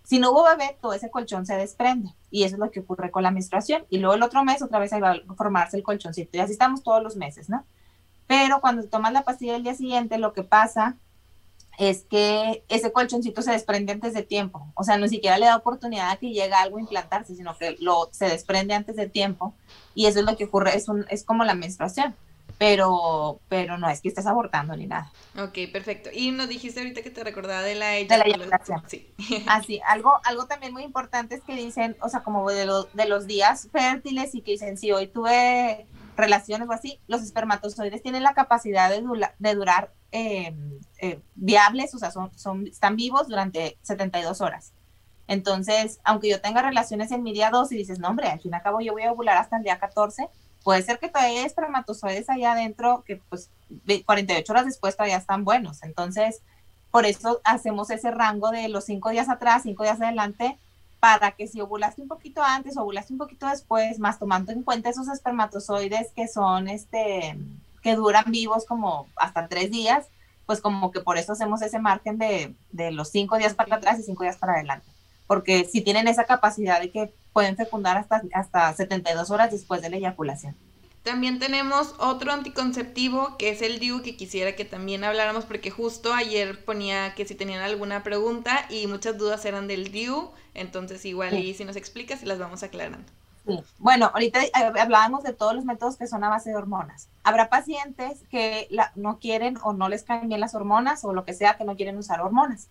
Si 0.05 0.21
no 0.21 0.31
hubo 0.31 0.45
bebé, 0.45 0.79
todo 0.81 0.93
ese 0.93 1.11
colchón 1.11 1.45
se 1.45 1.57
desprende 1.57 2.15
y 2.31 2.45
eso 2.45 2.55
es 2.55 2.61
lo 2.61 2.71
que 2.71 2.79
ocurre 2.79 3.11
con 3.11 3.25
la 3.25 3.33
menstruación. 3.33 3.85
Y 3.91 3.99
luego 3.99 4.15
el 4.15 4.23
otro 4.23 4.45
mes 4.45 4.63
otra 4.63 4.79
vez 4.79 4.93
va 4.93 5.11
a 5.11 5.35
formarse 5.35 5.77
el 5.77 5.83
colchoncito 5.83 6.39
y 6.39 6.41
así 6.41 6.53
estamos 6.53 6.85
todos 6.85 7.03
los 7.03 7.17
meses, 7.17 7.49
¿no? 7.49 7.65
Pero 8.29 8.61
cuando 8.61 8.85
tomas 8.85 9.13
la 9.13 9.25
pastilla 9.25 9.57
el 9.57 9.65
día 9.65 9.75
siguiente, 9.75 10.19
lo 10.19 10.33
que 10.33 10.45
pasa 10.45 10.95
es 11.79 12.05
que 12.05 12.65
ese 12.69 12.93
colchoncito 12.93 13.43
se 13.43 13.53
desprende 13.53 13.93
antes 13.93 14.15
de 14.15 14.23
tiempo. 14.23 14.67
O 14.75 14.85
sea, 14.85 14.99
no 14.99 15.09
siquiera 15.09 15.39
le 15.39 15.47
da 15.47 15.57
oportunidad 15.57 16.11
a 16.11 16.17
que 16.17 16.31
llegue 16.31 16.55
algo 16.55 16.79
a 16.79 16.81
implantarse, 16.81 17.35
sino 17.35 17.57
que 17.57 17.77
lo, 17.81 18.09
se 18.13 18.27
desprende 18.27 18.75
antes 18.75 18.97
de 18.97 19.09
tiempo. 19.09 19.55
Y 19.95 20.07
eso 20.07 20.21
es 20.21 20.25
lo 20.25 20.37
que 20.37 20.45
ocurre, 20.45 20.77
es, 20.77 20.89
un, 20.89 21.05
es 21.09 21.25
como 21.25 21.45
la 21.45 21.55
menstruación 21.55 22.15
pero, 22.59 23.41
pero 23.49 23.77
no 23.77 23.89
es 23.89 24.01
que 24.01 24.09
estés 24.09 24.27
abortando 24.27 24.77
ni 24.77 24.87
nada. 24.87 25.11
Ok, 25.39 25.71
perfecto. 25.73 26.11
Y 26.13 26.31
nos 26.31 26.49
dijiste 26.49 26.81
ahorita 26.81 27.03
que 27.03 27.11
te 27.11 27.23
recordaba 27.23 27.63
de 27.63 27.75
la 27.75 27.97
eyaculación. 27.99 28.83
Sí. 28.87 29.13
Así, 29.47 29.81
ah, 29.85 29.93
algo, 29.93 30.13
algo 30.25 30.47
también 30.47 30.73
muy 30.73 30.83
importante 30.83 31.35
es 31.35 31.43
que 31.43 31.55
dicen, 31.55 31.97
o 32.01 32.09
sea, 32.09 32.21
como 32.21 32.49
de, 32.49 32.67
de 32.93 33.09
los 33.09 33.27
días 33.27 33.69
fértiles 33.71 34.35
y 34.35 34.41
que 34.41 34.53
dicen, 34.53 34.79
si 34.79 34.93
hoy 34.93 35.07
tuve 35.07 35.87
relaciones 36.17 36.69
o 36.69 36.73
así, 36.73 36.99
los 37.09 37.23
espermatozoides 37.23 38.03
tienen 38.03 38.23
la 38.23 38.33
capacidad 38.33 38.89
de, 38.89 39.05
de 39.39 39.55
durar 39.55 39.93
em, 40.13 40.81
eh, 40.99 41.21
viables, 41.35 41.95
o 41.95 41.99
sea, 41.99 42.11
son, 42.11 42.31
son, 42.39 42.67
están 42.67 42.97
vivos 42.97 43.29
durante 43.29 43.77
72 43.83 44.41
horas. 44.41 44.73
Entonces, 45.29 45.99
aunque 46.05 46.29
yo 46.29 46.41
tenga 46.41 46.63
relaciones 46.63 47.11
en 47.11 47.23
mi 47.23 47.33
día 47.33 47.51
2 47.51 47.73
y 47.73 47.77
dices, 47.77 47.99
no, 47.99 48.09
hombre, 48.09 48.29
al 48.29 48.41
fin 48.41 48.53
y 48.53 48.57
al 48.57 48.63
cabo 48.63 48.81
yo 48.81 48.93
voy 48.93 49.03
a 49.03 49.13
ovular 49.13 49.37
hasta 49.37 49.57
el 49.57 49.65
día 49.65 49.79
14, 49.79 50.29
Puede 50.67 50.83
ser 50.83 50.99
que 50.99 51.09
todavía 51.09 51.39
hay 51.39 51.47
espermatozoides 51.47 52.29
allá 52.29 52.51
adentro 52.51 53.05
que 53.07 53.21
pues 53.29 53.51
48 54.05 54.53
horas 54.53 54.65
después 54.65 54.97
todavía 54.97 55.17
están 55.17 55.45
buenos. 55.45 55.85
Entonces, 55.85 56.43
por 56.91 57.07
eso 57.07 57.41
hacemos 57.45 57.89
ese 57.91 58.11
rango 58.11 58.51
de 58.51 58.69
los 58.69 58.87
cinco 58.87 59.11
días 59.11 59.29
atrás, 59.29 59.63
cinco 59.63 59.85
días 59.85 60.01
adelante, 60.01 60.59
para 60.99 61.31
que 61.31 61.47
si 61.47 61.61
ovulaste 61.61 62.03
un 62.03 62.09
poquito 62.09 62.43
antes, 62.43 62.77
ovulaste 62.77 63.13
un 63.13 63.19
poquito 63.21 63.47
después, 63.47 64.01
más 64.01 64.19
tomando 64.19 64.51
en 64.51 64.65
cuenta 64.65 64.91
esos 64.91 65.07
espermatozoides 65.07 66.11
que 66.17 66.27
son, 66.27 66.67
este, 66.67 67.39
que 67.87 67.95
duran 67.95 68.25
vivos 68.33 68.67
como 68.67 69.07
hasta 69.15 69.47
tres 69.47 69.71
días, 69.71 70.09
pues 70.45 70.61
como 70.61 70.91
que 70.91 71.01
por 71.01 71.19
eso 71.19 71.35
hacemos 71.35 71.63
ese 71.63 71.79
margen 71.79 72.19
de, 72.19 72.57
de 72.73 72.91
los 72.91 73.11
cinco 73.11 73.39
días 73.39 73.55
para 73.55 73.77
atrás 73.77 74.01
y 74.01 74.03
cinco 74.03 74.25
días 74.25 74.37
para 74.37 74.55
adelante. 74.55 74.91
Porque 75.29 75.65
si 75.65 75.83
tienen 75.83 76.09
esa 76.09 76.25
capacidad 76.25 76.81
de 76.81 76.91
que 76.91 77.15
pueden 77.33 77.57
fecundar 77.57 77.97
hasta, 77.97 78.23
hasta 78.35 78.73
72 78.73 79.31
horas 79.31 79.53
después 79.53 79.83
de 79.83 79.91
la 79.91 79.99
eyaculación. 79.99 80.57
También 81.05 81.39
tenemos 81.39 81.95
otro 81.99 82.33
anticonceptivo 82.33 83.37
que 83.39 83.51
es 83.51 83.63
el 83.63 83.79
DIU 83.79 84.03
que 84.03 84.17
quisiera 84.17 84.57
que 84.57 84.65
también 84.65 85.05
habláramos 85.05 85.45
porque 85.45 85.71
justo 85.71 86.13
ayer 86.13 86.65
ponía 86.65 87.15
que 87.15 87.25
si 87.25 87.37
tenían 87.37 87.63
alguna 87.63 88.03
pregunta 88.03 88.67
y 88.69 88.89
muchas 88.89 89.17
dudas 89.17 89.45
eran 89.45 89.69
del 89.69 89.93
DIU, 89.93 90.33
entonces 90.55 91.05
igual 91.05 91.39
y 91.39 91.55
si 91.55 91.65
nos 91.65 91.77
explicas 91.77 92.25
y 92.25 92.27
las 92.27 92.41
vamos 92.41 92.65
aclarando. 92.65 93.07
Bueno, 93.79 94.11
ahorita 94.13 94.45
eh, 94.45 94.51
hablábamos 94.55 95.23
de 95.23 95.33
todos 95.33 95.55
los 95.55 95.65
métodos 95.65 95.97
que 95.97 96.07
son 96.07 96.25
a 96.25 96.29
base 96.29 96.51
de 96.51 96.57
hormonas. 96.57 97.09
Habrá 97.23 97.49
pacientes 97.49 98.23
que 98.31 98.69
no 98.95 99.19
quieren 99.19 99.59
o 99.63 99.73
no 99.73 99.89
les 99.89 100.03
caen 100.03 100.29
bien 100.29 100.41
las 100.41 100.55
hormonas 100.55 101.05
o 101.05 101.13
lo 101.13 101.25
que 101.25 101.35
sea 101.35 101.57
que 101.57 101.65
no 101.65 101.77
quieren 101.77 101.97
usar 101.97 102.21
hormonas 102.21 102.69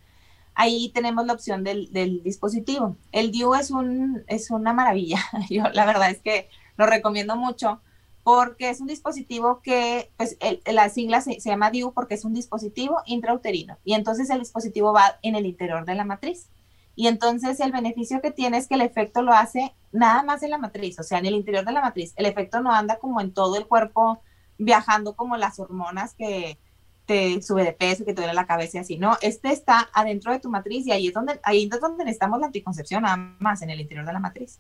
ahí 0.56 0.90
tenemos 0.94 1.26
la 1.26 1.34
opción 1.34 1.64
del, 1.64 1.90
dispositivo. 2.24 2.96
El 3.12 3.32
DIU 3.32 3.54
es, 3.56 3.72
un, 3.72 4.24
es 4.28 4.50
una 4.50 4.74
maravilla. 4.74 5.20
Yo 5.50 5.64
la 5.74 5.86
verdad 5.86 6.10
es 6.10 6.22
que 6.22 6.50
lo 6.78 6.88
recomiendo 6.88 7.36
mucho 7.36 7.82
porque 8.24 8.72
es 8.72 8.82
un 8.82 8.88
dispositivo 8.88 9.62
que, 9.62 10.12
pues 10.18 10.38
la 10.66 10.90
sigla 10.90 11.22
se, 11.22 11.40
llama 11.40 11.70
DIU 11.70 11.94
porque 11.94 12.16
es 12.16 12.26
un 12.26 12.34
dispositivo 12.34 12.98
intrauterino 13.06 13.78
y 13.84 13.94
entonces 13.94 14.32
el 14.32 14.40
dispositivo 14.40 14.94
va 14.94 15.20
en 15.22 15.36
el 15.36 15.46
interior 15.46 15.86
de 15.86 15.94
la 15.94 16.06
matriz. 16.06 16.50
Y 16.96 17.08
entonces 17.08 17.60
el 17.60 17.72
beneficio 17.72 18.22
que 18.22 18.32
tiene 18.32 18.58
es 18.58 18.68
que 18.68 18.76
el 18.76 18.82
efecto 18.82 19.22
lo 19.22 19.34
hace 19.34 19.74
nada 19.92 20.24
más 20.24 20.44
en 20.44 20.52
la 20.52 20.58
matriz, 20.58 21.00
o 21.00 21.04
sea, 21.04 21.20
en 21.20 21.26
el 21.26 21.36
interior 21.36 21.66
de 21.66 21.72
la 21.72 21.82
matriz. 21.82 22.14
El 22.16 22.26
efecto 22.26 22.62
no 22.62 22.72
anda 22.72 22.98
como 22.98 23.20
en 23.22 23.34
todo 23.34 23.58
el 23.58 23.68
cuerpo 23.68 24.22
viajando 24.58 25.16
como 25.16 25.36
las 25.36 25.60
hormonas 25.60 26.14
que, 26.14 26.58
te 27.06 27.42
sube 27.42 27.64
de 27.64 27.74
peso, 27.74 28.06
que 28.06 28.14
te 28.14 28.22
duele 28.22 28.34
la 28.34 28.48
cabeza 28.48 28.78
y 28.78 28.82
así, 28.82 28.98
¿no? 28.98 29.18
Este 29.22 29.52
está 29.52 29.90
adentro 29.94 30.32
de 30.32 30.40
tu 30.40 30.50
matriz 30.50 30.86
y 30.88 30.92
ahí 30.92 31.08
es 31.08 31.14
donde, 31.14 31.40
ahí 31.44 31.70
es 31.72 31.80
donde 31.80 32.04
necesitamos 32.04 32.40
la 32.40 32.48
anticoncepción, 32.48 33.04
nada 33.04 33.18
más 33.40 33.62
en 33.62 33.70
el 33.70 33.80
interior 33.80 34.06
de 34.06 34.14
la 34.14 34.20
matriz. 34.20 34.60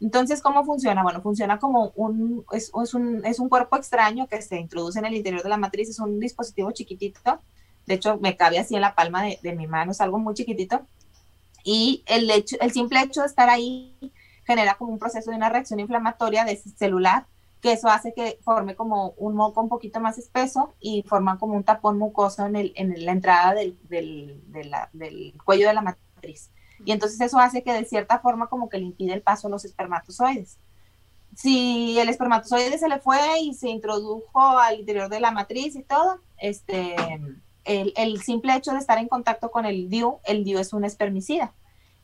Entonces, 0.00 0.42
¿cómo 0.42 0.64
funciona? 0.64 1.02
Bueno, 1.02 1.22
funciona 1.22 1.58
como 1.58 1.92
un 1.96 2.44
es, 2.52 2.70
un, 2.94 3.24
es 3.24 3.38
un 3.40 3.48
cuerpo 3.48 3.76
extraño 3.76 4.26
que 4.28 4.42
se 4.42 4.60
introduce 4.60 4.98
en 4.98 5.06
el 5.06 5.14
interior 5.14 5.42
de 5.42 5.48
la 5.48 5.56
matriz, 5.56 5.88
es 5.88 5.98
un 5.98 6.20
dispositivo 6.20 6.70
chiquitito, 6.70 7.40
de 7.86 7.94
hecho 7.94 8.18
me 8.18 8.36
cabe 8.36 8.58
así 8.58 8.74
en 8.74 8.82
la 8.82 8.94
palma 8.94 9.24
de 9.24 9.52
mi 9.54 9.66
mano, 9.66 9.92
es 9.92 10.00
algo 10.02 10.18
muy 10.18 10.34
chiquitito, 10.34 10.82
y 11.66 12.04
el, 12.06 12.30
hecho, 12.30 12.56
el 12.60 12.70
simple 12.70 13.00
hecho 13.00 13.22
de 13.22 13.26
estar 13.26 13.50
ahí 13.50 13.92
genera 14.46 14.76
como 14.76 14.92
un 14.92 15.00
proceso 15.00 15.32
de 15.32 15.36
una 15.36 15.48
reacción 15.48 15.80
inflamatoria 15.80 16.44
de 16.44 16.56
celular 16.56 17.26
que 17.60 17.72
eso 17.72 17.88
hace 17.88 18.14
que 18.14 18.38
forme 18.44 18.76
como 18.76 19.14
un 19.16 19.34
moco 19.34 19.60
un 19.60 19.68
poquito 19.68 19.98
más 19.98 20.16
espeso 20.16 20.74
y 20.78 21.02
forma 21.02 21.40
como 21.40 21.54
un 21.54 21.64
tapón 21.64 21.98
mucoso 21.98 22.46
en, 22.46 22.54
el, 22.54 22.72
en 22.76 23.04
la 23.04 23.10
entrada 23.10 23.52
del, 23.54 23.76
del, 23.88 24.40
del 24.92 25.34
cuello 25.44 25.66
de 25.66 25.74
la 25.74 25.82
matriz. 25.82 26.50
Y 26.84 26.92
entonces 26.92 27.20
eso 27.20 27.40
hace 27.40 27.64
que 27.64 27.72
de 27.72 27.84
cierta 27.84 28.20
forma 28.20 28.46
como 28.46 28.68
que 28.68 28.78
le 28.78 28.84
impide 28.84 29.14
el 29.14 29.22
paso 29.22 29.48
a 29.48 29.50
los 29.50 29.64
espermatozoides. 29.64 30.58
Si 31.34 31.98
el 31.98 32.08
espermatozoide 32.08 32.78
se 32.78 32.88
le 32.88 33.00
fue 33.00 33.40
y 33.40 33.54
se 33.54 33.70
introdujo 33.70 34.40
al 34.40 34.78
interior 34.78 35.08
de 35.08 35.18
la 35.18 35.32
matriz 35.32 35.74
y 35.74 35.82
todo, 35.82 36.20
este, 36.38 36.94
el, 37.66 38.22
simple 38.22 38.54
hecho 38.54 38.72
de 38.72 38.78
estar 38.78 38.98
en 38.98 39.08
contacto 39.08 39.50
con 39.50 39.66
el 39.66 39.88
DIU, 39.88 40.18
el 40.24 40.44
DIU 40.44 40.58
es 40.58 40.72
un 40.72 40.84
espermicida 40.84 41.52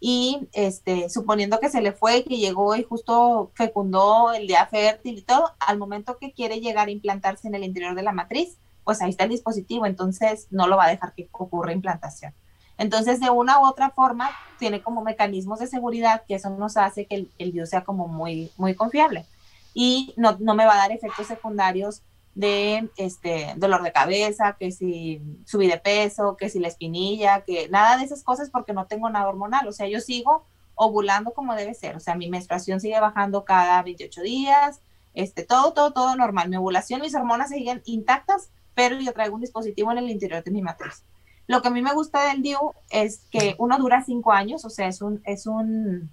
y 0.00 0.48
este, 0.52 1.08
suponiendo 1.08 1.60
que 1.60 1.68
se 1.68 1.80
le 1.80 1.92
fue, 1.92 2.24
que 2.24 2.36
llegó 2.36 2.74
y 2.74 2.82
justo 2.82 3.52
fecundó 3.54 4.32
el 4.32 4.48
día 4.48 4.66
fértil 4.66 5.18
y 5.18 5.22
todo, 5.22 5.52
al 5.60 5.78
momento 5.78 6.18
que 6.18 6.32
quiere 6.32 6.60
llegar 6.60 6.88
a 6.88 6.90
implantarse 6.90 7.46
en 7.46 7.54
el 7.54 7.62
interior 7.62 7.94
de 7.94 8.02
la 8.02 8.12
matriz, 8.12 8.58
pues 8.82 9.00
ahí 9.00 9.10
está 9.10 9.24
el 9.24 9.30
dispositivo, 9.30 9.86
entonces 9.86 10.48
no 10.50 10.66
lo 10.66 10.76
va 10.76 10.86
a 10.86 10.90
dejar 10.90 11.14
que 11.14 11.28
ocurra 11.30 11.72
implantación. 11.72 12.34
Entonces, 12.78 13.20
de 13.20 13.30
una 13.30 13.60
u 13.60 13.66
otra 13.66 13.90
forma, 13.90 14.30
tiene 14.58 14.82
como 14.82 15.02
mecanismos 15.02 15.60
de 15.60 15.68
seguridad 15.68 16.24
que 16.26 16.34
eso 16.34 16.50
nos 16.50 16.76
hace 16.76 17.06
que 17.06 17.14
el, 17.14 17.30
el 17.38 17.66
sea 17.68 17.84
como 17.84 18.08
muy, 18.08 18.50
muy 18.56 18.74
confiable. 18.74 19.24
Y 19.72 20.14
no, 20.16 20.36
no 20.40 20.56
me 20.56 20.66
va 20.66 20.74
a 20.74 20.78
dar 20.78 20.90
efectos 20.90 21.28
secundarios 21.28 22.02
de 22.34 22.90
este 22.96 23.52
dolor 23.56 23.82
de 23.82 23.92
cabeza, 23.92 24.56
que 24.58 24.72
si 24.72 25.20
subí 25.44 25.66
de 25.66 25.78
peso, 25.78 26.36
que 26.36 26.48
si 26.48 26.58
la 26.58 26.68
espinilla, 26.68 27.42
que 27.42 27.68
nada 27.68 27.98
de 27.98 28.04
esas 28.04 28.22
cosas 28.22 28.50
porque 28.50 28.72
no 28.72 28.86
tengo 28.86 29.10
nada 29.10 29.28
hormonal, 29.28 29.68
o 29.68 29.72
sea, 29.72 29.86
yo 29.86 30.00
sigo 30.00 30.44
ovulando 30.74 31.32
como 31.32 31.54
debe 31.54 31.74
ser, 31.74 31.96
o 31.96 32.00
sea, 32.00 32.14
mi 32.14 32.30
menstruación 32.30 32.80
sigue 32.80 32.98
bajando 33.00 33.44
cada 33.44 33.82
28 33.82 34.22
días, 34.22 34.80
este, 35.14 35.44
todo, 35.44 35.74
todo, 35.74 35.92
todo 35.92 36.16
normal, 36.16 36.48
mi 36.48 36.56
ovulación, 36.56 37.02
mis 37.02 37.14
hormonas 37.14 37.50
siguen 37.50 37.82
intactas, 37.84 38.50
pero 38.74 38.98
yo 38.98 39.12
traigo 39.12 39.34
un 39.34 39.42
dispositivo 39.42 39.92
en 39.92 39.98
el 39.98 40.10
interior 40.10 40.42
de 40.42 40.50
mi 40.50 40.62
matriz. 40.62 41.04
Lo 41.46 41.60
que 41.60 41.68
a 41.68 41.70
mí 41.70 41.82
me 41.82 41.92
gusta 41.92 42.28
del 42.28 42.40
DIU 42.40 42.72
es 42.88 43.20
que 43.30 43.54
uno 43.58 43.76
dura 43.76 44.02
cinco 44.02 44.32
años, 44.32 44.64
o 44.64 44.70
sea, 44.70 44.88
es 44.88 45.02
un, 45.02 45.20
es 45.26 45.46
un, 45.46 46.10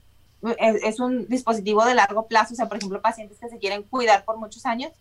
es, 0.57 0.83
es 0.83 0.99
un 0.99 1.27
dispositivo 1.27 1.85
de 1.85 1.95
largo 1.95 2.27
plazo, 2.27 2.53
o 2.53 2.57
sea, 2.57 2.67
por 2.67 2.77
ejemplo, 2.77 3.01
pacientes 3.01 3.39
que 3.39 3.47
se 3.47 3.57
quieren 3.57 3.83
cuidar 3.83 4.25
por 4.25 4.37
muchos 4.37 4.65
años, 4.65 4.91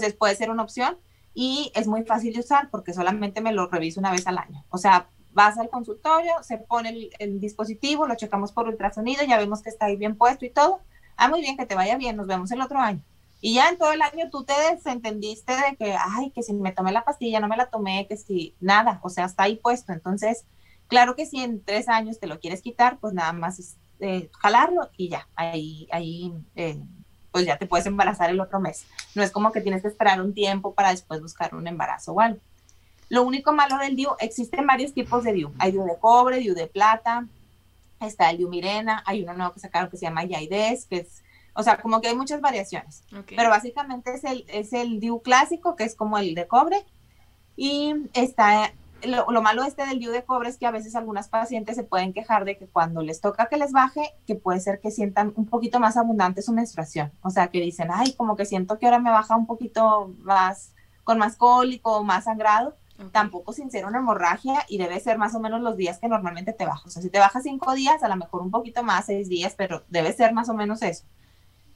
pues 0.00 0.14
puede 0.14 0.34
ser 0.34 0.50
una 0.50 0.62
opción 0.62 0.96
y 1.34 1.70
es 1.74 1.86
muy 1.86 2.02
fácil 2.04 2.32
de 2.32 2.40
usar 2.40 2.70
porque 2.70 2.94
solamente 2.94 3.42
me 3.42 3.52
lo 3.52 3.66
reviso 3.66 4.00
una 4.00 4.10
vez 4.10 4.26
al 4.26 4.38
año. 4.38 4.64
O 4.70 4.78
sea, 4.78 5.10
vas 5.34 5.58
al 5.58 5.68
consultorio, 5.68 6.32
se 6.42 6.56
pone 6.56 7.10
el, 7.18 7.40
dispositivo, 7.40 8.06
lo 8.06 8.14
checamos 8.14 8.52
por 8.52 8.68
ultrasonido, 8.68 9.22
ya 9.24 9.36
vemos 9.36 9.62
que 9.62 9.68
está 9.68 9.86
ahí 9.86 9.96
bien 9.96 10.16
puesto 10.16 10.46
y 10.46 10.50
todo. 10.50 10.80
Ah, 11.18 11.28
muy 11.28 11.42
bien, 11.42 11.58
que 11.58 11.66
te 11.66 11.74
vaya 11.74 11.98
bien, 11.98 12.16
nos 12.16 12.26
vemos 12.26 12.50
el 12.52 12.62
otro 12.62 12.78
año. 12.78 13.02
Y 13.42 13.56
ya 13.56 13.68
en 13.68 13.76
todo 13.76 13.92
el 13.92 14.00
año 14.00 14.30
tú 14.30 14.44
te 14.44 14.54
desentendiste 14.70 15.52
de 15.52 15.76
que, 15.76 15.94
ay, 15.94 16.30
que 16.30 16.42
si 16.42 16.54
me 16.54 16.72
tomé 16.72 16.90
la 16.90 17.04
pastilla, 17.04 17.40
no 17.40 17.48
me 17.48 17.58
la 17.58 17.66
tomé, 17.66 18.06
que 18.08 18.16
si 18.16 18.54
nada, 18.60 18.98
o 19.02 19.10
sea, 19.10 19.26
está 19.26 19.42
ahí 19.42 19.56
puesto. 19.56 19.92
Entonces, 19.92 20.46
claro 20.86 21.16
que 21.16 21.26
si 21.26 21.42
en 21.42 21.62
tres 21.62 21.90
años 21.90 22.18
te 22.18 22.28
lo 22.28 22.40
quieres 22.40 22.62
quitar, 22.62 22.98
pues 22.98 23.12
nada 23.12 23.34
más 23.34 23.58
es 23.58 23.76
eh, 24.00 24.30
jalarlo 24.40 24.88
y 24.96 25.10
ya, 25.10 25.28
ahí, 25.36 25.86
ahí 25.92 26.32
eh, 26.56 26.80
pues 27.32 27.46
ya 27.46 27.56
te 27.56 27.66
puedes 27.66 27.86
embarazar 27.86 28.30
el 28.30 28.40
otro 28.40 28.60
mes. 28.60 28.86
No 29.14 29.22
es 29.22 29.30
como 29.30 29.50
que 29.50 29.60
tienes 29.60 29.82
que 29.82 29.88
esperar 29.88 30.20
un 30.20 30.34
tiempo 30.34 30.74
para 30.74 30.90
después 30.90 31.20
buscar 31.20 31.54
un 31.54 31.66
embarazo 31.66 32.12
o 32.12 32.20
algo. 32.20 32.38
Lo 33.08 33.24
único 33.24 33.52
malo 33.52 33.78
del 33.78 33.96
DIU, 33.96 34.10
existen 34.20 34.66
varios 34.66 34.94
tipos 34.94 35.24
de 35.24 35.32
DIU. 35.32 35.52
Hay 35.58 35.72
DIU 35.72 35.84
de 35.84 35.98
cobre, 35.98 36.38
DIU 36.38 36.54
de 36.54 36.66
plata, 36.66 37.26
está 38.00 38.30
el 38.30 38.38
DIU 38.38 38.48
Mirena, 38.48 39.02
hay 39.06 39.22
uno 39.22 39.34
nuevo 39.34 39.52
que 39.52 39.60
sacaron 39.60 39.90
que 39.90 39.96
se 39.96 40.06
llama 40.06 40.24
Yaides, 40.24 40.86
que 40.86 40.98
es, 40.98 41.22
o 41.54 41.62
sea, 41.62 41.78
como 41.80 42.00
que 42.00 42.08
hay 42.08 42.16
muchas 42.16 42.40
variaciones. 42.40 43.02
Pero 43.26 43.50
básicamente 43.50 44.14
es 44.14 44.24
el, 44.24 44.44
es 44.48 44.72
el 44.72 45.00
DIU 45.00 45.20
clásico, 45.22 45.76
que 45.76 45.84
es 45.84 45.94
como 45.94 46.18
el 46.18 46.34
de 46.34 46.46
cobre, 46.46 46.84
y 47.56 47.94
está 48.14 48.72
lo, 49.06 49.42
malo 49.42 49.64
este 49.64 49.86
del 49.86 49.98
DIU 49.98 50.10
de 50.10 50.24
cobre 50.24 50.48
es 50.48 50.58
que 50.58 50.66
a 50.66 50.70
veces 50.70 50.94
algunas 50.94 51.28
pacientes 51.28 51.76
se 51.76 51.84
pueden 51.84 52.12
quejar 52.12 52.44
de 52.44 52.56
que 52.56 52.66
cuando 52.66 53.02
les 53.02 53.20
toca 53.20 53.46
que 53.46 53.56
les 53.56 53.72
baje, 53.72 54.14
que 54.26 54.34
puede 54.34 54.60
ser 54.60 54.80
que 54.80 54.90
sientan 54.90 55.32
un 55.36 55.46
poquito 55.46 55.80
más 55.80 55.96
abundante 55.96 56.42
su 56.42 56.52
menstruación. 56.52 57.12
O 57.22 57.30
sea, 57.30 57.48
que 57.48 57.60
dicen, 57.60 57.88
ay, 57.92 58.14
como 58.14 58.36
que 58.36 58.44
siento 58.44 58.78
que 58.78 58.86
ahora 58.86 58.98
me 58.98 59.10
baja 59.10 59.36
un 59.36 59.46
poquito 59.46 60.12
más, 60.18 60.74
con 61.04 61.18
más 61.18 61.36
cólico, 61.36 62.04
más 62.04 62.24
sangrado. 62.24 62.76
Tampoco 63.10 63.52
sin 63.52 63.68
ser 63.68 63.84
una 63.84 63.98
hemorragia 63.98 64.64
y 64.68 64.78
debe 64.78 65.00
ser 65.00 65.18
más 65.18 65.34
o 65.34 65.40
menos 65.40 65.60
los 65.60 65.76
días 65.76 65.98
que 65.98 66.06
normalmente 66.06 66.52
te 66.52 66.66
baja. 66.66 66.82
O 66.86 66.90
sea, 66.90 67.02
si 67.02 67.10
te 67.10 67.18
baja 67.18 67.40
cinco 67.40 67.74
días, 67.74 68.04
a 68.04 68.08
lo 68.08 68.14
mejor 68.14 68.42
un 68.42 68.52
poquito 68.52 68.84
más, 68.84 69.06
seis 69.06 69.28
días, 69.28 69.54
pero 69.56 69.82
debe 69.88 70.12
ser 70.12 70.32
más 70.32 70.48
o 70.48 70.54
menos 70.54 70.82
eso. 70.82 71.04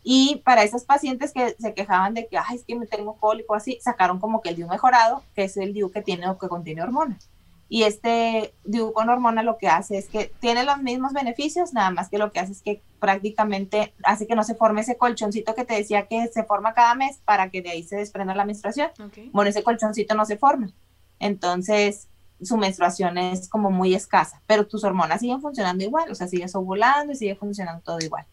Y 0.09 0.41
para 0.45 0.63
esas 0.63 0.85
pacientes 0.85 1.33
que 1.33 1.57
se 1.59 1.75
quejaban 1.75 2.15
de 2.15 2.29
que, 2.29 2.39
ay, 2.39 2.55
es 2.55 2.65
que 2.65 2.77
me 2.77 2.87
tengo 2.87 3.17
cólico 3.17 3.57
así, 3.57 3.81
sacaron 3.83 4.21
como 4.21 4.41
que 4.41 4.51
el 4.51 4.55
DIU 4.55 4.69
mejorado, 4.69 5.25
que 5.35 5.43
es 5.43 5.57
el 5.57 5.75
DIU 5.75 5.91
que 5.91 6.01
tiene 6.01 6.29
o 6.29 6.39
que 6.39 6.47
contiene 6.47 6.81
hormonas. 6.81 7.29
Y 7.69 7.83
este 7.83 8.55
DIU 8.63 8.93
con 8.93 9.09
hormona 9.09 9.43
lo 9.43 9.59
que 9.59 9.67
hace 9.67 9.99
es 9.99 10.09
que 10.09 10.33
tiene 10.39 10.63
los 10.63 10.81
mismos 10.81 11.13
beneficios, 11.13 11.73
nada 11.73 11.91
más 11.91 12.09
que 12.09 12.19
lo 12.19 12.31
que 12.31 12.39
hace 12.39 12.53
es 12.53 12.63
que 12.63 12.85
prácticamente 13.01 13.95
hace 14.05 14.29
que 14.29 14.37
no 14.37 14.45
se 14.45 14.55
forme 14.55 14.83
ese 14.83 14.97
colchoncito 14.97 15.57
que 15.57 15.65
te 15.65 15.75
decía 15.75 16.07
que 16.07 16.29
se 16.29 16.45
forma 16.45 16.73
cada 16.73 16.95
mes 16.95 17.19
para 17.25 17.51
que 17.51 17.61
de 17.61 17.71
ahí 17.71 17.83
se 17.83 17.97
desprenda 17.97 18.33
la 18.33 18.45
menstruación. 18.45 18.91
Bueno, 19.33 19.51
ese 19.51 19.65
colchoncito 19.65 20.15
no 20.15 20.25
se 20.25 20.37
forma. 20.37 20.71
Entonces, 21.19 22.07
su 22.41 22.57
menstruación 22.57 23.19
es 23.19 23.49
como 23.49 23.73
muy 23.73 23.93
escasa, 23.93 24.41
pero 24.47 24.69
tus 24.69 24.85
hormonas 24.85 25.19
siguen 25.19 25.41
funcionando 25.41 25.83
igual, 25.83 26.09
o 26.13 26.15
sea, 26.15 26.29
sigues 26.29 26.55
ovulando 26.55 27.13
y 27.13 27.17
sigue 27.17 27.35
funcionando 27.35 27.83
todo 27.83 27.99
igual 27.99 28.25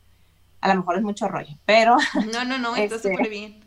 a 0.63 0.69
lo 0.69 0.76
mejor 0.76 0.95
es 0.95 1.04
mucho 1.04 1.28
rollo, 1.28 1.58
pero... 1.65 1.97
No, 2.32 2.45
no, 2.45 2.58
no, 2.58 2.76
está 2.78 2.95
súper 2.97 3.21
este, 3.21 3.30
bien. 3.30 3.60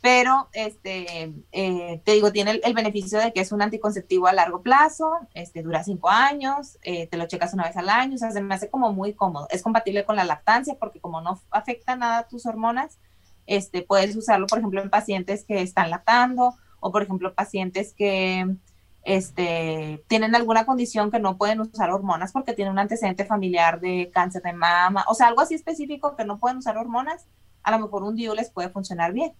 Pero, 0.00 0.48
este, 0.54 1.34
eh, 1.52 2.02
te 2.04 2.12
digo, 2.12 2.32
tiene 2.32 2.58
el, 2.64 2.74
beneficio 2.74 3.20
de 3.20 3.34
que 3.34 3.40
es 3.40 3.52
un 3.52 3.60
anticonceptivo 3.60 4.26
a 4.26 4.32
largo 4.32 4.62
plazo, 4.62 5.12
este, 5.34 5.62
dura 5.62 5.84
cinco 5.84 6.08
años, 6.08 6.78
eh, 6.82 7.06
te 7.06 7.18
lo 7.18 7.26
checas 7.26 7.52
una 7.52 7.64
vez 7.64 7.76
al 7.76 7.90
año, 7.90 8.14
o 8.14 8.18
sea, 8.18 8.30
se 8.30 8.40
me 8.40 8.54
hace 8.54 8.70
como 8.70 8.94
muy 8.94 9.12
cómodo. 9.12 9.46
Es 9.50 9.62
compatible 9.62 10.06
con 10.06 10.16
la 10.16 10.24
lactancia 10.24 10.76
porque 10.80 11.00
como 11.00 11.20
no 11.20 11.38
afecta 11.50 11.96
nada 11.96 12.20
a 12.20 12.28
tus 12.28 12.46
hormonas, 12.46 12.98
este, 13.46 13.82
puedes 13.82 14.16
usarlo, 14.16 14.46
por 14.46 14.58
ejemplo, 14.58 14.80
en 14.80 14.88
pacientes 14.88 15.44
que 15.44 15.60
están 15.60 15.90
lactando 15.90 16.54
o, 16.80 16.90
por 16.90 17.02
ejemplo, 17.02 17.34
pacientes 17.34 17.92
que 17.92 18.56
este, 19.04 20.02
tienen 20.08 20.34
alguna 20.34 20.64
condición 20.64 21.10
que 21.10 21.18
no 21.18 21.36
pueden 21.36 21.60
usar 21.60 21.90
hormonas 21.90 22.32
porque 22.32 22.52
tienen 22.52 22.72
un 22.72 22.78
antecedente 22.78 23.24
familiar 23.24 23.80
de 23.80 24.10
cáncer 24.12 24.42
de 24.42 24.52
mama, 24.52 25.04
o 25.08 25.14
sea, 25.14 25.28
algo 25.28 25.40
así 25.40 25.54
específico 25.54 26.16
que 26.16 26.24
no 26.24 26.38
pueden 26.38 26.58
usar 26.58 26.76
hormonas, 26.76 27.26
a 27.62 27.70
lo 27.70 27.78
mejor 27.80 28.04
un 28.04 28.16
DIU 28.16 28.34
les 28.34 28.50
puede 28.50 28.68
funcionar 28.68 29.12
bien. 29.12 29.32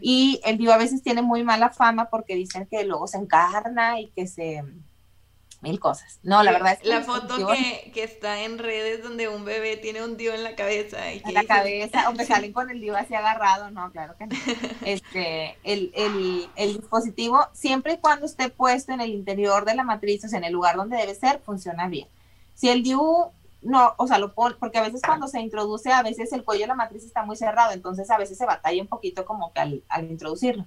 Y 0.00 0.40
el 0.44 0.56
DIU 0.56 0.70
a 0.70 0.78
veces 0.78 1.02
tiene 1.02 1.20
muy 1.20 1.44
mala 1.44 1.70
fama 1.70 2.08
porque 2.08 2.34
dicen 2.34 2.66
que 2.70 2.84
luego 2.84 3.06
se 3.06 3.18
encarna 3.18 4.00
y 4.00 4.08
que 4.08 4.26
se, 4.26 4.64
mil 5.62 5.80
cosas. 5.80 6.18
No, 6.22 6.42
la 6.42 6.52
verdad 6.52 6.72
es 6.74 6.80
que... 6.80 6.88
La 6.88 7.02
foto 7.02 7.46
que, 7.48 7.90
que, 7.92 8.04
está 8.04 8.42
en 8.42 8.58
redes 8.58 9.02
donde 9.02 9.28
un 9.28 9.44
bebé 9.44 9.76
tiene 9.76 10.04
un 10.04 10.16
dio 10.16 10.34
en 10.34 10.44
la 10.44 10.54
cabeza. 10.54 11.12
Y 11.12 11.22
en 11.24 11.34
la 11.34 11.44
cabeza, 11.44 12.10
o 12.10 12.14
que 12.14 12.24
salen 12.26 12.52
con 12.52 12.70
el 12.70 12.80
dio 12.80 12.96
así 12.96 13.14
agarrado, 13.14 13.70
no, 13.70 13.90
claro 13.90 14.14
que 14.16 14.26
no. 14.26 14.36
Este, 14.84 15.56
el, 15.64 15.92
el, 15.94 16.48
el, 16.56 16.76
dispositivo, 16.76 17.40
siempre 17.52 17.94
y 17.94 17.98
cuando 17.98 18.26
esté 18.26 18.50
puesto 18.50 18.92
en 18.92 19.00
el 19.00 19.10
interior 19.10 19.64
de 19.64 19.74
la 19.74 19.82
matriz, 19.82 20.24
o 20.24 20.28
sea, 20.28 20.38
en 20.38 20.44
el 20.44 20.52
lugar 20.52 20.76
donde 20.76 20.96
debe 20.96 21.14
ser, 21.14 21.40
funciona 21.40 21.88
bien. 21.88 22.08
Si 22.54 22.68
el 22.68 22.82
DIU 22.82 23.32
no, 23.62 23.94
o 23.96 24.06
sea, 24.06 24.18
lo 24.18 24.34
pone, 24.34 24.54
porque 24.60 24.78
a 24.78 24.82
veces 24.82 25.02
cuando 25.04 25.26
se 25.26 25.40
introduce, 25.40 25.92
a 25.92 26.02
veces 26.02 26.32
el 26.32 26.44
cuello 26.44 26.62
de 26.62 26.68
la 26.68 26.74
matriz 26.74 27.04
está 27.04 27.24
muy 27.24 27.36
cerrado, 27.36 27.72
entonces 27.72 28.10
a 28.10 28.18
veces 28.18 28.38
se 28.38 28.46
batalla 28.46 28.80
un 28.80 28.88
poquito 28.88 29.24
como 29.24 29.52
que 29.52 29.60
al, 29.60 29.82
al 29.88 30.10
introducirlo 30.10 30.66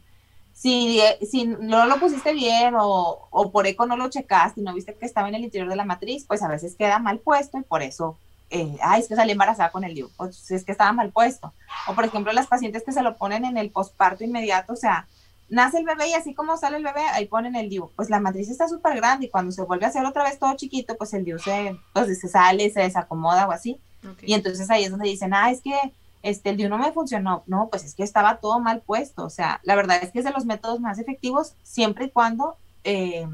si, 0.60 1.00
si 1.26 1.46
no 1.46 1.86
lo 1.86 2.02
pusiste 2.02 2.34
bien 2.34 2.76
o, 2.78 3.30
o, 3.30 3.50
por 3.50 3.66
eco 3.66 3.86
no 3.86 3.96
lo 3.96 4.10
checaste 4.10 4.60
y 4.60 4.64
no 4.64 4.74
viste 4.74 4.94
que 4.94 5.06
estaba 5.06 5.30
en 5.30 5.36
el 5.36 5.46
interior 5.46 5.70
de 5.70 5.78
la 5.78 5.86
matriz, 5.86 6.26
pues 6.28 6.44
a 6.44 6.50
veces 6.50 6.76
queda 6.76 7.00
mal 7.00 7.20
puesto 7.20 7.58
y 7.58 7.62
por 7.62 7.82
eso, 7.82 8.18
eh, 8.50 8.76
ay, 8.82 9.00
es 9.00 9.08
que 9.08 9.16
salí 9.16 9.32
embarazada 9.32 9.72
con 9.72 9.86
el 9.86 9.96
DIU, 9.96 10.10
o 10.18 10.30
si 10.34 10.56
es 10.56 10.66
que 10.66 10.74
estaba 10.74 10.92
mal 10.92 11.14
puesto. 11.14 11.54
O 11.88 11.96
por 11.96 12.04
ejemplo, 12.04 12.34
las 12.34 12.48
pacientes 12.48 12.84
que 12.84 12.92
se 12.92 13.02
lo 13.02 13.16
ponen 13.16 13.46
en 13.46 13.56
el 13.56 13.72
posparto 13.72 14.26
inmediato, 14.26 14.74
o 14.74 14.76
sea, 14.76 15.08
nace 15.48 15.78
el 15.78 15.86
bebé 15.86 16.10
y 16.10 16.14
así 16.14 16.34
como 16.34 16.58
sale 16.58 16.76
el 16.76 16.84
bebé, 16.84 17.04
ahí 17.14 17.26
ponen 17.26 17.56
el 17.56 17.70
DIU. 17.70 17.90
Pues 17.96 18.10
la 18.10 18.20
matriz 18.20 18.50
está 18.50 18.68
súper 18.68 18.98
grande 18.98 19.28
y 19.28 19.30
cuando 19.30 19.54
se 19.54 19.62
vuelve 19.62 19.86
a 19.86 19.90
hacer 19.90 20.06
otra 20.06 20.24
vez 20.24 20.40
todo 20.40 20.58
chiquito, 20.58 20.98
pues 20.98 21.14
el 21.14 21.24
DIU 21.24 21.40
se, 21.40 21.80
pues, 21.94 22.20
se 22.20 22.28
sale, 22.28 22.70
se 22.70 22.82
desacomoda 22.82 23.48
o 23.48 23.54
así. 23.54 23.80
Y 24.24 24.34
entonces 24.34 24.70
ahí 24.70 24.84
es 24.84 24.92
donde 24.92 25.08
dicen, 25.08 25.34
ah, 25.34 25.52
es 25.52 25.62
que 25.62 25.74
este, 26.22 26.50
el 26.50 26.58
DIU 26.58 26.70
no 26.70 26.78
me 26.78 26.92
funcionó. 26.92 27.44
No, 27.48 27.70
pues 27.70 27.84
es 27.86 27.96
que 27.96 28.04
estaba 28.04 28.38
todo 28.38 28.60
mal 28.60 28.82
puesto. 28.82 29.26
O 29.26 29.30
sea, 29.30 29.60
la 29.64 29.76
verdad 29.76 30.00
es 30.02 30.12
que 30.12 30.20
es 30.20 30.26
de 30.26 30.32
los 30.32 30.46
métodos 30.46 30.80
más 30.80 31.00
efectivos 31.00 31.56
siempre 31.64 32.06
y 32.06 32.10
cuando 32.12 32.58
eh, 32.84 33.28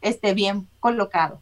esté 0.00 0.34
bien 0.34 0.68
colocado. 0.80 1.40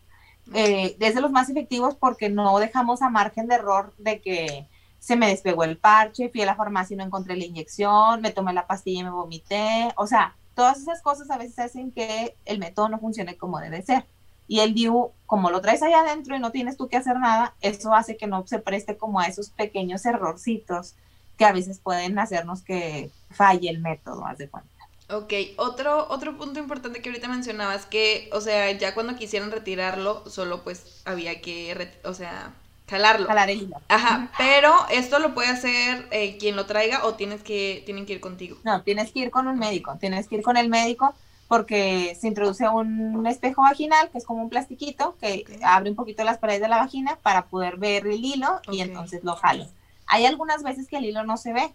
Eh, 0.55 0.97
es 0.99 1.14
de 1.14 1.20
los 1.20 1.30
más 1.30 1.51
efectivos 1.51 1.95
porque 1.95 2.30
no 2.30 2.59
dejamos 2.59 3.03
a 3.03 3.11
margen 3.11 3.49
de 3.49 3.57
error 3.57 3.93
de 3.99 4.20
que 4.20 4.66
se 4.99 5.16
me 5.16 5.28
despegó 5.28 5.64
el 5.64 5.76
parche, 5.76 6.30
fui 6.30 6.43
a 6.43 6.47
la 6.47 6.57
farmacia 6.57 6.95
y 6.95 6.97
no 6.97 7.05
encontré 7.05 7.36
la 7.36 7.45
inyección, 7.45 8.20
me 8.20 8.32
tomé 8.32 8.53
la 8.53 8.66
pastilla 8.66 9.01
y 9.01 9.05
me 9.05 9.11
vomité. 9.11 9.93
O 9.97 10.07
sea, 10.07 10.34
todas 10.55 10.78
esas 10.78 11.03
cosas 11.03 11.30
a 11.30 11.39
veces 11.39 11.59
hacen 11.59 11.93
que 11.93 12.34
el 12.45 12.59
método 12.59 12.89
no 12.89 12.99
funcione 12.99 13.36
como 13.36 13.61
debe 13.61 13.82
ser. 13.82 14.07
Y 14.49 14.61
el 14.61 14.74
DIU, 14.74 15.12
como 15.26 15.51
lo 15.51 15.61
traes 15.61 15.82
allá 15.82 16.01
adentro 16.01 16.34
y 16.34 16.40
no 16.40 16.51
tienes 16.51 16.76
tú 16.76 16.88
que 16.88 16.96
hacer 16.96 17.18
nada, 17.18 17.55
eso 17.61 17.94
hace 17.94 18.16
que 18.16 18.26
no 18.26 18.46
se 18.46 18.59
preste 18.59 18.96
como 18.96 19.20
a 19.20 19.26
esos 19.26 19.51
pequeños 19.51 20.05
errorcitos 20.07 20.94
que 21.36 21.44
a 21.44 21.53
veces 21.53 21.78
pueden 21.78 22.18
hacernos 22.18 22.62
que 22.62 23.11
falle 23.30 23.68
el 23.68 23.80
método, 23.80 24.26
haz 24.26 24.38
de 24.38 24.49
cuenta. 24.49 24.70
Ok, 25.11 25.32
otro, 25.57 26.07
otro 26.11 26.36
punto 26.36 26.59
importante 26.59 27.01
que 27.01 27.11
ahorita 27.11 27.28
mencionabas 27.28 27.86
que, 27.86 28.28
o 28.32 28.40
sea, 28.40 28.70
ya 28.72 28.94
cuando 28.94 29.16
quisieran 29.16 29.51
retirarlo, 29.51 30.28
solo 30.28 30.64
pues 30.64 31.03
había 31.05 31.40
que, 31.40 31.90
o 32.05 32.14
sea, 32.14 32.53
Jalarlo. 32.88 33.26
Jalar 33.26 33.51
el 33.51 33.62
hilo. 33.62 33.76
Ajá, 33.88 34.30
pero 34.38 34.74
esto 34.90 35.18
lo 35.18 35.34
puede 35.34 35.49
hacer 35.49 36.09
eh, 36.11 36.38
quien 36.38 36.57
lo 36.57 36.66
traiga 36.66 37.05
o 37.05 37.14
tienes 37.14 37.42
que, 37.42 37.82
tienen 37.84 38.07
que 38.07 38.14
ir 38.14 38.20
contigo. 38.20 38.57
No, 38.64 38.82
tienes 38.82 39.12
que 39.12 39.20
ir 39.20 39.30
con 39.30 39.46
un 39.46 39.59
médico, 39.59 39.96
tienes 40.01 40.26
que 40.26 40.36
ir 40.36 40.42
con 40.42 40.57
el 40.57 40.68
médico 40.68 41.14
porque 41.49 42.16
se 42.20 42.28
introduce 42.28 42.68
un 42.68 43.26
espejo 43.26 43.62
vaginal, 43.62 44.11
que 44.11 44.18
es 44.18 44.24
como 44.24 44.42
un 44.42 44.51
plastiquito 44.51 45.16
que 45.18 45.44
abre 45.64 45.90
un 45.90 45.96
poquito 45.96 46.22
las 46.22 46.36
paredes 46.36 46.61
de 46.61 46.68
la 46.68 46.76
vagina 46.76 47.18
para 47.22 47.46
poder 47.46 47.78
ver 47.78 48.07
el 48.07 48.22
hilo 48.22 48.61
y 48.70 48.82
entonces 48.82 49.24
lo 49.24 49.34
jalo. 49.34 49.66
Hay 50.07 50.26
algunas 50.26 50.62
veces 50.62 50.86
que 50.86 50.99
el 50.99 51.07
hilo 51.07 51.24
no 51.24 51.38
se 51.38 51.55
ve 51.55 51.72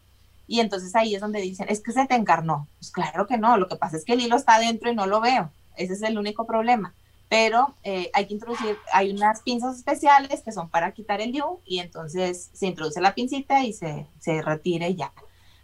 y 0.48 0.60
entonces 0.60 0.96
ahí 0.96 1.16
es 1.16 1.22
donde 1.22 1.42
dicen, 1.42 1.68
es 1.70 1.82
que 1.82 1.92
se 1.92 2.06
te 2.06 2.14
encarnó. 2.14 2.68
Pues 2.78 2.92
claro 2.92 3.26
que 3.26 3.40
no, 3.40 3.58
lo 3.58 3.68
que 3.68 3.76
pasa 3.76 3.98
es 3.98 4.06
que 4.06 4.14
el 4.14 4.22
hilo 4.22 4.36
está 4.36 4.56
adentro 4.56 4.92
y 4.92 4.96
no 4.96 5.08
lo 5.08 5.22
veo. 5.22 5.50
Ese 5.76 5.94
es 5.94 6.04
el 6.04 6.20
único 6.20 6.46
problema. 6.46 6.94
Pero 7.28 7.74
eh, 7.84 8.12
hay 8.14 8.28
que 8.28 8.36
introducir, 8.36 8.78
hay 8.92 9.10
unas 9.10 9.42
pinzas 9.42 9.76
especiales 9.76 10.44
que 10.44 10.52
son 10.52 10.70
para 10.70 10.92
quitar 10.92 11.20
el 11.20 11.32
DIU 11.32 11.62
y 11.66 11.80
entonces 11.80 12.52
se 12.54 12.68
introduce 12.68 13.02
la 13.02 13.16
pincita 13.16 13.64
y 13.64 13.74
se, 13.74 14.06
se 14.20 14.44
retira 14.44 14.88
y 14.88 14.96
ya 14.96 15.12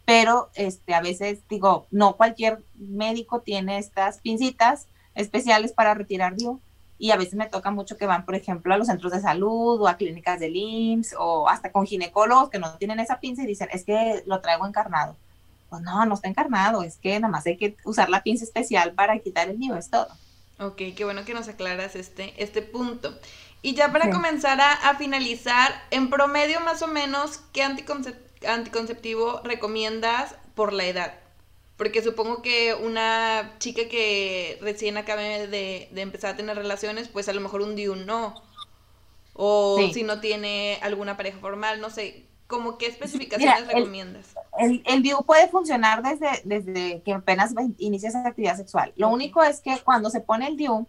pero 0.09 0.49
este, 0.55 0.93
a 0.93 1.01
veces 1.01 1.39
digo, 1.49 1.85
no 1.91 2.15
cualquier 2.17 2.63
médico 2.75 3.41
tiene 3.41 3.77
estas 3.77 4.19
pincitas 4.19 4.87
especiales 5.15 5.71
para 5.71 5.93
retirar 5.93 6.35
DIU 6.35 6.59
y 6.97 7.11
a 7.11 7.15
veces 7.17 7.35
me 7.35 7.47
toca 7.47 7.71
mucho 7.71 7.95
que 7.97 8.05
van, 8.05 8.25
por 8.25 8.35
ejemplo, 8.35 8.73
a 8.73 8.77
los 8.77 8.87
centros 8.87 9.11
de 9.13 9.21
salud 9.21 9.79
o 9.81 9.87
a 9.87 9.95
clínicas 9.97 10.39
del 10.39 10.55
IMSS 10.55 11.15
o 11.17 11.47
hasta 11.47 11.71
con 11.71 11.85
ginecólogos 11.85 12.49
que 12.49 12.59
no 12.59 12.71
tienen 12.77 12.99
esa 12.99 13.19
pinza 13.19 13.43
y 13.43 13.47
dicen, 13.47 13.69
es 13.71 13.83
que 13.85 14.23
lo 14.25 14.41
traigo 14.41 14.65
encarnado. 14.67 15.15
Pues 15.69 15.81
no, 15.83 16.05
no 16.05 16.15
está 16.15 16.27
encarnado, 16.27 16.81
es 16.83 16.97
que 16.97 17.19
nada 17.19 17.31
más 17.31 17.45
hay 17.45 17.55
que 17.57 17.77
usar 17.85 18.09
la 18.09 18.23
pinza 18.23 18.43
especial 18.43 18.93
para 18.93 19.17
quitar 19.19 19.49
el 19.49 19.59
DIU, 19.59 19.75
es 19.75 19.89
todo. 19.89 20.07
Ok, 20.59 20.81
qué 20.95 21.05
bueno 21.05 21.23
que 21.23 21.33
nos 21.33 21.47
aclaras 21.47 21.95
este, 21.95 22.33
este 22.43 22.61
punto. 22.61 23.13
Y 23.61 23.75
ya 23.75 23.91
para 23.91 24.05
Sí. 24.05 24.11
comenzar 24.11 24.59
a, 24.61 24.71
a 24.89 24.95
finalizar, 24.95 25.71
en 25.91 26.09
promedio 26.09 26.59
más 26.61 26.81
o 26.81 26.87
menos, 26.87 27.39
¿qué 27.53 27.61
anticoncep- 27.63 28.28
anticonceptivo 28.47 29.41
recomiendas 29.43 30.35
por 30.55 30.73
la 30.73 30.85
edad? 30.85 31.13
Porque 31.77 32.01
supongo 32.03 32.41
que 32.41 32.73
una 32.73 33.55
chica 33.59 33.87
que 33.89 34.57
recién 34.61 34.97
acabe 34.97 35.47
de, 35.47 35.87
de 35.91 36.01
empezar 36.01 36.33
a 36.33 36.35
tener 36.37 36.57
relaciones, 36.57 37.07
pues 37.07 37.29
a 37.29 37.33
lo 37.33 37.39
mejor 37.41 37.61
un 37.61 37.75
DIU 37.75 37.95
no. 37.95 38.41
O 39.33 39.77
Sí. 39.79 39.93
si 39.93 40.03
no 40.03 40.19
tiene 40.19 40.77
alguna 40.81 41.15
pareja 41.15 41.39
formal, 41.39 41.79
no 41.79 41.89
sé. 41.89 42.25
¿Cómo 42.47 42.77
qué 42.79 42.87
especificaciones 42.87 43.67
recomiendas? 43.67 44.25
El, 44.57 44.81
el 44.87 45.03
DIU 45.03 45.23
puede 45.23 45.47
funcionar 45.49 46.01
desde, 46.01 46.41
desde 46.43 47.01
que 47.03 47.13
apenas 47.13 47.53
inicias 47.77 48.15
actividad 48.15 48.57
sexual. 48.57 48.91
Lo 48.97 49.07
único 49.09 49.43
es 49.43 49.61
que 49.61 49.77
cuando 49.83 50.09
se 50.09 50.19
pone 50.19 50.47
el 50.47 50.57
DIU, 50.57 50.87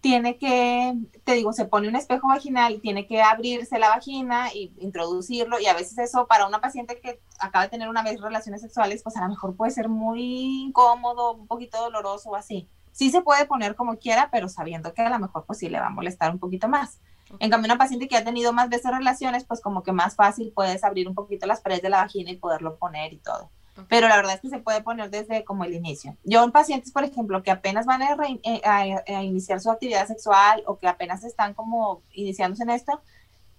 tiene 0.00 0.38
que, 0.38 0.94
te 1.24 1.32
digo, 1.34 1.52
se 1.52 1.66
pone 1.66 1.88
un 1.88 1.96
espejo 1.96 2.28
vaginal, 2.28 2.80
tiene 2.80 3.06
que 3.06 3.20
abrirse 3.20 3.78
la 3.78 3.90
vagina 3.90 4.52
y 4.54 4.72
introducirlo, 4.78 5.60
y 5.60 5.66
a 5.66 5.74
veces 5.74 5.98
eso 5.98 6.26
para 6.26 6.46
una 6.46 6.60
paciente 6.60 7.00
que 7.00 7.20
acaba 7.38 7.64
de 7.64 7.70
tener 7.70 7.88
una 7.88 8.02
vez 8.02 8.20
relaciones 8.20 8.62
sexuales, 8.62 9.02
pues 9.02 9.16
a 9.16 9.22
lo 9.22 9.28
mejor 9.28 9.56
puede 9.56 9.72
ser 9.72 9.88
muy 9.88 10.64
incómodo, 10.64 11.34
un 11.34 11.46
poquito 11.46 11.78
doloroso 11.78 12.30
o 12.30 12.36
así. 12.36 12.68
Sí 12.92 13.10
se 13.10 13.22
puede 13.22 13.46
poner 13.46 13.76
como 13.76 13.98
quiera, 13.98 14.30
pero 14.32 14.48
sabiendo 14.48 14.94
que 14.94 15.02
a 15.02 15.10
lo 15.10 15.18
mejor 15.18 15.44
pues 15.46 15.58
sí 15.58 15.68
le 15.68 15.80
va 15.80 15.86
a 15.86 15.90
molestar 15.90 16.30
un 16.32 16.38
poquito 16.38 16.68
más. 16.68 16.98
En 17.38 17.50
cambio, 17.50 17.68
una 17.68 17.78
paciente 17.78 18.08
que 18.08 18.16
ha 18.16 18.24
tenido 18.24 18.52
más 18.52 18.68
veces 18.68 18.90
relaciones, 18.90 19.44
pues 19.44 19.60
como 19.60 19.82
que 19.82 19.92
más 19.92 20.16
fácil 20.16 20.52
puedes 20.52 20.82
abrir 20.82 21.06
un 21.08 21.14
poquito 21.14 21.46
las 21.46 21.60
paredes 21.60 21.82
de 21.82 21.90
la 21.90 21.98
vagina 21.98 22.30
y 22.30 22.36
poderlo 22.36 22.76
poner 22.76 23.12
y 23.12 23.18
todo. 23.18 23.50
Pero 23.88 24.08
la 24.08 24.16
verdad 24.16 24.34
es 24.34 24.40
que 24.40 24.48
se 24.50 24.58
puede 24.58 24.82
poner 24.82 25.10
desde 25.10 25.44
como 25.44 25.64
el 25.64 25.74
inicio. 25.74 26.16
Yo 26.24 26.42
en 26.44 26.52
pacientes, 26.52 26.92
por 26.92 27.04
ejemplo, 27.04 27.42
que 27.42 27.50
apenas 27.50 27.86
van 27.86 28.02
a, 28.02 28.14
re- 28.16 28.40
eh, 28.44 29.22
iniciar 29.24 29.60
su 29.60 29.70
actividad 29.70 30.06
sexual 30.06 30.62
o 30.66 30.78
que 30.78 30.88
apenas 30.88 31.24
están 31.24 31.54
como 31.54 32.02
iniciándose 32.12 32.62
en 32.62 32.70
esto, 32.70 33.00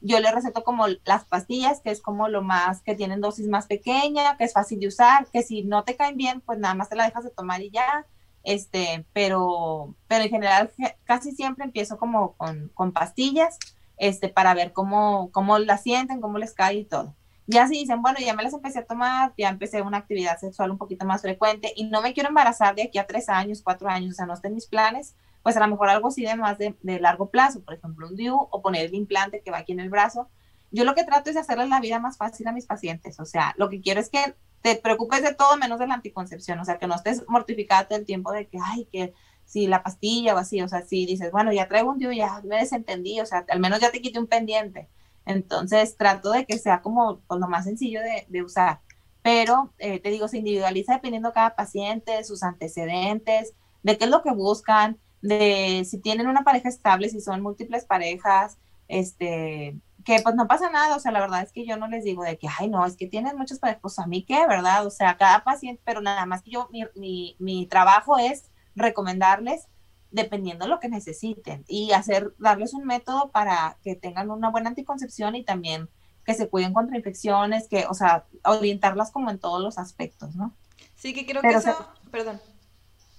yo 0.02 0.20
le 0.20 0.32
receto 0.32 0.64
como 0.64 0.88
las 1.06 1.26
pastillas, 1.26 1.82
que 1.82 1.92
es 1.92 2.02
como 2.02 2.28
lo 2.28 2.42
más, 2.42 2.82
que 2.82 2.96
tienen 2.96 3.22
dosis 3.22 3.48
más 3.48 3.68
pequeña, 3.68 4.36
que 4.38 4.46
es 4.46 4.54
fácil 4.54 4.80
de 4.80 4.88
usar, 4.88 5.28
que 5.32 5.44
si 5.44 5.64
no 5.64 5.84
te 5.84 5.96
caen 5.96 6.18
bien, 6.18 6.42
pues 6.42 6.60
nada 6.60 6.74
más 6.74 6.90
te 6.90 6.96
la 6.96 7.06
dejas 7.06 7.24
de 7.24 7.30
tomar 7.32 7.62
y 7.62 7.70
ya. 7.72 8.08
Este, 8.44 9.06
pero, 9.14 9.96
pero 10.08 10.24
en 10.24 10.30
general 10.32 10.72
ge- 10.78 10.98
casi 11.04 11.32
siempre 11.34 11.66
empiezo 11.66 11.98
como 12.00 12.34
con, 12.38 12.70
con 12.74 12.92
pastillas, 12.92 13.60
este, 13.98 14.30
para 14.30 14.54
ver 14.56 14.74
cómo, 14.74 15.30
cómo 15.32 15.60
la 15.60 15.78
sienten, 15.78 16.22
cómo 16.22 16.40
les 16.40 16.54
cae 16.54 16.76
y 16.78 16.86
todo. 16.86 17.16
Ya 17.52 17.68
si 17.68 17.74
dicen, 17.80 18.02
bueno, 18.02 18.18
ya 18.22 18.34
me 18.34 18.44
las 18.44 18.54
empecé 18.54 18.80
a 18.80 18.86
tomar, 18.86 19.34
ya 19.38 19.50
empecé 19.50 19.82
una 19.82 19.98
actividad 19.98 20.40
sexual 20.40 20.72
un 20.72 20.78
poquito 20.78 21.06
más 21.06 21.22
frecuente 21.22 21.74
y 21.76 21.84
no 21.84 22.02
me 22.02 22.14
quiero 22.14 22.30
embarazar 22.30 22.76
de 22.76 22.84
aquí 22.84 22.98
a 22.98 23.06
tres 23.06 23.28
años, 23.28 23.62
cuatro 23.62 23.90
años, 23.90 24.14
o 24.14 24.16
sea, 24.16 24.26
no 24.26 24.34
está 24.34 24.48
en 24.48 24.56
mis 24.56 24.68
planes, 24.68 25.16
pues 25.44 25.58
a 25.58 25.60
lo 25.60 25.68
mejor 25.68 25.90
algo 25.90 26.12
sí 26.12 26.24
de 26.24 26.38
más 26.38 26.58
de, 26.58 26.78
de 26.82 27.00
largo 27.02 27.30
plazo, 27.30 27.62
por 27.62 27.74
ejemplo, 27.74 28.08
un 28.08 28.16
DIU 28.16 28.38
o 28.38 28.62
poner 28.62 28.86
el 28.86 28.96
implante 28.96 29.42
que 29.42 29.52
va 29.52 29.58
aquí 29.58 29.74
en 29.74 29.82
el 29.82 29.90
brazo. 29.90 30.30
Yo 30.72 30.86
lo 30.86 30.96
que 30.96 31.04
trato 31.04 31.30
es 31.30 31.36
hacerles 31.36 31.68
la 31.68 31.82
vida 31.82 32.00
más 32.00 32.16
fácil 32.16 32.48
a 32.48 32.54
mis 32.54 32.68
pacientes, 32.68 33.20
o 33.20 33.26
sea, 33.26 33.54
lo 33.58 33.68
que 33.70 33.82
quiero 33.82 34.00
es 34.00 34.10
que 34.10 34.34
te 34.62 34.78
preocupes 34.78 35.22
de 35.22 35.34
todo 35.34 35.58
menos 35.58 35.78
de 35.78 35.88
la 35.88 35.96
anticoncepción, 35.96 36.58
o 36.60 36.64
sea, 36.64 36.80
que 36.80 36.88
no 36.88 36.96
estés 36.96 37.26
mortificada 37.28 37.90
todo 37.90 38.00
el 38.00 38.06
tiempo 38.06 38.32
de 38.32 38.48
que, 38.48 38.60
ay, 38.64 38.88
que 38.94 39.14
si 39.44 39.68
la 39.68 39.84
pastilla 39.84 40.36
o 40.36 40.38
así, 40.38 40.62
o 40.62 40.70
sea, 40.70 40.84
si 40.84 41.06
dices, 41.06 41.34
bueno, 41.34 41.52
ya 41.52 41.68
traigo 41.68 41.92
un 41.92 41.98
DIU, 41.98 42.14
ya 42.14 42.42
me 42.46 42.56
desentendí, 42.56 43.20
o 43.20 43.26
sea, 43.26 43.46
al 43.50 43.60
menos 43.60 43.82
ya 43.82 43.92
te 43.92 44.02
quité 44.02 44.20
un 44.20 44.28
pendiente. 44.28 44.88
Entonces 45.26 45.98
trato 45.98 46.32
de 46.32 46.46
que 46.46 46.58
sea 46.58 46.82
como 46.82 47.20
pues, 47.28 47.40
lo 47.40 47.48
más 47.48 47.66
sencillo 47.66 48.02
de, 48.02 48.26
de 48.30 48.44
usar. 48.44 48.80
Pero 49.22 49.74
eh, 49.78 50.00
te 50.00 50.10
digo, 50.10 50.28
se 50.28 50.40
individualiza 50.40 50.94
dependiendo 50.94 51.32
cada 51.34 51.56
paciente, 51.56 52.24
sus 52.24 52.44
antecedentes, 52.44 53.54
de 53.84 53.98
qué 53.98 54.06
es 54.06 54.12
lo 54.12 54.24
que 54.24 54.32
buscan, 54.32 55.00
de 55.22 55.86
si 55.88 56.00
tienen 56.00 56.28
una 56.28 56.44
pareja 56.44 56.70
estable, 56.70 57.10
si 57.10 57.22
son 57.22 57.42
múltiples 57.42 57.86
parejas, 57.86 58.58
este, 58.88 59.80
que 60.04 60.20
pues 60.22 60.36
no 60.36 60.48
pasa 60.48 60.70
nada, 60.70 60.96
o 60.96 61.00
sea, 61.00 61.12
la 61.12 61.22
verdad 61.22 61.44
es 61.44 61.52
que 61.52 61.66
yo 61.66 61.78
no 61.78 61.88
les 61.88 62.04
digo 62.04 62.24
de 62.24 62.38
que, 62.38 62.48
ay, 62.60 62.70
no, 62.70 62.86
es 62.86 62.98
que 62.98 63.08
tienes 63.08 63.36
muchas 63.36 63.60
parejas, 63.60 63.82
pues 63.82 64.00
a 64.00 64.08
mí 64.08 64.24
qué, 64.24 64.46
¿verdad? 64.48 64.86
O 64.86 64.90
sea, 64.90 65.18
cada 65.18 65.44
paciente, 65.44 65.82
pero 65.86 66.02
nada 66.02 66.26
más 66.26 66.42
que 66.42 66.52
yo, 66.52 66.68
mi, 66.72 66.84
mi, 66.96 67.36
mi 67.40 67.68
trabajo 67.68 68.18
es 68.18 68.50
recomendarles 68.76 69.68
dependiendo 70.12 70.66
de 70.66 70.70
lo 70.70 70.80
que 70.80 70.90
necesiten 70.90 71.64
y 71.68 71.92
hacer, 71.94 72.34
darles 72.38 72.74
un 72.74 72.86
método 72.86 73.32
para 73.32 73.78
que 73.84 73.96
tengan 73.96 74.30
una 74.30 74.50
buena 74.50 74.70
anticoncepción 74.70 75.36
y 75.36 75.44
también 75.44 75.90
que 76.26 76.34
se 76.34 76.50
cuiden 76.50 76.74
contra 76.74 76.98
infecciones, 76.98 77.68
que, 77.68 77.86
o 77.90 77.94
sea, 77.94 78.26
orientarlas 78.44 79.12
como 79.12 79.32
en 79.32 79.40
todos 79.40 79.62
los 79.62 79.78
aspectos, 79.78 80.36
¿no? 80.36 80.54
Sí, 80.96 81.14
que 81.14 81.26
creo 81.26 81.42
Pero 81.42 81.62
que 81.62 81.70
eso... 81.70 81.88
Perdón. 82.12 82.40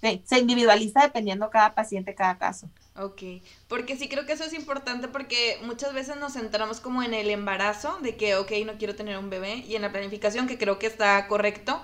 Sí, 0.01 0.23
se 0.25 0.39
individualiza 0.39 1.03
dependiendo 1.03 1.51
cada 1.51 1.75
paciente, 1.75 2.15
cada 2.15 2.37
caso. 2.37 2.69
Ok, 2.97 3.23
porque 3.69 3.97
sí 3.97 4.09
creo 4.09 4.27
que 4.27 4.33
eso 4.33 4.45
es 4.45 4.53
importante 4.53 5.09
porque 5.09 5.59
muchas 5.65 5.95
veces 5.95 6.17
nos 6.17 6.35
centramos 6.35 6.81
como 6.81 7.03
en 7.03 7.15
el 7.15 7.31
embarazo, 7.31 7.99
de 8.03 8.17
que, 8.17 8.37
ok, 8.37 8.51
no 8.67 8.75
quiero 8.75 8.95
tener 8.95 9.17
un 9.17 9.31
bebé, 9.31 9.57
y 9.57 9.77
en 9.77 9.83
la 9.83 9.93
planificación, 9.93 10.47
que 10.47 10.59
creo 10.59 10.79
que 10.79 10.87
está 10.87 11.27
correcto, 11.27 11.81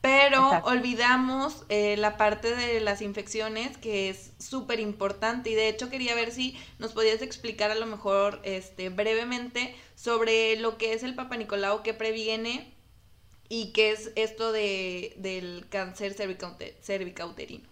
pero 0.00 0.46
Exacto. 0.46 0.70
olvidamos 0.70 1.64
eh, 1.68 1.96
la 1.98 2.16
parte 2.16 2.56
de 2.56 2.80
las 2.80 3.02
infecciones, 3.02 3.76
que 3.76 4.08
es 4.08 4.32
súper 4.38 4.80
importante, 4.80 5.50
y 5.50 5.54
de 5.54 5.68
hecho 5.68 5.90
quería 5.90 6.14
ver 6.14 6.30
si 6.32 6.56
nos 6.78 6.92
podías 6.92 7.20
explicar 7.20 7.70
a 7.70 7.74
lo 7.74 7.86
mejor 7.86 8.40
este, 8.42 8.88
brevemente 8.88 9.74
sobre 9.96 10.56
lo 10.56 10.78
que 10.78 10.94
es 10.94 11.02
el 11.02 11.14
Papa 11.14 11.36
Nicolau, 11.36 11.82
qué 11.82 11.92
previene 11.92 12.72
y 13.50 13.72
qué 13.72 13.90
es 13.90 14.12
esto 14.16 14.52
de, 14.52 15.14
del 15.18 15.66
cáncer 15.68 16.16
cervicaute- 16.16 16.74
cervicauterino. 16.80 17.68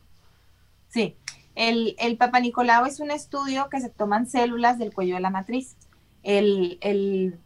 Sí, 0.89 1.17
el, 1.55 1.97
el 1.99 2.17
Papa 2.17 2.41
Nicolau 2.41 2.85
es 2.85 3.01
un 3.01 3.11
estudio 3.11 3.69
que 3.71 3.81
se 3.81 3.89
toman 3.89 4.27
células 4.27 4.79
del 4.79 4.93
cuello 4.93 5.15
de 5.15 5.21
la 5.21 5.31
matriz. 5.31 5.77
El, 6.23 6.79
el, 6.83 7.39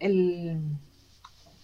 el, 0.00 0.60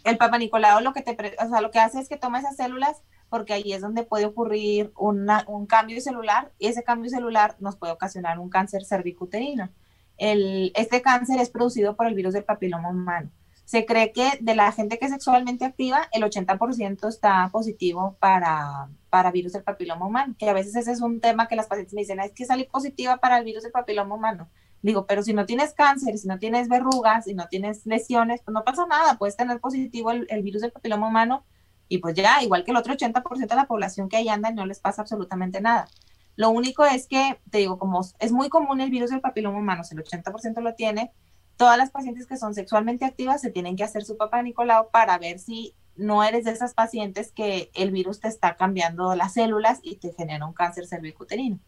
el, 0.05 0.19
Papa 0.19 0.39
Nicolau 0.39 0.81
lo 0.83 0.93
que, 0.93 1.03
te, 1.03 1.37
o 1.45 1.49
sea, 1.49 1.61
lo 1.61 1.71
que 1.71 1.81
hace 1.81 2.01
es 2.01 2.09
que 2.09 2.17
toma 2.17 2.39
esas 2.39 2.57
células 2.57 3.03
porque 3.29 3.53
ahí 3.53 3.73
es 3.73 3.81
donde 3.81 4.05
puede 4.05 4.27
ocurrir 4.27 4.93
una, 4.97 5.45
un 5.49 5.67
cambio 5.67 6.01
celular 6.01 6.53
y 6.59 6.69
ese 6.69 6.85
cambio 6.85 7.11
celular 7.11 7.57
nos 7.59 7.77
puede 7.77 7.93
ocasionar 7.93 8.39
un 8.39 8.49
cáncer 8.49 8.85
cervicuterino. 8.85 9.71
El, 10.17 10.71
este 10.77 11.03
cáncer 11.03 11.41
es 11.41 11.51
producido 11.51 11.97
por 11.97 12.07
el 12.07 12.15
virus 12.15 12.35
del 12.35 12.45
papiloma 12.45 12.91
humano. 12.91 13.31
Se 13.65 13.87
cree 13.87 14.13
que 14.13 14.39
de 14.41 14.55
la 14.55 14.71
gente 14.73 14.99
que 14.99 15.07
es 15.07 15.11
sexualmente 15.11 15.65
activa, 15.65 16.07
el 16.13 16.23
80% 16.23 17.09
está 17.09 17.49
positivo 17.51 18.17
para, 18.21 18.89
para 19.09 19.31
virus 19.31 19.55
del 19.55 19.63
papiloma 19.63 20.07
humano, 20.07 20.37
que 20.39 20.49
a 20.49 20.53
veces 20.53 20.77
ese 20.77 20.93
es 20.93 21.01
un 21.01 21.21
tema 21.21 21.49
que 21.49 21.57
las 21.57 21.67
pacientes 21.67 21.95
me 21.95 22.03
dicen, 22.03 22.21
es 22.21 22.33
que 22.33 22.45
salí 22.45 22.65
positiva 22.65 23.17
para 23.17 23.39
el 23.39 23.45
virus 23.45 23.63
del 23.63 23.73
papiloma 23.73 24.15
humano. 24.15 24.51
Digo, 24.85 25.07
pero 25.07 25.23
si 25.23 25.33
no 25.33 25.47
tienes 25.47 25.73
cáncer, 25.73 26.19
si 26.19 26.29
no 26.29 26.39
tienes 26.39 26.69
verrugas, 26.69 27.25
si 27.25 27.33
no 27.33 27.49
tienes 27.49 27.87
lesiones, 27.87 28.43
pues 28.45 28.53
no 28.53 28.65
pasa 28.65 28.87
nada, 28.87 29.17
puedes 29.17 29.35
tener 29.35 29.59
positivo 29.59 30.11
el, 30.11 30.27
el 30.29 30.43
virus 30.43 30.61
del 30.61 30.73
papiloma 30.73 31.09
humano 31.09 31.47
y 31.89 31.99
pues 31.99 32.15
ya, 32.15 32.43
igual 32.43 32.65
que 32.65 32.71
el 32.71 32.77
otro 32.77 32.93
80% 32.93 33.49
de 33.49 33.57
la 33.57 33.67
población 33.67 34.11
que 34.11 34.19
ahí 34.19 34.29
anda, 34.29 34.51
no 34.51 34.67
les 34.67 34.81
pasa 34.81 35.01
absolutamente 35.01 35.63
nada. 35.63 35.89
Lo 36.37 36.51
único 36.51 36.85
es 36.85 37.07
que, 37.07 37.41
te 37.51 37.59
digo, 37.59 37.79
como 37.79 38.03
es 38.19 38.33
muy 38.33 38.51
común 38.51 38.83
el 38.83 38.91
virus 38.91 39.09
del 39.09 39.23
papiloma 39.23 39.59
humano, 39.59 39.85
si 39.85 39.95
el 39.95 40.05
80% 40.05 40.61
lo 40.61 40.75
tiene, 40.75 41.13
todas 41.57 41.79
las 41.79 41.91
pacientes 41.91 42.27
que 42.27 42.37
son 42.37 42.53
sexualmente 42.55 43.07
activas 43.07 43.41
se 43.41 43.51
tienen 43.51 43.77
que 43.77 43.85
hacer 43.85 44.05
su 44.05 44.19
papá 44.19 44.43
Nicolau 44.43 44.91
para 44.91 45.17
ver 45.17 45.39
si 45.39 45.75
no 45.97 46.25
eres 46.25 46.45
de 46.45 46.51
esas 46.51 46.75
pacientes 46.75 47.33
que 47.33 47.71
el 47.75 47.91
virus 47.91 48.21
te 48.21 48.29
está 48.29 48.57
cambiando 48.57 49.15
las 49.15 49.33
células 49.33 49.79
y 49.83 49.97
te 49.97 50.13
genera 50.13 50.45
un 50.45 50.53
cáncer 50.53 50.87
cervicuterino. 50.87 51.59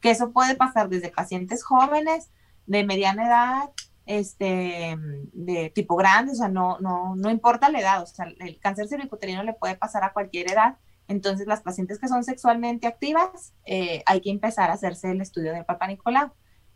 Que 0.00 0.10
eso 0.10 0.32
puede 0.32 0.56
pasar 0.56 0.90
desde 0.90 1.08
pacientes 1.08 1.64
jóvenes, 1.64 2.30
de 2.66 2.84
mediana 2.84 3.26
edad, 3.26 3.70
este, 4.06 4.96
de 5.32 5.70
tipo 5.70 5.96
grande, 5.96 6.32
o 6.32 6.34
sea, 6.34 6.48
no, 6.48 6.78
no, 6.80 7.16
no 7.16 7.30
importa 7.30 7.70
la 7.70 7.80
edad, 7.80 8.02
o 8.02 8.06
sea, 8.06 8.26
el 8.40 8.58
cáncer 8.60 8.88
cervicuterino 8.88 9.42
le 9.42 9.54
puede 9.54 9.76
pasar 9.76 10.04
a 10.04 10.12
cualquier 10.12 10.50
edad. 10.50 10.76
Entonces, 11.08 11.46
las 11.46 11.62
pacientes 11.62 11.98
que 11.98 12.08
son 12.08 12.24
sexualmente 12.24 12.86
activas, 12.86 13.54
eh, 13.64 14.02
hay 14.06 14.20
que 14.20 14.30
empezar 14.30 14.70
a 14.70 14.74
hacerse 14.74 15.10
el 15.10 15.20
estudio 15.20 15.52
del 15.52 15.64
Papa 15.64 15.86
Nicolau. 15.86 16.32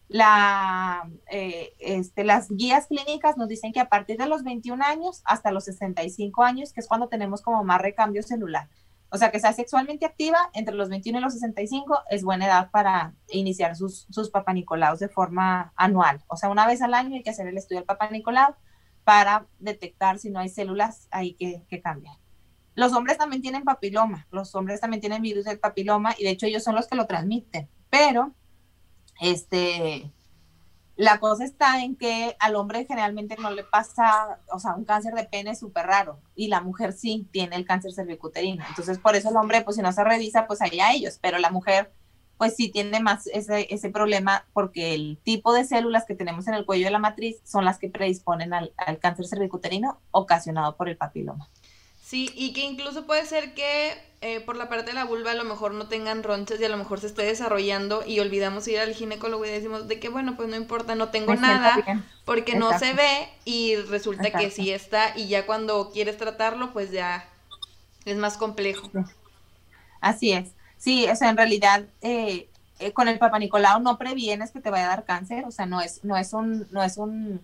La, 0.09 1.09
eh, 1.31 1.73
este, 1.79 2.25
las 2.25 2.49
guías 2.51 2.89
clínicas 2.89 3.37
nos 3.37 3.49
dicen 3.49 3.73
que 3.73 3.81
a 3.81 3.89
partir 3.89 4.19
de 4.19 4.27
los 4.27 4.43
21 4.43 4.85
años 4.85 5.23
hasta 5.25 5.53
los 5.53 5.65
65 5.65 6.43
años, 6.43 6.73
que 6.73 6.81
es 6.81 6.89
cuando 6.89 7.09
tenemos 7.09 7.43
como 7.43 7.63
más 7.65 7.81
recambio 7.81 8.23
celular. 8.23 8.69
O 9.13 9.19
sea, 9.19 9.31
que 9.31 9.41
sea 9.41 9.53
sexualmente 9.53 10.07
activa 10.07 10.51
entre 10.53 10.75
los 10.75 10.89
21 10.89 11.19
y 11.19 11.23
los 11.23 11.35
65 11.35 11.99
es 12.11 12.23
buena 12.23 12.47
edad 12.47 12.71
para 12.71 13.15
iniciar 13.29 13.75
sus, 13.77 14.07
sus 14.11 14.31
papanicolaos 14.31 15.01
de 15.01 15.09
forma 15.09 15.73
anual. 15.77 16.23
O 16.29 16.37
sea, 16.37 16.49
una 16.49 16.67
vez 16.67 16.81
al 16.81 16.95
año 16.95 17.17
hay 17.17 17.23
que 17.23 17.31
hacer 17.31 17.49
el 17.49 17.59
estudio 17.59 17.81
del 17.81 17.87
papanicolao 17.87 18.55
para 19.03 19.47
detectar 19.59 20.19
si 20.19 20.31
no 20.31 20.39
hay 20.39 20.49
células 20.49 21.09
ahí 21.11 21.35
que, 21.35 21.65
que 21.69 21.81
cambian. 21.81 22.17
Los 22.75 22.93
hombres 22.93 23.19
también 23.19 23.43
tienen 23.43 23.65
papiloma, 23.65 24.29
los 24.31 24.55
hombres 24.55 24.81
también 24.81 25.01
tienen 25.01 25.23
virus 25.23 25.45
del 25.45 25.59
papiloma 25.59 26.15
y 26.17 26.25
de 26.25 26.31
hecho 26.31 26.47
ellos 26.47 26.63
son 26.63 26.77
los 26.77 26.87
que 26.87 26.95
lo 26.95 27.07
transmiten, 27.07 27.69
pero 27.91 28.33
este, 29.21 30.13
la 31.01 31.19
cosa 31.19 31.45
está 31.45 31.83
en 31.83 31.97
que 31.97 32.37
al 32.41 32.57
hombre 32.57 32.85
generalmente 32.85 33.35
no 33.41 33.51
le 33.51 33.65
pasa, 33.65 34.39
o 34.53 34.59
sea, 34.59 34.75
un 34.75 34.85
cáncer 34.85 35.15
de 35.15 35.25
pene 35.25 35.53
es 35.53 35.59
súper 35.59 35.87
raro 35.87 36.21
y 36.37 36.49
la 36.49 36.61
mujer 36.61 36.93
sí 36.93 37.27
tiene 37.33 37.57
el 37.57 37.65
cáncer 37.65 37.95
cervicuterino. 37.95 38.63
Entonces, 38.69 38.99
por 38.99 39.17
eso 39.17 39.31
el 39.31 39.37
hombre, 39.37 39.63
pues 39.63 39.77
si 39.77 39.83
no 39.83 39.93
se 39.93 40.05
revisa, 40.05 40.47
pues 40.47 40.61
allá 40.61 40.93
ellos, 40.93 41.19
pero 41.19 41.39
la 41.39 41.51
mujer, 41.51 41.91
pues 42.37 42.55
sí 42.55 42.69
tiene 42.69 43.01
más 43.01 43.27
ese, 43.29 43.91
problema 43.91 44.45
porque 44.53 44.93
el 44.93 45.19
tipo 45.23 45.55
de 45.55 45.65
células 45.65 46.05
que 46.05 46.15
tenemos 46.15 46.47
en 46.49 46.53
el 46.55 46.67
cuello 46.67 46.85
de 46.85 46.91
la 46.91 46.99
matriz 46.99 47.39
son 47.45 47.65
las 47.65 47.79
que 47.79 47.89
predisponen 47.89 48.53
al, 48.53 48.75
al 48.77 48.99
cáncer 48.99 49.27
cervicuterino 49.27 49.99
ocasionado 50.11 50.77
por 50.77 50.91
el 50.91 50.99
papiloma. 50.99 51.49
Sí, 52.03 52.31
y 52.35 52.53
que 52.53 52.61
incluso 52.61 53.07
puede 53.07 53.25
ser 53.25 53.55
que 53.55 54.10
eh, 54.23 54.41
por 54.41 54.57
la 54.57 54.69
parte 54.69 54.91
de 54.91 54.93
la 54.93 55.05
vulva 55.05 55.31
a 55.31 55.35
lo 55.35 55.45
mejor 55.45 55.73
no 55.73 55.89
tengan 55.89 56.23
ronchas 56.23 56.61
y 56.61 56.65
a 56.65 56.69
lo 56.69 56.77
mejor 56.77 57.01
se 57.01 57.07
esté 57.07 57.23
desarrollando 57.23 58.05
y 58.07 58.21
olvidamos 58.21 58.69
ir 58.69 58.79
al 58.79 58.93
ginecólogo 58.93 59.47
y 59.47 59.51
decimos 59.51 59.89
de 59.89 59.99
que 59.99 60.11
bueno, 60.11 60.37
pues 60.37 60.49
no 60.49 60.57
importa, 60.57 60.95
no 60.95 61.09
tengo 61.09 61.35
nada 61.35 62.05
porque 62.27 62.55
no 62.55 62.79
se 62.79 62.93
ve 62.93 63.29
y 63.47 63.77
resulta 63.77 64.31
que 64.31 64.51
sí 64.51 64.71
está 64.71 65.17
y 65.17 65.29
ya 65.29 65.47
cuando 65.47 65.91
quieres 65.91 66.19
tratarlo 66.19 66.73
pues 66.73 66.91
ya 66.91 67.27
es 68.05 68.17
más 68.17 68.37
complejo. 68.37 68.91
Así 70.03 70.33
es. 70.33 70.51
Sí, 70.77 71.07
o 71.09 71.17
sea, 71.17 71.31
en 71.31 71.37
realidad 71.39 71.85
eh, 72.03 72.49
eh, 72.79 72.93
con 72.93 73.09
el 73.09 73.19
Papa 73.19 73.39
Nicolau 73.39 73.81
no 73.81 73.97
previenes 73.97 74.51
que 74.51 74.61
te 74.61 74.71
vaya 74.71 74.85
a 74.85 74.89
dar 74.89 75.05
cáncer, 75.05 75.45
o 75.47 75.51
sea, 75.51 75.65
no 75.65 75.81
es, 75.81 76.05
no 76.05 76.17
es 76.17 76.33
un, 76.35 76.67
no 76.71 76.83
es 76.83 76.99
un 76.99 77.41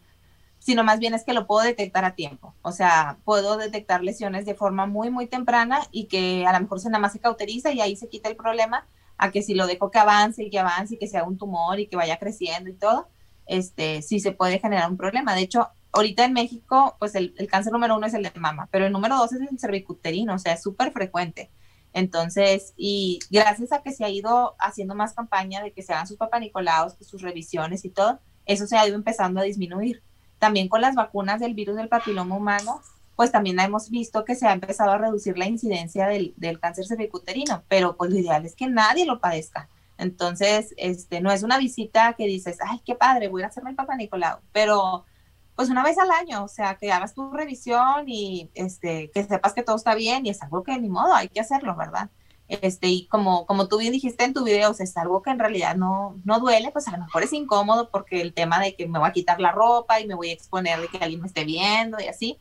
sino 0.66 0.82
más 0.82 0.98
bien 0.98 1.14
es 1.14 1.22
que 1.22 1.32
lo 1.32 1.46
puedo 1.46 1.64
detectar 1.64 2.04
a 2.04 2.16
tiempo. 2.16 2.52
O 2.62 2.72
sea, 2.72 3.18
puedo 3.24 3.56
detectar 3.56 4.02
lesiones 4.02 4.46
de 4.46 4.56
forma 4.56 4.84
muy, 4.84 5.10
muy 5.10 5.28
temprana 5.28 5.86
y 5.92 6.06
que 6.06 6.44
a 6.44 6.52
lo 6.52 6.58
mejor 6.58 6.80
se 6.80 6.88
nada 6.88 6.98
más 6.98 7.12
se 7.12 7.20
cauteriza 7.20 7.70
y 7.70 7.80
ahí 7.80 7.94
se 7.94 8.08
quita 8.08 8.28
el 8.28 8.34
problema 8.34 8.84
a 9.16 9.30
que 9.30 9.42
si 9.42 9.54
lo 9.54 9.68
dejo 9.68 9.92
que 9.92 10.00
avance 10.00 10.42
y 10.42 10.50
que 10.50 10.58
avance 10.58 10.96
y 10.96 10.98
que 10.98 11.06
sea 11.06 11.22
un 11.22 11.38
tumor 11.38 11.78
y 11.78 11.86
que 11.86 11.94
vaya 11.94 12.18
creciendo 12.18 12.68
y 12.68 12.72
todo, 12.72 13.06
este, 13.46 14.02
sí 14.02 14.18
se 14.18 14.32
puede 14.32 14.58
generar 14.58 14.90
un 14.90 14.96
problema. 14.96 15.36
De 15.36 15.42
hecho, 15.42 15.68
ahorita 15.92 16.24
en 16.24 16.32
México, 16.32 16.96
pues 16.98 17.14
el, 17.14 17.32
cáncer 17.48 17.72
número 17.72 17.96
uno 17.96 18.08
es 18.08 18.14
el 18.14 18.24
de 18.24 18.32
mama, 18.34 18.68
pero 18.72 18.86
el 18.86 18.92
número 18.92 19.16
dos 19.18 19.32
es 19.34 19.42
el 19.48 19.60
cervicuterino, 19.60 20.34
o 20.34 20.38
sea, 20.40 20.54
es 20.54 20.64
súper 20.64 20.90
frecuente. 20.90 21.48
Entonces, 21.92 22.74
y 22.76 23.20
gracias 23.30 23.70
a 23.70 23.82
que 23.82 23.92
se 23.92 24.04
ha 24.04 24.08
ido 24.08 24.56
haciendo 24.58 24.96
más 24.96 25.14
campaña 25.14 25.62
de 25.62 25.70
que 25.70 25.84
se 25.84 25.92
hagan 25.92 26.08
sus 26.08 26.16
papanicolaos, 26.16 26.96
sus 27.02 27.22
revisiones 27.22 27.84
y 27.84 27.90
todo, 27.90 28.18
eso 28.46 28.66
se 28.66 28.76
ha 28.76 28.84
ido 28.84 28.96
empezando 28.96 29.38
a 29.38 29.44
disminuir. 29.44 30.02
También 30.39 30.68
con 30.68 30.80
las 30.80 30.95
vacunas 30.95 31.41
del 31.41 31.55
virus 31.55 31.76
del 31.76 31.89
papiloma 31.89 32.37
humano, 32.37 32.82
pues 33.16 33.32
también 33.32 33.59
hemos 33.61 33.91
visto 33.91 34.24
que 34.24 34.34
se 34.34 34.47
ha 34.47 34.53
empezado 34.53 34.93
a 34.93 34.99
reducir 34.99 35.39
la 35.39 35.47
incidencia 35.47 36.07
del, 36.07 36.34
cáncer 36.61 36.87
cervicuterino, 36.87 37.64
pero 37.68 37.97
pues 37.97 38.11
lo 38.11 38.18
ideal 38.18 38.45
es 38.45 38.55
que 38.55 38.68
nadie 38.68 39.07
lo 39.07 39.20
padezca. 39.20 39.68
Entonces, 39.99 40.74
este, 40.76 41.22
no 41.22 41.32
es 41.32 41.43
una 41.43 41.59
visita 41.59 42.12
que 42.12 42.26
dices, 42.26 42.59
ay, 42.61 42.80
qué 42.84 42.95
padre, 42.95 43.28
voy 43.28 43.43
a 43.43 43.47
hacerme 43.47 43.70
el 43.70 43.76
Papa 43.76 43.97
Nicolau, 43.97 44.41
pero 44.53 45.07
pues 45.55 45.70
una 45.70 45.82
vez 45.82 45.97
al 45.97 46.11
año, 46.11 46.45
o 46.45 46.49
sea, 46.49 46.76
que 46.76 46.93
hagas 46.93 47.14
tu 47.14 47.32
revisión 47.32 48.05
y 48.07 48.51
este, 48.55 49.11
que 49.11 49.24
sepas 49.24 49.55
que 49.55 49.62
todo 49.62 49.76
está 49.76 49.95
bien 49.95 50.26
y 50.26 50.30
es 50.30 50.43
algo 50.43 50.62
que 50.62 50.78
ni 50.78 50.91
modo, 50.91 51.14
hay 51.14 51.28
que 51.28 51.41
hacerlo, 51.41 51.74
¿verdad? 51.74 52.11
Este, 52.49 52.86
y 52.88 53.07
como, 53.09 53.44
como 53.47 53.66
tú 53.66 53.78
bien 53.78 53.92
dijiste 53.92 54.24
en 54.24 54.32
tu 54.32 54.44
video, 54.44 54.70
o 54.70 54.74
sea, 54.74 54.84
es 54.84 54.97
algo 54.97 55.20
que 55.20 55.30
en 55.30 55.38
realidad 55.38 55.74
no, 55.76 56.16
no 56.24 56.38
duele, 56.38 56.70
pues 56.70 56.86
a 56.86 56.92
lo 56.92 56.99
mejor 56.99 57.24
es 57.24 57.32
incómodo 57.32 57.90
porque 57.90 58.20
el 58.20 58.34
tema 58.34 58.61
de 58.61 58.76
que 58.76 58.86
me 58.86 59.01
voy 59.01 59.09
a 59.09 59.12
quitar 59.12 59.40
la 59.40 59.51
ropa 59.51 60.01
y 60.01 60.07
me 60.07 60.14
voy 60.14 60.30
a 60.30 60.34
exponer 60.34 60.80
de 60.80 60.88
que 60.88 60.99
alguien 60.99 61.20
me 61.20 61.26
esté 61.26 61.44
viendo 61.44 61.99
y 61.99 62.07
así, 62.07 62.38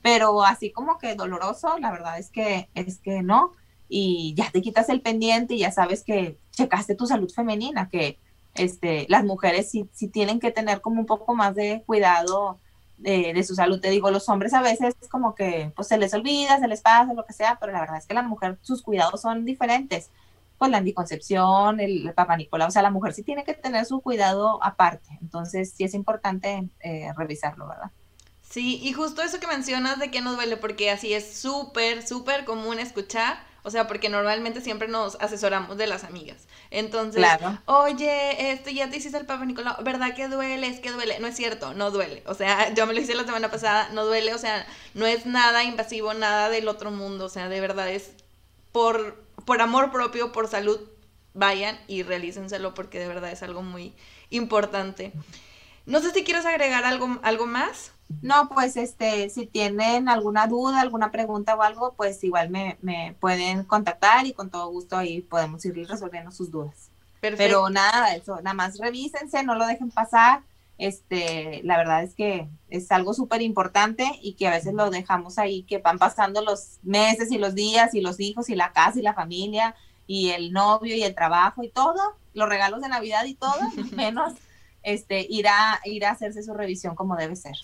pero 0.00 0.44
así 0.44 0.70
como 0.70 0.98
que 0.98 1.16
doloroso, 1.16 1.76
la 1.78 1.90
verdad 1.90 2.18
es 2.18 2.30
que, 2.30 2.68
es 2.74 2.98
que 3.00 3.22
no, 3.22 3.52
y 3.88 4.34
ya 4.36 4.50
te 4.50 4.62
quitas 4.62 4.88
el 4.90 5.00
pendiente 5.00 5.54
y 5.54 5.58
ya 5.58 5.72
sabes 5.72 6.04
que 6.04 6.38
checaste 6.52 6.94
tu 6.94 7.06
salud 7.06 7.30
femenina, 7.30 7.88
que 7.88 8.18
este, 8.54 9.06
las 9.08 9.24
mujeres 9.24 9.70
sí, 9.70 9.88
sí 9.92 10.08
tienen 10.08 10.38
que 10.38 10.52
tener 10.52 10.80
como 10.80 11.00
un 11.00 11.06
poco 11.06 11.34
más 11.34 11.54
de 11.54 11.82
cuidado 11.84 12.58
de, 12.98 13.42
su 13.44 13.54
salud. 13.54 13.80
Te 13.80 13.90
digo, 13.90 14.10
los 14.10 14.28
hombres 14.28 14.52
a 14.54 14.62
veces 14.62 14.94
como 15.10 15.34
que 15.34 15.72
pues 15.74 15.88
se 15.88 15.98
les 15.98 16.12
olvida, 16.14 16.58
se 16.58 16.68
les 16.68 16.80
pasa, 16.80 17.14
lo 17.14 17.24
que 17.24 17.32
sea, 17.32 17.58
pero 17.60 17.72
la 17.72 17.80
verdad 17.80 17.98
es 17.98 18.06
que 18.06 18.14
la 18.14 18.22
mujer, 18.22 18.58
sus 18.62 18.82
cuidados 18.82 19.20
son 19.20 19.44
diferentes. 19.44 20.10
Pues 20.58 20.70
la 20.70 20.78
anticoncepción, 20.78 21.78
el, 21.78 22.12
papá 22.14 22.36
Nicolás, 22.36 22.68
o 22.68 22.70
sea, 22.72 22.82
la 22.82 22.90
mujer 22.90 23.14
sí 23.14 23.22
tiene 23.22 23.44
que 23.44 23.54
tener 23.54 23.86
su 23.86 24.00
cuidado 24.00 24.58
aparte. 24.62 25.18
Entonces 25.20 25.72
sí 25.76 25.84
es 25.84 25.94
importante 25.94 26.68
eh, 26.80 27.12
revisarlo, 27.16 27.68
¿verdad? 27.68 27.90
Sí, 28.42 28.80
y 28.82 28.92
justo 28.92 29.22
eso 29.22 29.38
que 29.38 29.46
mencionas 29.46 29.98
de 29.98 30.10
que 30.10 30.20
nos 30.20 30.36
duele, 30.36 30.56
porque 30.56 30.90
así 30.90 31.12
es 31.12 31.36
súper, 31.36 32.06
súper 32.06 32.44
común 32.44 32.78
escuchar 32.78 33.38
o 33.68 33.70
sea, 33.70 33.86
porque 33.86 34.08
normalmente 34.08 34.62
siempre 34.62 34.88
nos 34.88 35.16
asesoramos 35.20 35.76
de 35.76 35.86
las 35.86 36.04
amigas. 36.04 36.48
Entonces, 36.70 37.22
oye, 37.66 38.50
este 38.50 38.72
ya 38.72 38.88
te 38.88 38.96
hiciste 38.96 39.18
el 39.18 39.26
Papa 39.26 39.44
Nicolau, 39.44 39.84
¿verdad 39.84 40.14
que 40.14 40.26
duele? 40.26 40.66
Es 40.68 40.80
que 40.80 40.90
duele. 40.90 41.20
No 41.20 41.26
es 41.26 41.36
cierto, 41.36 41.74
no 41.74 41.90
duele. 41.90 42.22
O 42.24 42.32
sea, 42.32 42.72
yo 42.74 42.86
me 42.86 42.94
lo 42.94 43.00
hice 43.02 43.14
la 43.14 43.24
semana 43.24 43.50
pasada, 43.50 43.90
no 43.92 44.06
duele. 44.06 44.32
O 44.32 44.38
sea, 44.38 44.66
no 44.94 45.04
es 45.04 45.26
nada 45.26 45.64
invasivo, 45.64 46.14
nada 46.14 46.48
del 46.48 46.66
otro 46.66 46.90
mundo. 46.90 47.26
O 47.26 47.28
sea, 47.28 47.50
de 47.50 47.60
verdad 47.60 47.90
es 47.90 48.12
por, 48.72 49.22
por 49.44 49.60
amor 49.60 49.92
propio, 49.92 50.32
por 50.32 50.48
salud, 50.48 50.80
vayan 51.34 51.78
y 51.88 52.04
realícenselo 52.04 52.72
porque 52.72 52.98
de 52.98 53.08
verdad 53.08 53.30
es 53.30 53.42
algo 53.42 53.60
muy 53.60 53.92
importante. 54.30 55.12
No 55.84 56.00
sé 56.00 56.12
si 56.12 56.24
quieres 56.24 56.46
agregar 56.46 56.86
algo, 56.86 57.18
algo 57.22 57.44
más. 57.44 57.92
No, 58.22 58.48
pues 58.48 58.76
este, 58.76 59.28
si 59.28 59.46
tienen 59.46 60.08
alguna 60.08 60.46
duda, 60.46 60.80
alguna 60.80 61.10
pregunta 61.10 61.54
o 61.54 61.62
algo, 61.62 61.94
pues 61.94 62.22
igual 62.24 62.48
me, 62.48 62.78
me 62.80 63.14
pueden 63.20 63.64
contactar 63.64 64.26
y 64.26 64.32
con 64.32 64.50
todo 64.50 64.68
gusto 64.70 64.96
ahí 64.96 65.20
podemos 65.20 65.64
ir 65.64 65.86
resolviendo 65.86 66.30
sus 66.30 66.50
dudas. 66.50 66.90
Perfecto. 67.20 67.44
Pero 67.44 67.70
nada, 67.70 68.14
eso, 68.14 68.36
nada 68.36 68.54
más 68.54 68.78
revísense, 68.78 69.42
no 69.42 69.54
lo 69.54 69.66
dejen 69.66 69.90
pasar. 69.90 70.42
Este, 70.78 71.60
la 71.64 71.76
verdad 71.76 72.04
es 72.04 72.14
que 72.14 72.48
es 72.70 72.90
algo 72.92 73.12
súper 73.12 73.42
importante 73.42 74.08
y 74.22 74.34
que 74.34 74.46
a 74.46 74.52
veces 74.52 74.72
lo 74.74 74.90
dejamos 74.90 75.38
ahí, 75.38 75.64
que 75.64 75.78
van 75.78 75.98
pasando 75.98 76.40
los 76.40 76.78
meses 76.82 77.32
y 77.32 77.38
los 77.38 77.54
días 77.54 77.94
y 77.94 78.00
los 78.00 78.20
hijos 78.20 78.48
y 78.48 78.54
la 78.54 78.72
casa 78.72 78.98
y 78.98 79.02
la 79.02 79.14
familia 79.14 79.74
y 80.06 80.30
el 80.30 80.52
novio 80.52 80.94
y 80.94 81.02
el 81.02 81.16
trabajo 81.16 81.64
y 81.64 81.68
todo, 81.68 82.00
los 82.32 82.48
regalos 82.48 82.80
de 82.80 82.88
Navidad 82.88 83.24
y 83.24 83.34
todo, 83.34 83.58
menos 83.96 84.34
este, 84.84 85.26
ir 85.28 85.48
a, 85.48 85.80
ir 85.84 86.06
a 86.06 86.12
hacerse 86.12 86.42
su 86.42 86.54
revisión 86.54 86.94
como 86.94 87.16
debe 87.16 87.34
ser. 87.34 87.56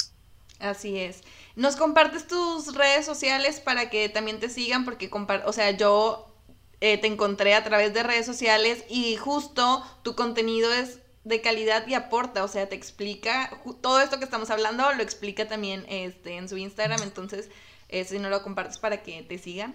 Así 0.64 0.98
es. 0.98 1.22
¿Nos 1.56 1.76
compartes 1.76 2.26
tus 2.26 2.74
redes 2.74 3.04
sociales 3.04 3.60
para 3.60 3.90
que 3.90 4.08
también 4.08 4.40
te 4.40 4.48
sigan? 4.48 4.86
Porque, 4.86 5.10
o 5.44 5.52
sea, 5.52 5.70
yo 5.72 6.34
eh, 6.80 6.96
te 6.96 7.06
encontré 7.06 7.54
a 7.54 7.62
través 7.62 7.92
de 7.92 8.02
redes 8.02 8.24
sociales 8.24 8.82
y 8.88 9.16
justo 9.16 9.84
tu 10.02 10.14
contenido 10.14 10.72
es 10.72 11.00
de 11.22 11.42
calidad 11.42 11.86
y 11.86 11.94
aporta, 11.94 12.44
o 12.44 12.48
sea, 12.48 12.68
te 12.68 12.76
explica 12.76 13.50
todo 13.82 14.00
esto 14.00 14.18
que 14.18 14.24
estamos 14.24 14.48
hablando, 14.50 14.90
lo 14.92 15.02
explica 15.02 15.46
también 15.46 15.84
este, 15.88 16.36
en 16.36 16.48
su 16.48 16.56
Instagram, 16.56 17.02
entonces, 17.02 17.50
eh, 17.88 18.04
si 18.04 18.18
no 18.18 18.30
lo 18.30 18.42
compartes 18.42 18.78
para 18.78 19.02
que 19.02 19.22
te 19.22 19.36
sigan. 19.36 19.74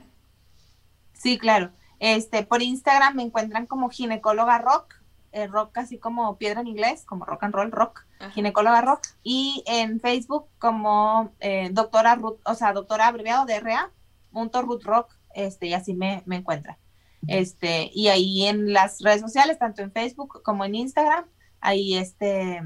Sí, 1.13 1.37
claro. 1.37 1.71
Este, 1.99 2.43
por 2.43 2.63
Instagram 2.63 3.15
me 3.15 3.23
encuentran 3.23 3.67
como 3.67 3.89
ginecóloga 3.89 4.57
rock, 4.57 4.95
eh, 5.32 5.47
rock 5.47 5.77
así 5.77 5.97
como 5.97 6.38
piedra 6.38 6.61
en 6.61 6.67
inglés, 6.67 7.05
como 7.05 7.25
rock 7.25 7.43
and 7.43 7.53
roll 7.53 7.71
rock 7.71 8.05
ginecóloga 8.34 8.82
rock, 8.82 9.01
y 9.23 9.63
en 9.65 9.99
Facebook 9.99 10.47
como 10.57 11.34
eh, 11.39 11.69
doctora 11.71 12.15
Ruth, 12.15 12.39
o 12.45 12.55
sea, 12.55 12.73
doctora 12.73 13.07
abreviado 13.07 13.45
de 13.45 13.59
RA, 13.59 13.91
punto 14.32 14.61
Ruth 14.61 14.84
Rock, 14.84 15.15
este, 15.34 15.67
y 15.67 15.73
así 15.73 15.93
me, 15.93 16.23
me 16.25 16.38
encuentra. 16.38 16.77
Este, 17.27 17.89
y 17.93 18.07
ahí 18.07 18.45
en 18.45 18.73
las 18.73 18.99
redes 19.01 19.21
sociales, 19.21 19.59
tanto 19.59 19.82
en 19.82 19.91
Facebook 19.91 20.41
como 20.43 20.65
en 20.65 20.75
Instagram, 20.75 21.25
ahí 21.59 21.95
este 21.95 22.61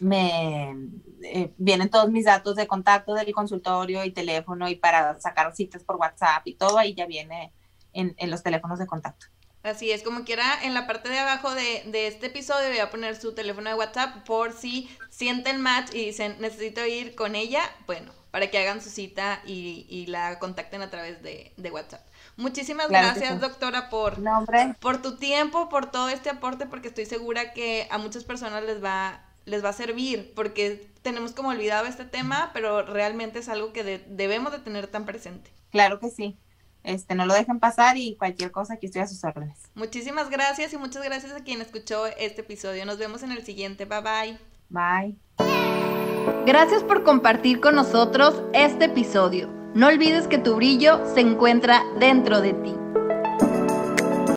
me 0.00 0.74
eh, 1.22 1.52
vienen 1.58 1.90
todos 1.90 2.10
mis 2.10 2.24
datos 2.24 2.56
de 2.56 2.66
contacto 2.66 3.12
del 3.14 3.32
consultorio 3.32 4.02
y 4.04 4.12
teléfono 4.12 4.68
y 4.68 4.76
para 4.76 5.20
sacar 5.20 5.54
citas 5.54 5.84
por 5.84 5.96
WhatsApp 5.96 6.46
y 6.46 6.54
todo 6.54 6.78
ahí 6.78 6.94
ya 6.94 7.06
viene 7.06 7.52
en, 7.92 8.14
en 8.16 8.30
los 8.30 8.42
teléfonos 8.42 8.78
de 8.78 8.86
contacto. 8.86 9.26
Así 9.62 9.90
es, 9.90 10.02
como 10.02 10.24
quiera, 10.24 10.62
en 10.62 10.72
la 10.72 10.86
parte 10.86 11.10
de 11.10 11.18
abajo 11.18 11.54
de, 11.54 11.82
de, 11.86 12.06
este 12.06 12.26
episodio 12.26 12.68
voy 12.68 12.78
a 12.78 12.90
poner 12.90 13.16
su 13.16 13.34
teléfono 13.34 13.68
de 13.68 13.76
WhatsApp 13.76 14.24
por 14.24 14.54
si 14.54 14.88
sienten 15.10 15.60
match 15.60 15.94
y 15.94 16.06
dicen 16.06 16.36
necesito 16.40 16.84
ir 16.86 17.14
con 17.14 17.34
ella, 17.34 17.60
bueno, 17.86 18.10
para 18.30 18.50
que 18.50 18.58
hagan 18.58 18.80
su 18.80 18.88
cita 18.88 19.42
y, 19.44 19.86
y 19.90 20.06
la 20.06 20.38
contacten 20.38 20.80
a 20.80 20.88
través 20.88 21.22
de, 21.22 21.52
de 21.56 21.70
WhatsApp. 21.70 22.00
Muchísimas 22.36 22.88
gracias, 22.88 23.38
doctora, 23.38 23.90
por, 23.90 24.16
por 24.80 25.02
tu 25.02 25.16
tiempo, 25.16 25.68
por 25.68 25.90
todo 25.90 26.08
este 26.08 26.30
aporte, 26.30 26.64
porque 26.64 26.88
estoy 26.88 27.04
segura 27.04 27.52
que 27.52 27.86
a 27.90 27.98
muchas 27.98 28.24
personas 28.24 28.64
les 28.64 28.82
va, 28.82 29.22
les 29.44 29.62
va 29.62 29.70
a 29.70 29.74
servir, 29.74 30.32
porque 30.34 30.90
tenemos 31.02 31.32
como 31.32 31.50
olvidado 31.50 31.86
este 31.86 32.06
tema, 32.06 32.50
pero 32.54 32.82
realmente 32.82 33.40
es 33.40 33.50
algo 33.50 33.74
que 33.74 34.02
debemos 34.06 34.52
de 34.52 34.58
tener 34.60 34.86
tan 34.86 35.04
presente. 35.04 35.50
Claro 35.70 36.00
que 36.00 36.08
sí. 36.08 36.38
Este, 36.82 37.14
no 37.14 37.26
lo 37.26 37.34
dejen 37.34 37.60
pasar 37.60 37.96
y 37.96 38.16
cualquier 38.16 38.50
cosa 38.50 38.74
aquí 38.74 38.86
estoy 38.86 39.02
a 39.02 39.06
sus 39.06 39.22
órdenes. 39.24 39.58
Muchísimas 39.74 40.30
gracias 40.30 40.72
y 40.72 40.78
muchas 40.78 41.02
gracias 41.02 41.32
a 41.32 41.44
quien 41.44 41.60
escuchó 41.60 42.06
este 42.06 42.40
episodio. 42.40 42.86
Nos 42.86 42.98
vemos 42.98 43.22
en 43.22 43.32
el 43.32 43.44
siguiente. 43.44 43.84
Bye 43.84 44.00
bye. 44.00 44.38
Bye. 44.68 45.16
Gracias 46.46 46.82
por 46.82 47.04
compartir 47.04 47.60
con 47.60 47.74
nosotros 47.74 48.42
este 48.52 48.86
episodio. 48.86 49.48
No 49.74 49.88
olvides 49.88 50.26
que 50.26 50.38
tu 50.38 50.56
brillo 50.56 51.04
se 51.14 51.20
encuentra 51.20 51.82
dentro 51.98 52.40
de 52.40 52.54
ti. 52.54 52.79